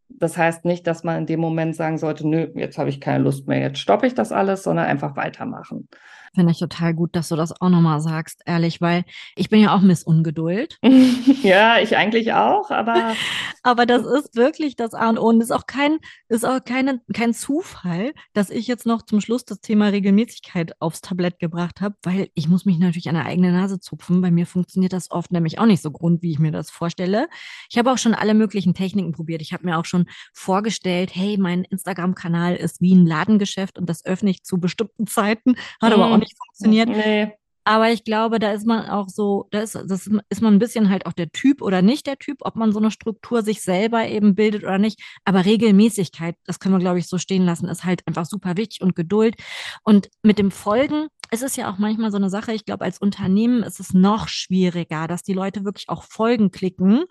Das 0.10 0.38
heißt 0.38 0.65
nicht, 0.65 0.88
dass 0.88 1.04
man 1.04 1.19
in 1.19 1.26
dem 1.26 1.39
Moment 1.39 1.76
sagen 1.76 1.98
sollte, 1.98 2.28
nö, 2.28 2.50
jetzt 2.56 2.78
habe 2.78 2.89
ich 2.89 3.00
keine 3.00 3.24
Lust 3.24 3.48
mehr, 3.48 3.60
jetzt 3.60 3.80
stoppe 3.80 4.08
ich 4.08 4.15
das 4.15 4.32
alles, 4.32 4.63
sondern 4.63 4.88
einfach 4.88 5.15
weitermachen. 5.15 5.88
Finde 6.34 6.52
ich 6.52 6.60
total 6.60 6.94
gut, 6.94 7.15
dass 7.15 7.30
du 7.30 7.36
das 7.36 7.60
auch 7.60 7.70
nochmal 7.70 8.02
sagst, 8.02 8.42
ehrlich, 8.46 8.82
weil 8.82 9.06
ich 9.36 9.50
bin 9.50 9.62
ja 9.62 9.76
auch 9.76 9.82
Miss 9.82 10.04
Ungeduld. 10.04 10.78
ja, 11.44 11.80
ich 11.80 11.98
eigentlich 11.98 12.34
auch, 12.34 12.70
aber 12.70 13.15
Aber 13.63 13.86
das 13.86 14.06
ist 14.06 14.36
wirklich 14.36 14.76
das 14.76 14.94
A 14.94 15.10
und 15.10 15.18
O. 15.18 15.28
Und 15.30 15.42
ist 15.42 15.52
auch 15.52 15.68
kein, 15.68 16.00
ist 16.28 16.46
auch 16.46 16.63
keine, 16.63 17.02
kein 17.13 17.34
Zufall, 17.34 18.13
dass 18.34 18.50
ich 18.50 18.68
jetzt 18.68 18.86
noch 18.86 19.04
zum 19.04 19.22
Schluss 19.22 19.46
das 19.46 19.62
Thema 19.62 19.89
Regelmäßigkeit 19.89 20.82
aufs 20.82 21.02
Tablett 21.02 21.39
gebracht 21.39 21.82
habe, 21.82 21.96
weil 22.04 22.30
ich 22.34 22.48
muss 22.48 22.65
mich 22.65 22.80
natürlich 22.80 23.10
an 23.10 23.15
der 23.15 23.26
eigenen 23.26 23.54
Nase 23.54 23.80
zupfen. 23.80 24.22
Bei 24.22 24.32
mir 24.32 24.46
funktioniert 24.46 24.94
das 24.94 25.12
oft 25.12 25.32
nämlich 25.32 25.60
auch 25.60 25.65
nicht 25.65 25.82
so 25.82 25.92
grund, 25.92 26.22
wie 26.22 26.32
ich 26.32 26.39
mir 26.39 26.52
das 26.52 26.72
vorstelle. 26.72 27.28
Ich 27.70 27.78
habe 27.78 27.92
auch 27.92 27.98
schon 27.98 28.15
alle 28.15 28.34
möglichen 28.34 28.74
Techniken 28.74 29.12
probiert. 29.12 29.42
Ich 29.42 29.54
habe 29.54 29.65
mir 29.65 29.78
auch 29.78 29.86
schon 29.86 30.08
vorgestellt, 30.34 31.12
hey, 31.13 31.38
mein 31.38 31.63
Instagram-Kanal 31.63 32.56
ist 32.56 32.82
wie 32.82 32.96
ein 32.96 33.06
Ladengeschäft 33.06 33.78
und 33.78 33.89
das 33.89 34.06
öffne 34.06 34.30
ich 34.32 34.44
zu 34.44 34.60
bestimmten 34.60 35.06
Zeiten. 35.06 35.56
Hat 35.82 35.94
aber 35.94 36.08
auch 36.12 36.19
nicht 36.20 36.38
funktioniert. 36.38 36.90
nee. 36.90 37.34
Aber 37.66 37.92
ich 37.92 38.04
glaube, 38.04 38.40
da 38.40 38.52
ist 38.54 38.66
man 38.66 38.90
auch 38.90 39.10
so, 39.10 39.48
da 39.52 39.60
ist, 39.60 39.76
das 39.76 40.10
ist 40.30 40.42
man 40.42 40.56
ein 40.56 40.60
bisschen 40.60 40.90
halt 40.90 41.06
auch 41.06 41.14
der 41.14 41.30
Typ 41.32 41.62
oder 41.62 41.84
nicht 41.84 42.08
der 42.08 42.18
Typ, 42.18 42.38
ob 42.42 42.56
man 42.56 42.72
so 42.72 42.80
eine 42.80 42.90
Struktur 42.90 43.44
sich 43.44 43.62
selber 43.62 44.08
eben 44.08 44.34
bildet 44.34 44.64
oder 44.64 44.80
nicht. 44.80 45.00
Aber 45.24 45.46
Regelmäßigkeit, 45.46 46.36
das 46.46 46.60
können 46.60 46.74
wir, 46.74 46.80
glaube 46.80 46.98
ich, 46.98 47.08
so 47.08 47.20
stehen 47.20 47.46
lassen, 47.46 47.68
ist 47.68 47.84
halt 47.84 48.02
einfach 48.08 48.26
super 48.26 48.58
wichtig 48.58 48.82
und 48.82 48.96
Geduld. 48.96 49.36
Und 49.84 50.10
mit 50.24 50.40
dem 50.40 50.50
Folgen 50.50 51.10
ist 51.30 51.44
es 51.44 51.58
ja 51.58 51.72
auch 51.72 51.78
manchmal 51.78 52.10
so 52.10 52.18
eine 52.18 52.32
Sache, 52.32 52.54
ich 52.54 52.66
glaube, 52.66 52.86
als 52.86 52.98
Unternehmen 52.98 53.62
ist 53.62 53.80
es 53.80 53.94
noch 53.94 54.30
schwieriger, 54.30 55.08
dass 55.08 55.22
die 55.22 55.34
Leute 55.34 55.64
wirklich 55.64 55.90
auch 55.90 56.04
Folgen 56.04 56.50
klicken, 56.50 57.04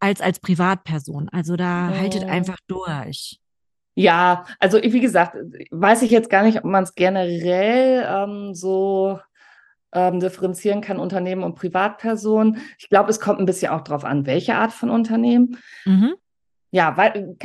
als 0.00 0.20
als 0.20 0.40
Privatperson. 0.40 1.28
Also 1.28 1.54
da 1.54 1.88
haltet 1.90 2.26
Mm. 2.26 2.30
einfach 2.30 2.58
durch. 2.66 3.38
Ja, 4.00 4.46
also 4.58 4.78
wie 4.82 5.00
gesagt, 5.00 5.36
weiß 5.70 6.00
ich 6.00 6.10
jetzt 6.10 6.30
gar 6.30 6.42
nicht, 6.42 6.56
ob 6.56 6.64
man 6.64 6.84
es 6.84 6.94
generell 6.94 8.06
ähm, 8.08 8.54
so 8.54 9.20
ähm, 9.92 10.20
differenzieren 10.20 10.80
kann, 10.80 10.98
Unternehmen 10.98 11.42
und 11.42 11.54
Privatperson. 11.54 12.56
Ich 12.78 12.88
glaube, 12.88 13.10
es 13.10 13.20
kommt 13.20 13.40
ein 13.40 13.44
bisschen 13.44 13.72
auch 13.72 13.82
darauf 13.82 14.06
an, 14.06 14.24
welche 14.24 14.54
Art 14.54 14.72
von 14.72 14.88
Unternehmen. 14.88 15.58
Mhm. 15.84 16.14
Ja, 16.70 16.96
weil, 16.96 17.36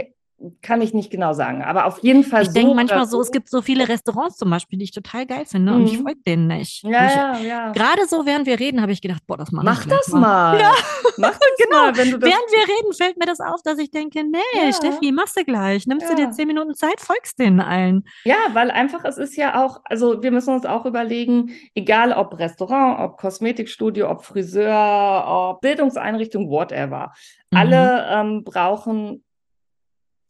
kann 0.61 0.81
ich 0.81 0.93
nicht 0.93 1.09
genau 1.11 1.33
sagen. 1.33 1.63
Aber 1.63 1.85
auf 1.85 1.99
jeden 1.99 2.23
Fall 2.23 2.41
Ich 2.43 2.49
so 2.49 2.53
denke 2.53 2.73
manchmal 2.75 3.07
so, 3.07 3.19
es 3.21 3.31
gibt 3.31 3.49
so 3.49 3.61
viele 3.61 3.87
Restaurants 3.87 4.37
zum 4.37 4.49
Beispiel, 4.49 4.79
die 4.79 4.85
ich 4.85 4.91
total 4.91 5.25
geil 5.25 5.45
finde 5.45 5.73
und 5.73 5.85
ich 5.87 5.99
Mhm. 5.99 6.03
folge 6.03 6.19
denen 6.25 6.47
nicht. 6.47 6.83
Ja, 6.83 7.05
ich, 7.07 7.15
ja, 7.15 7.37
ja. 7.39 7.71
Gerade 7.71 8.05
so, 8.07 8.25
während 8.25 8.45
wir 8.45 8.59
reden, 8.59 8.81
habe 8.81 8.91
ich 8.91 9.01
gedacht, 9.01 9.21
boah, 9.27 9.37
das 9.37 9.51
mache 9.51 9.65
Mach 9.65 9.85
das 9.85 10.07
mal. 10.09 10.59
Ja. 10.59 10.71
Mach 11.17 11.31
das 11.39 11.39
Genau. 11.63 11.77
mal, 11.83 11.97
wenn 11.97 12.11
du 12.11 12.17
das. 12.19 12.29
Während 12.29 12.51
wir 12.51 12.75
reden, 12.75 12.93
fällt 12.93 13.17
mir 13.17 13.25
das 13.25 13.39
auf, 13.39 13.61
dass 13.63 13.79
ich 13.79 13.91
denke, 13.91 14.23
nee, 14.23 14.37
Ja. 14.53 14.71
Steffi, 14.73 15.11
machst 15.11 15.37
du 15.37 15.43
gleich. 15.43 15.87
Nimmst 15.87 16.05
du 16.07 16.11
Ja. 16.11 16.15
dir 16.27 16.31
zehn 16.31 16.47
Minuten 16.47 16.73
Zeit, 16.75 16.99
folgst 16.99 17.39
denen 17.39 17.59
allen. 17.59 18.03
Ja, 18.23 18.35
weil 18.53 18.71
einfach 18.71 19.03
es 19.05 19.17
ist 19.17 19.35
ja 19.35 19.63
auch, 19.65 19.81
also 19.85 20.21
wir 20.23 20.31
müssen 20.31 20.53
uns 20.53 20.65
auch 20.65 20.85
überlegen, 20.85 21.51
egal 21.73 22.11
ob 22.13 22.37
Restaurant, 22.39 22.99
ob 22.99 23.17
Kosmetikstudio, 23.17 24.09
ob 24.09 24.23
Friseur, 24.23 25.23
ob 25.27 25.61
Bildungseinrichtung, 25.61 26.49
whatever. 26.49 27.11
Mhm. 27.51 27.57
Alle 27.57 28.05
ähm, 28.09 28.43
brauchen 28.43 29.23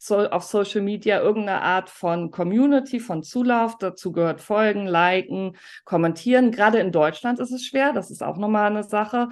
so, 0.06 0.28
auf 0.30 0.44
Social 0.44 0.82
Media 0.82 1.20
irgendeine 1.20 1.62
Art 1.62 1.90
von 1.90 2.30
Community, 2.30 3.00
von 3.00 3.22
Zulauf. 3.22 3.76
Dazu 3.78 4.12
gehört 4.12 4.40
Folgen, 4.40 4.86
Liken, 4.86 5.56
Kommentieren. 5.84 6.52
Gerade 6.52 6.78
in 6.78 6.92
Deutschland 6.92 7.40
ist 7.40 7.50
es 7.50 7.66
schwer. 7.66 7.92
Das 7.92 8.10
ist 8.10 8.22
auch 8.22 8.36
nochmal 8.36 8.70
eine 8.70 8.84
Sache. 8.84 9.28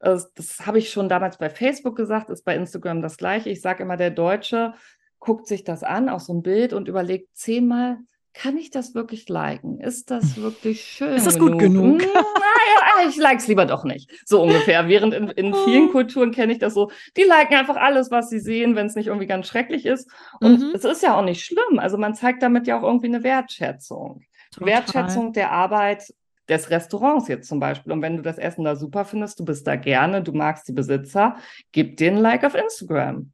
Das, 0.00 0.30
habe 0.64 0.78
ich 0.78 0.90
schon 0.90 1.08
damals 1.08 1.38
bei 1.38 1.50
Facebook 1.50 1.96
gesagt, 1.96 2.30
ist 2.30 2.44
bei 2.44 2.54
Instagram 2.54 3.02
das 3.02 3.16
gleiche. 3.16 3.50
Ich 3.50 3.60
sage 3.60 3.82
immer, 3.82 3.96
der 3.96 4.10
Deutsche 4.10 4.74
guckt 5.18 5.46
sich 5.48 5.64
das 5.64 5.82
an, 5.82 6.08
auch 6.08 6.20
so 6.20 6.34
ein 6.34 6.42
Bild 6.42 6.72
und 6.72 6.88
überlegt 6.88 7.36
zehnmal, 7.36 7.98
kann 8.40 8.56
ich 8.56 8.70
das 8.70 8.94
wirklich 8.94 9.28
liken? 9.28 9.80
Ist 9.80 10.12
das 10.12 10.36
wirklich 10.36 10.84
schön? 10.84 11.14
Ist 11.14 11.26
das 11.26 11.38
gut 11.40 11.58
genug? 11.58 12.00
Hm, 12.00 12.08
naja, 12.14 13.08
ich 13.08 13.16
like 13.16 13.38
es 13.40 13.48
lieber 13.48 13.66
doch 13.66 13.82
nicht. 13.82 14.10
So 14.24 14.40
ungefähr. 14.42 14.86
Während 14.86 15.12
in, 15.12 15.28
in 15.30 15.54
vielen 15.64 15.90
Kulturen 15.90 16.30
kenne 16.30 16.52
ich 16.52 16.60
das 16.60 16.74
so, 16.74 16.90
die 17.16 17.22
liken 17.22 17.56
einfach 17.56 17.76
alles, 17.76 18.12
was 18.12 18.30
sie 18.30 18.38
sehen, 18.38 18.76
wenn 18.76 18.86
es 18.86 18.94
nicht 18.94 19.08
irgendwie 19.08 19.26
ganz 19.26 19.48
schrecklich 19.48 19.84
ist. 19.86 20.08
Und 20.40 20.60
Mhm. 20.60 20.70
es 20.72 20.84
ist 20.84 21.02
ja 21.02 21.18
auch 21.18 21.24
nicht 21.24 21.44
schlimm. 21.44 21.78
Also 21.80 21.98
man 21.98 22.14
zeigt 22.14 22.42
damit 22.44 22.68
ja 22.68 22.78
auch 22.78 22.84
irgendwie 22.84 23.08
eine 23.08 23.24
Wertschätzung. 23.24 24.22
Total. 24.52 24.68
Wertschätzung 24.68 25.32
der 25.32 25.50
Arbeit 25.50 26.14
des 26.48 26.70
Restaurants 26.70 27.26
jetzt 27.26 27.48
zum 27.48 27.58
Beispiel. 27.58 27.92
Und 27.92 28.02
wenn 28.02 28.16
du 28.16 28.22
das 28.22 28.38
Essen 28.38 28.64
da 28.64 28.76
super 28.76 29.04
findest, 29.04 29.40
du 29.40 29.44
bist 29.44 29.66
da 29.66 29.74
gerne, 29.74 30.22
du 30.22 30.32
magst 30.32 30.68
die 30.68 30.72
Besitzer, 30.72 31.36
gib 31.72 31.96
denen 31.96 32.18
ein 32.18 32.22
Like 32.22 32.44
auf 32.44 32.54
Instagram. 32.54 33.32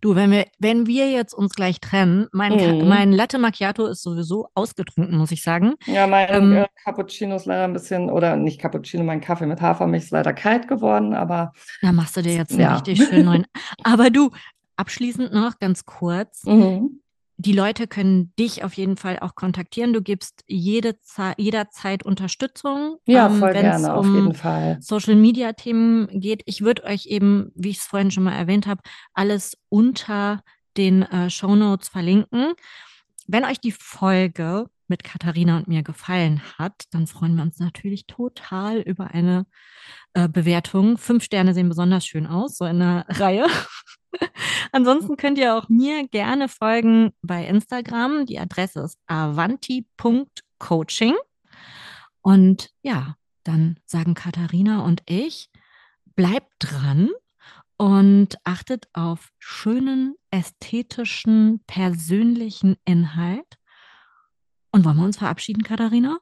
Du, 0.00 0.14
wenn 0.14 0.30
wir, 0.30 0.46
wenn 0.58 0.86
wir 0.86 1.10
jetzt 1.10 1.34
uns 1.34 1.54
gleich 1.54 1.80
trennen, 1.80 2.26
mein, 2.32 2.52
Mhm. 2.54 2.88
mein 2.88 3.12
Latte 3.12 3.38
Macchiato 3.38 3.86
ist 3.86 4.02
sowieso 4.02 4.48
ausgetrunken, 4.54 5.16
muss 5.18 5.30
ich 5.32 5.42
sagen. 5.42 5.74
Ja, 5.86 6.06
mein 6.06 6.28
Ähm, 6.30 6.52
äh, 6.56 6.66
Cappuccino 6.84 7.36
ist 7.36 7.46
leider 7.46 7.64
ein 7.64 7.72
bisschen, 7.72 8.10
oder 8.10 8.36
nicht 8.36 8.60
Cappuccino, 8.60 9.04
mein 9.04 9.20
Kaffee 9.20 9.46
mit 9.46 9.60
Hafermilch 9.60 10.04
ist 10.04 10.10
leider 10.10 10.32
kalt 10.32 10.68
geworden, 10.68 11.14
aber 11.14 11.52
Da 11.82 11.92
machst 11.92 12.16
du 12.16 12.22
dir 12.22 12.34
jetzt 12.34 12.52
einen 12.52 12.60
Ja. 12.60 12.74
richtig 12.74 13.02
schönen 13.04 13.24
neuen. 13.24 13.46
Aber 13.84 14.10
du, 14.10 14.30
abschließend 14.76 15.32
noch 15.32 15.58
ganz 15.58 15.84
kurz. 15.84 16.44
mhm. 16.44 17.00
Die 17.40 17.52
Leute 17.52 17.86
können 17.86 18.32
dich 18.36 18.64
auf 18.64 18.74
jeden 18.74 18.96
Fall 18.96 19.20
auch 19.20 19.36
kontaktieren. 19.36 19.92
Du 19.92 20.02
gibst 20.02 20.42
jede 20.48 21.00
Ze 21.00 21.34
jederzeit 21.36 22.02
Unterstützung. 22.02 22.96
ja, 23.06 23.28
ähm, 23.28 23.38
voll 23.38 23.54
wenn's 23.54 23.80
gerne, 23.80 23.94
auf 23.94 24.04
um 24.04 24.14
jeden 24.14 24.34
Fall. 24.34 24.78
Social 24.80 25.14
Media 25.14 25.52
Themen 25.52 26.08
geht. 26.20 26.42
Ich 26.46 26.62
würde 26.62 26.82
euch 26.82 27.06
eben, 27.06 27.52
wie 27.54 27.70
ich 27.70 27.78
es 27.78 27.84
vorhin 27.84 28.10
schon 28.10 28.24
mal 28.24 28.34
erwähnt 28.34 28.66
habe, 28.66 28.82
alles 29.14 29.56
unter 29.68 30.42
den 30.76 31.02
äh, 31.02 31.30
Show 31.30 31.54
Notes 31.54 31.88
verlinken. 31.88 32.54
Wenn 33.28 33.44
euch 33.44 33.60
die 33.60 33.72
Folge 33.72 34.66
mit 34.88 35.04
Katharina 35.04 35.58
und 35.58 35.68
mir 35.68 35.84
gefallen 35.84 36.42
hat, 36.58 36.86
dann 36.90 37.06
freuen 37.06 37.36
wir 37.36 37.42
uns 37.42 37.60
natürlich 37.60 38.06
total 38.06 38.80
über 38.80 39.12
eine 39.12 39.46
äh, 40.14 40.28
Bewertung. 40.28 40.98
Fünf 40.98 41.22
Sterne 41.22 41.54
sehen 41.54 41.68
besonders 41.68 42.04
schön 42.04 42.26
aus, 42.26 42.56
so 42.56 42.64
in 42.64 42.80
der 42.80 43.04
Reihe. 43.08 43.46
Ansonsten 44.72 45.16
könnt 45.16 45.38
ihr 45.38 45.54
auch 45.54 45.68
mir 45.68 46.08
gerne 46.08 46.48
folgen 46.48 47.12
bei 47.22 47.46
Instagram. 47.46 48.26
Die 48.26 48.38
Adresse 48.38 48.80
ist 48.80 48.98
avanti.coaching. 49.06 51.14
Und 52.22 52.70
ja, 52.82 53.16
dann 53.44 53.78
sagen 53.86 54.14
Katharina 54.14 54.84
und 54.84 55.02
ich, 55.06 55.50
bleibt 56.14 56.52
dran 56.58 57.10
und 57.76 58.36
achtet 58.44 58.88
auf 58.92 59.30
schönen, 59.38 60.16
ästhetischen, 60.30 61.62
persönlichen 61.66 62.76
Inhalt. 62.84 63.46
Und 64.72 64.84
wollen 64.84 64.96
wir 64.96 65.04
uns 65.04 65.18
verabschieden, 65.18 65.62
Katharina? 65.62 66.18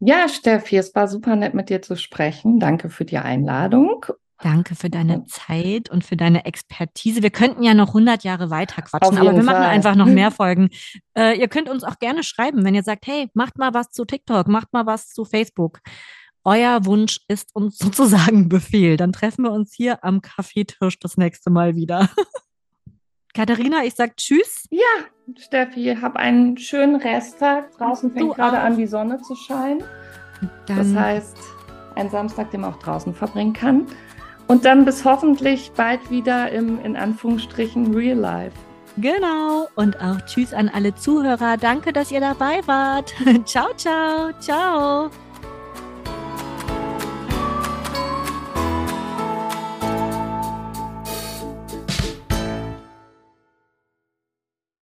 Ja, 0.00 0.28
Steffi, 0.28 0.76
es 0.76 0.94
war 0.94 1.08
super 1.08 1.36
nett 1.36 1.54
mit 1.54 1.70
dir 1.70 1.80
zu 1.80 1.96
sprechen. 1.96 2.60
Danke 2.60 2.90
für 2.90 3.06
die 3.06 3.18
Einladung. 3.18 4.04
Danke 4.42 4.74
für 4.74 4.90
deine 4.90 5.14
Ja. 5.14 5.24
Zeit 5.26 5.90
und 5.90 6.04
für 6.04 6.16
deine 6.16 6.44
Expertise. 6.44 7.22
Wir 7.22 7.30
könnten 7.30 7.62
ja 7.62 7.72
noch 7.74 7.88
100 7.88 8.22
Jahre 8.22 8.50
weiter 8.50 8.82
quatschen, 8.82 9.16
aber 9.18 9.34
wir 9.34 9.42
machen 9.42 9.56
Fall. 9.62 9.70
einfach 9.70 9.94
noch 9.94 10.06
mehr 10.06 10.30
Folgen. 10.30 10.68
Äh, 11.16 11.38
ihr 11.40 11.48
könnt 11.48 11.68
uns 11.70 11.84
auch 11.84 11.98
gerne 11.98 12.22
schreiben, 12.22 12.64
wenn 12.64 12.74
ihr 12.74 12.82
sagt, 12.82 13.06
hey, 13.06 13.30
macht 13.34 13.56
mal 13.58 13.72
was 13.72 13.90
zu 13.90 14.04
TikTok, 14.04 14.46
macht 14.48 14.72
mal 14.72 14.84
was 14.84 15.08
zu 15.08 15.24
Facebook. 15.24 15.80
Euer 16.44 16.84
Wunsch 16.84 17.20
ist 17.28 17.54
uns 17.54 17.78
sozusagen 17.78 18.48
Befehl. 18.48 18.96
Dann 18.98 19.12
treffen 19.12 19.42
wir 19.44 19.52
uns 19.52 19.72
hier 19.74 20.04
am 20.04 20.20
Kaffeetisch 20.20 20.98
das 20.98 21.16
nächste 21.16 21.48
Mal 21.50 21.74
wieder. 21.74 22.08
Katharina, 23.34 23.84
ich 23.84 23.94
sag 23.94 24.16
Tschüss. 24.16 24.66
Steffi, 25.38 25.96
hab 26.00 26.16
einen 26.16 26.56
schönen 26.56 26.96
Resttag. 26.96 27.72
Draußen 27.76 28.10
fängt 28.12 28.30
Du 28.30 28.34
gerade 28.34 28.58
auch. 28.60 28.64
an, 28.64 28.76
die 28.76 28.86
Sonne 28.86 29.20
zu 29.22 29.34
scheinen. 29.34 29.82
Das 30.66 30.76
Dann 30.92 31.00
heißt, 31.00 31.36
ein 31.96 32.10
Samstag, 32.10 32.50
den 32.50 32.60
man 32.62 32.72
auch 32.74 32.78
draußen 32.78 33.14
verbringen 33.14 33.52
kann. 33.52 33.86
Und 34.46 34.64
dann 34.64 34.84
bis 34.84 35.04
hoffentlich 35.04 35.72
bald 35.76 36.10
wieder 36.10 36.50
im, 36.52 36.80
in 36.84 36.96
Anführungsstrichen, 36.96 37.94
Real 37.94 38.16
Life. 38.18 38.56
genau. 38.96 39.68
Und 39.74 40.00
auch 40.00 40.20
Tschüss 40.26 40.54
an 40.54 40.68
alle 40.68 40.94
Zuhörer. 40.94 41.56
Danke, 41.56 41.92
dass 41.92 42.12
ihr 42.12 42.20
dabei 42.20 42.60
wart. 42.66 43.12
ciao, 43.44 43.74
ciao, 43.76 44.30
ciao. 44.40 45.10